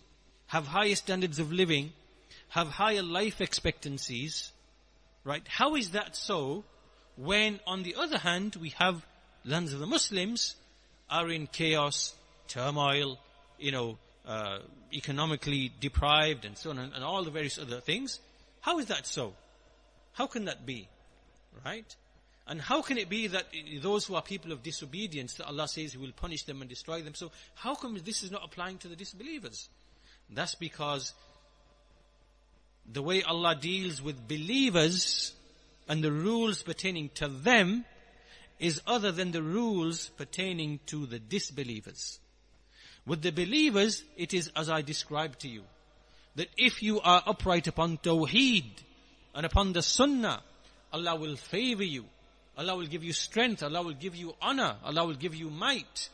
have 0.47 0.65
higher 0.65 0.95
standards 0.95 1.37
of 1.37 1.51
living, 1.51 1.93
have 2.49 2.67
higher 2.67 3.03
life 3.03 3.41
expectancies, 3.41 4.51
right? 5.23 5.43
How 5.47 5.75
is 5.75 5.91
that 5.91 6.15
so 6.15 6.63
when 7.17 7.59
on 7.67 7.83
the 7.83 7.95
other 7.95 8.17
hand 8.17 8.55
we 8.55 8.69
have 8.69 9.05
lands 9.45 9.73
of 9.73 9.79
the 9.79 9.87
Muslims 9.87 10.55
are 11.09 11.29
in 11.29 11.47
chaos, 11.47 12.13
turmoil, 12.47 13.19
you 13.59 13.71
know, 13.71 13.97
uh, 14.25 14.59
economically 14.93 15.71
deprived 15.79 16.45
and 16.45 16.57
so 16.57 16.69
on 16.69 16.77
and, 16.79 17.03
all 17.03 17.23
the 17.23 17.31
various 17.31 17.57
other 17.57 17.79
things. 17.79 18.19
How 18.61 18.79
is 18.79 18.87
that 18.87 19.07
so? 19.07 19.33
How 20.13 20.27
can 20.27 20.45
that 20.45 20.65
be? 20.65 20.87
Right? 21.65 21.95
And 22.47 22.61
how 22.61 22.81
can 22.81 22.97
it 22.97 23.09
be 23.09 23.27
that 23.27 23.45
those 23.81 24.05
who 24.05 24.15
are 24.15 24.21
people 24.21 24.51
of 24.51 24.63
disobedience, 24.63 25.35
that 25.35 25.47
Allah 25.47 25.67
says 25.67 25.93
He 25.93 25.97
will 25.97 26.11
punish 26.11 26.43
them 26.43 26.61
and 26.61 26.69
destroy 26.69 27.01
them? 27.01 27.15
So 27.15 27.31
how 27.55 27.75
come 27.75 27.97
this 28.03 28.23
is 28.23 28.31
not 28.31 28.43
applying 28.43 28.77
to 28.79 28.87
the 28.87 28.95
disbelievers? 28.95 29.69
That's 30.29 30.55
because 30.55 31.13
the 32.90 33.02
way 33.02 33.22
Allah 33.22 33.54
deals 33.54 34.00
with 34.00 34.28
believers 34.28 35.32
and 35.88 36.02
the 36.02 36.12
rules 36.12 36.62
pertaining 36.62 37.10
to 37.14 37.28
them 37.28 37.84
is 38.58 38.80
other 38.86 39.12
than 39.12 39.32
the 39.32 39.42
rules 39.42 40.08
pertaining 40.16 40.80
to 40.86 41.06
the 41.06 41.18
disbelievers. 41.18 42.18
With 43.06 43.22
the 43.22 43.30
believers, 43.30 44.02
it 44.16 44.34
is 44.34 44.50
as 44.56 44.68
I 44.68 44.82
described 44.82 45.40
to 45.40 45.48
you. 45.48 45.62
That 46.36 46.48
if 46.56 46.82
you 46.82 47.00
are 47.00 47.22
upright 47.26 47.66
upon 47.66 47.98
Tawheed 47.98 48.70
and 49.34 49.46
upon 49.46 49.72
the 49.72 49.82
Sunnah, 49.82 50.42
Allah 50.92 51.16
will 51.16 51.36
favor 51.36 51.84
you. 51.84 52.04
Allah 52.58 52.76
will 52.76 52.86
give 52.86 53.04
you 53.04 53.12
strength. 53.12 53.62
Allah 53.62 53.82
will 53.82 53.92
give 53.92 54.16
you 54.16 54.34
honor. 54.40 54.76
Allah 54.84 55.04
will 55.04 55.14
give 55.14 55.34
you 55.34 55.50
might. 55.50 56.08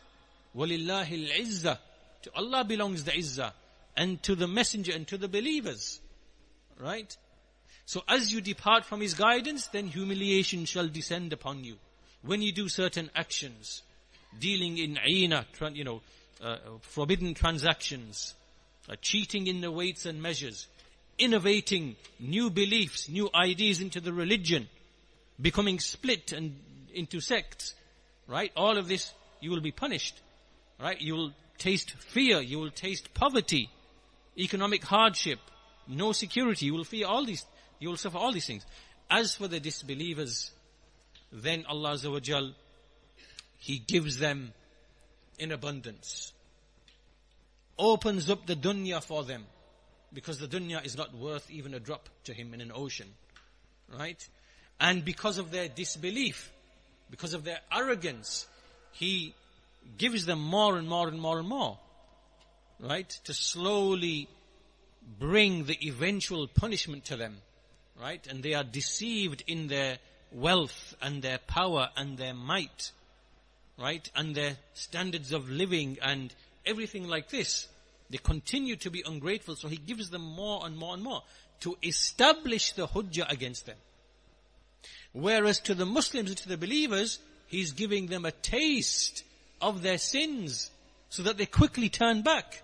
وَلِلَّهِ 0.57 1.07
الْعِزَّةِ 1.07 1.79
To 2.23 2.35
Allah 2.35 2.65
belongs 2.65 3.05
the 3.05 3.13
izzah. 3.13 3.53
And 3.97 4.23
to 4.25 4.35
the 4.35 4.49
messenger 4.49 4.93
and 4.93 5.07
to 5.09 5.19
the 5.19 5.29
believers. 5.29 6.01
Right? 6.80 7.16
So 7.86 8.04
as 8.08 8.34
you 8.34 8.42
depart 8.42 8.86
from 8.86 9.02
His 9.02 9.14
guidance, 9.14 9.68
then 9.68 9.88
humiliation 9.88 10.66
shall 10.66 10.88
descend 10.88 11.34
upon 11.34 11.64
you. 11.64 11.78
When 12.22 12.42
you 12.42 12.52
do 12.52 12.68
certain 12.68 13.10
actions, 13.16 13.82
dealing 14.40 14.78
in 14.78 15.00
aina, 15.04 15.46
you 15.74 15.84
know, 15.84 16.02
uh, 16.44 16.58
forbidden 16.82 17.34
transactions, 17.34 18.34
uh, 18.90 18.96
cheating 19.02 19.48
in 19.48 19.62
the 19.62 19.72
weights 19.72 20.06
and 20.06 20.22
measures, 20.22 20.68
innovating 21.18 21.96
new 22.20 22.50
beliefs, 22.50 23.10
new 23.10 23.30
ideas 23.34 23.82
into 23.82 24.00
the 24.00 24.14
religion, 24.14 24.68
becoming 25.42 25.80
split 25.80 26.32
and 26.32 26.60
into 26.94 27.20
sects, 27.20 27.74
right? 28.28 28.52
All 28.56 28.78
of 28.78 28.88
this, 28.88 29.14
you 29.40 29.52
will 29.52 29.62
be 29.62 29.72
punished, 29.72 30.20
right? 30.80 31.00
You 31.00 31.16
will 31.16 31.32
taste 31.58 31.92
fear, 31.92 32.42
you 32.42 32.60
will 32.60 32.72
taste 32.72 33.14
poverty, 33.14 33.70
economic 34.38 34.84
hardship, 34.84 35.40
no 35.88 36.12
security, 36.12 36.68
you 36.68 36.74
will 36.74 36.84
fear 36.84 37.08
all 37.08 37.26
these, 37.26 37.46
you 37.80 37.90
will 37.90 37.98
suffer 37.98 38.18
all 38.18 38.32
these 38.32 38.48
things. 38.48 38.66
As 39.10 39.36
for 39.36 39.48
the 39.48 39.60
disbelievers, 39.60 40.52
then 41.32 41.66
Allah 41.68 41.92
Azza 41.94 42.54
He 43.60 43.80
gives 43.80 44.18
them 44.18 44.54
in 45.40 45.52
abundance. 45.52 46.34
Opens 47.78 48.30
up 48.30 48.46
the 48.46 48.56
dunya 48.56 49.04
for 49.04 49.24
them. 49.24 49.46
Because 50.14 50.40
the 50.40 50.48
dunya 50.48 50.86
is 50.86 50.98
not 50.98 51.14
worth 51.14 51.50
even 51.52 51.74
a 51.74 51.80
drop 51.80 52.10
to 52.26 52.34
him 52.34 52.54
in 52.54 52.62
an 52.62 52.72
ocean. 52.74 53.08
Right? 53.98 54.28
And 54.80 55.04
because 55.04 55.38
of 55.38 55.52
their 55.52 55.68
disbelief, 55.68 56.52
because 57.10 57.34
of 57.34 57.44
their 57.44 57.60
arrogance, 57.72 58.48
he 58.94 59.34
gives 59.98 60.26
them 60.26 60.40
more 60.40 60.78
and 60.78 60.88
more 60.88 61.08
and 61.08 61.20
more 61.20 61.40
and 61.40 61.48
more. 61.48 61.78
Right? 62.80 63.10
To 63.26 63.34
slowly 63.34 64.28
bring 65.20 65.66
the 65.66 65.78
eventual 65.88 66.48
punishment 66.48 67.06
to 67.06 67.18
them. 67.18 67.38
Right? 68.00 68.26
And 68.28 68.44
they 68.44 68.54
are 68.54 68.64
deceived 68.64 69.44
in 69.48 69.68
their 69.68 69.98
wealth 70.32 70.96
and 71.02 71.22
their 71.22 71.40
power 71.40 71.90
and 71.96 72.18
their 72.18 72.34
might 72.34 72.92
right? 73.78 74.10
And 74.16 74.36
their 74.36 74.58
standards 74.74 75.32
of 75.32 75.50
living 75.50 75.98
and 76.02 76.34
everything 76.66 77.08
like 77.08 77.30
this. 77.30 77.68
They 78.10 78.18
continue 78.18 78.76
to 78.78 78.90
be 78.90 79.04
ungrateful, 79.06 79.56
so 79.56 79.68
he 79.68 79.78
gives 79.78 80.10
them 80.10 80.22
more 80.22 80.66
and 80.66 80.78
more 80.78 80.94
and 80.94 81.04
more 81.04 81.24
to 81.62 81.78
establish 81.84 82.72
the 82.72 82.88
hujjah 82.88 83.30
against 83.30 83.66
them. 83.66 83.78
Whereas 85.12 85.60
to 85.62 85.76
the 85.76 85.86
Muslims 85.86 86.30
and 86.30 86.38
to 86.38 86.50
the 86.50 86.58
believers, 86.58 87.20
he's 87.48 87.72
giving 87.72 88.08
them 88.08 88.26
a 88.26 88.32
taste 88.32 89.24
of 89.62 89.82
their 89.82 89.98
sins 89.98 90.70
so 91.10 91.24
that 91.24 91.38
they 91.38 91.46
quickly 91.46 91.90
turn 91.90 92.22
back. 92.22 92.62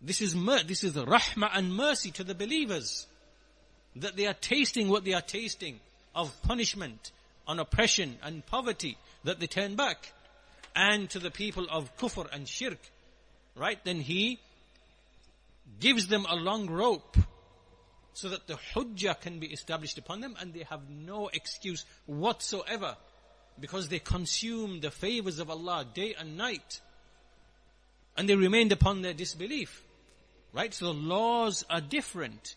This 0.00 0.20
is 0.20 0.34
mer- 0.34 0.62
this 0.62 0.84
is 0.84 0.94
rahmah 0.94 1.50
and 1.54 1.74
mercy 1.74 2.10
to 2.12 2.24
the 2.24 2.34
believers 2.34 3.06
that 3.96 4.16
they 4.16 4.26
are 4.26 4.34
tasting 4.34 4.88
what 4.88 5.04
they 5.04 5.14
are 5.14 5.22
tasting 5.22 5.80
of 6.14 6.40
punishment 6.42 7.12
on 7.46 7.58
oppression 7.58 8.18
and 8.22 8.46
poverty 8.46 8.96
that 9.24 9.40
they 9.40 9.46
turn 9.46 9.74
back. 9.74 10.12
And 10.76 11.10
to 11.10 11.18
the 11.18 11.30
people 11.30 11.66
of 11.70 11.96
kufr 11.96 12.32
and 12.32 12.46
shirk, 12.46 12.78
right? 13.56 13.82
Then 13.84 14.00
he 14.00 14.38
gives 15.80 16.06
them 16.06 16.26
a 16.28 16.36
long 16.36 16.70
rope 16.70 17.16
so 18.12 18.28
that 18.28 18.46
the 18.46 18.58
hujjah 18.74 19.20
can 19.20 19.40
be 19.40 19.46
established 19.46 19.98
upon 19.98 20.20
them 20.20 20.36
and 20.40 20.52
they 20.52 20.64
have 20.70 20.88
no 20.88 21.28
excuse 21.32 21.84
whatsoever 22.06 22.96
because 23.60 23.88
they 23.88 23.98
consume 23.98 24.80
the 24.80 24.90
favors 24.90 25.38
of 25.38 25.50
Allah 25.50 25.84
day 25.92 26.14
and 26.18 26.36
night 26.36 26.80
and 28.16 28.28
they 28.28 28.36
remained 28.36 28.72
upon 28.72 29.02
their 29.02 29.14
disbelief. 29.14 29.84
Right? 30.58 30.74
So 30.74 30.86
the 30.86 30.98
laws 30.98 31.64
are 31.70 31.80
different. 31.80 32.56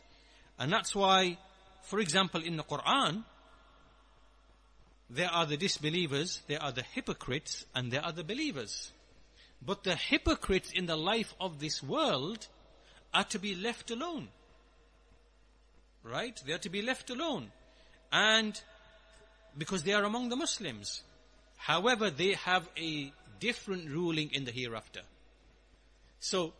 And 0.57 0.73
that's 0.73 0.95
why, 0.95 1.37
for 1.83 1.99
example, 1.99 2.41
in 2.41 2.57
the 2.57 2.63
Quran, 2.63 3.23
there 5.07 5.29
are 5.29 5.45
the 5.45 5.55
disbelievers, 5.55 6.41
there 6.47 6.59
are 6.63 6.71
the 6.71 6.81
hypocrites, 6.81 7.63
and 7.75 7.91
there 7.91 8.03
are 8.03 8.11
the 8.11 8.23
believers. 8.23 8.91
But 9.63 9.83
the 9.83 9.95
hypocrites 9.95 10.71
in 10.73 10.87
the 10.87 10.95
life 10.95 11.31
of 11.39 11.59
this 11.59 11.83
world 11.83 12.47
are 13.13 13.25
to 13.25 13.37
be 13.37 13.53
left 13.53 13.91
alone. 13.91 14.29
Right? 16.03 16.41
They 16.43 16.53
are 16.53 16.63
to 16.65 16.69
be 16.69 16.81
left 16.81 17.11
alone. 17.11 17.51
And 18.11 18.59
because 19.55 19.83
they 19.83 19.93
are 19.93 20.05
among 20.05 20.29
the 20.29 20.35
Muslims. 20.35 21.03
However, 21.57 22.09
they 22.09 22.33
have 22.33 22.67
a 22.75 23.13
different 23.39 23.91
ruling 23.91 24.31
in 24.33 24.45
the 24.45 24.51
hereafter. 24.51 25.01
So, 26.19 26.53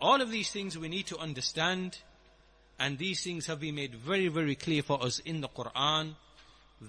all 0.00 0.20
of 0.22 0.30
these 0.30 0.50
things 0.50 0.78
we 0.78 0.88
need 0.88 1.06
to 1.06 1.18
understand, 1.18 1.98
and 2.78 2.98
these 2.98 3.22
things 3.22 3.46
have 3.46 3.60
been 3.60 3.74
made 3.74 3.94
very, 3.94 4.28
very 4.28 4.54
clear 4.54 4.82
for 4.82 5.02
us 5.02 5.18
in 5.18 5.40
the 5.40 5.48
Quran 5.48 6.14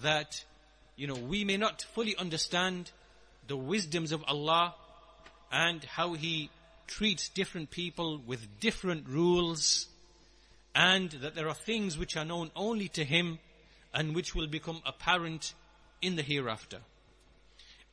that, 0.02 0.44
you 0.96 1.08
know, 1.08 1.16
we 1.16 1.44
may 1.44 1.58
not 1.58 1.82
fully 1.94 2.16
understand 2.16 2.92
the 3.48 3.58
wisdoms 3.58 4.12
of 4.12 4.24
Allah 4.28 4.74
and 5.52 5.84
how 5.84 6.14
He 6.14 6.50
treats 6.88 7.30
different 7.30 7.72
people 7.72 8.22
with 8.26 8.60
different 8.60 9.08
rules 9.08 9.88
and 10.74 11.12
that 11.12 11.36
there 11.36 11.50
are 11.50 11.54
things 11.54 11.98
which 11.98 12.16
are 12.16 12.26
known 12.26 12.52
only 12.56 12.88
to 12.90 13.04
Him 13.04 13.40
and 13.94 14.16
which 14.16 14.34
will 14.34 14.48
become 14.48 14.82
apparent 14.86 15.54
in 16.02 16.16
the 16.16 16.22
hereafter. 16.22 16.80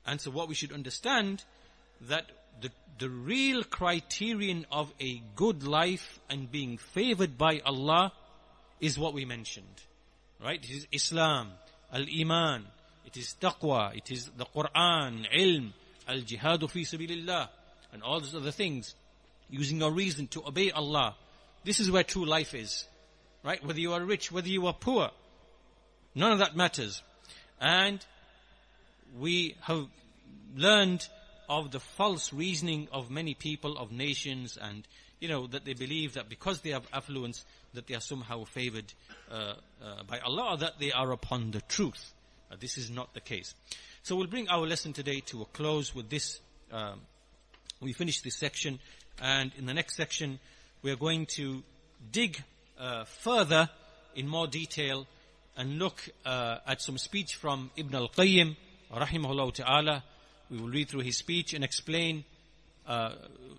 And 0.06 0.20
so 0.20 0.30
what 0.30 0.48
we 0.48 0.54
should 0.54 0.72
understand 0.72 1.42
that 2.02 2.26
the, 2.60 2.70
the 2.98 3.08
real 3.08 3.62
criterion 3.64 4.66
of 4.70 4.92
a 5.00 5.22
good 5.36 5.62
life 5.64 6.18
and 6.28 6.50
being 6.50 6.78
favored 6.78 7.38
by 7.38 7.60
Allah 7.64 8.12
is 8.80 8.98
what 8.98 9.14
we 9.14 9.24
mentioned. 9.24 9.66
Right? 10.42 10.62
It 10.62 10.70
is 10.70 10.86
Islam, 10.92 11.50
al-iman, 11.92 12.64
it 13.06 13.16
is 13.16 13.34
taqwa, 13.40 13.96
it 13.96 14.10
is 14.10 14.30
the 14.36 14.44
Quran, 14.44 15.26
ilm, 15.34 15.72
al-jihadu 16.06 16.70
fi 16.70 16.82
sabilillah, 16.82 17.48
and 17.92 18.02
all 18.02 18.20
those 18.20 18.34
other 18.34 18.50
things, 18.50 18.94
using 19.50 19.78
your 19.78 19.90
reason 19.90 20.26
to 20.28 20.46
obey 20.46 20.70
Allah. 20.70 21.16
This 21.64 21.80
is 21.80 21.90
where 21.90 22.04
true 22.04 22.24
life 22.24 22.54
is. 22.54 22.84
Right? 23.42 23.64
Whether 23.64 23.80
you 23.80 23.92
are 23.94 24.04
rich, 24.04 24.30
whether 24.30 24.48
you 24.48 24.66
are 24.66 24.74
poor, 24.74 25.10
none 26.14 26.32
of 26.32 26.38
that 26.38 26.56
matters. 26.56 27.02
And 27.60 28.04
we 29.18 29.56
have 29.62 29.86
learned 30.54 31.08
of 31.48 31.70
the 31.70 31.80
false 31.80 32.32
reasoning 32.32 32.88
of 32.92 33.10
many 33.10 33.34
people, 33.34 33.78
of 33.78 33.90
nations, 33.90 34.58
and 34.60 34.86
you 35.20 35.28
know 35.28 35.46
that 35.46 35.64
they 35.64 35.74
believe 35.74 36.14
that 36.14 36.28
because 36.28 36.60
they 36.60 36.70
have 36.70 36.86
affluence, 36.92 37.44
that 37.74 37.86
they 37.86 37.94
are 37.94 38.00
somehow 38.00 38.44
favored 38.44 38.92
uh, 39.30 39.54
uh, 39.82 40.02
by 40.06 40.18
Allah, 40.20 40.56
that 40.58 40.78
they 40.78 40.92
are 40.92 41.10
upon 41.12 41.50
the 41.50 41.60
truth. 41.62 42.12
Uh, 42.50 42.56
this 42.60 42.78
is 42.78 42.90
not 42.90 43.14
the 43.14 43.20
case. 43.20 43.54
So 44.02 44.16
we'll 44.16 44.26
bring 44.26 44.48
our 44.48 44.66
lesson 44.66 44.92
today 44.92 45.20
to 45.26 45.42
a 45.42 45.44
close 45.46 45.94
with 45.94 46.08
this. 46.08 46.40
Um, 46.72 47.00
we 47.80 47.92
finish 47.92 48.20
this 48.20 48.36
section, 48.36 48.78
and 49.20 49.52
in 49.56 49.66
the 49.66 49.74
next 49.74 49.96
section, 49.96 50.38
we 50.82 50.90
are 50.90 50.96
going 50.96 51.26
to 51.36 51.62
dig 52.12 52.42
uh, 52.78 53.04
further 53.04 53.68
in 54.14 54.28
more 54.28 54.46
detail 54.46 55.06
and 55.56 55.78
look 55.78 56.08
uh, 56.24 56.58
at 56.66 56.80
some 56.80 56.98
speech 56.98 57.34
from 57.34 57.70
Ibn 57.76 57.94
al-Qayyim, 57.94 58.56
rahimahullah 58.92 59.54
ta'ala. 59.54 60.04
We 60.50 60.58
will 60.58 60.68
read 60.68 60.88
through 60.88 61.02
his 61.02 61.16
speech 61.16 61.54
and 61.54 61.62
explain, 61.62 62.24
uh, 62.86 63.12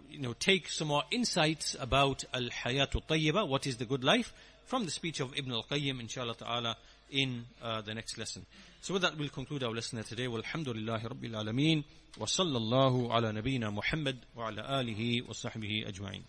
you 0.10 0.20
know, 0.20 0.34
take 0.34 0.70
some 0.70 0.88
more 0.88 1.04
insights 1.12 1.76
about 1.80 2.24
al-hayatul 2.34 3.04
tayyiba, 3.08 3.48
what 3.48 3.68
is 3.68 3.78
the 3.78 3.86
good 3.86 4.04
life, 4.04 4.34
from 4.66 4.86
the 4.86 4.92
speech 4.92 5.20
of 5.20 5.38
Ibn 5.38 5.52
al-Qayyim, 5.52 6.00
inshallah 6.00 6.36
ta'ala, 6.36 6.78
in 7.12 7.46
uh, 7.62 7.82
the 7.82 7.94
next 7.94 8.18
lesson. 8.18 8.46
So 8.82 8.94
with 8.94 9.02
that, 9.02 9.18
we'll 9.18 9.30
conclude 9.30 9.64
our 9.64 9.72
lesson 9.72 10.02
today. 10.04 10.28
Walhamdulillahi 10.28 11.04
Rabbil 11.04 11.32
Alameen. 11.32 11.84
Wa 12.18 12.26
sallallahu 12.26 13.12
ala 13.12 13.32
nabiyyina 13.32 13.72
Muhammad 13.72 14.18
wa 14.36 14.48
ala 14.48 14.64
alihi 14.64 15.28
wa 15.28 15.34
sahbihi 15.34 15.88
ajma'in. 15.88 16.24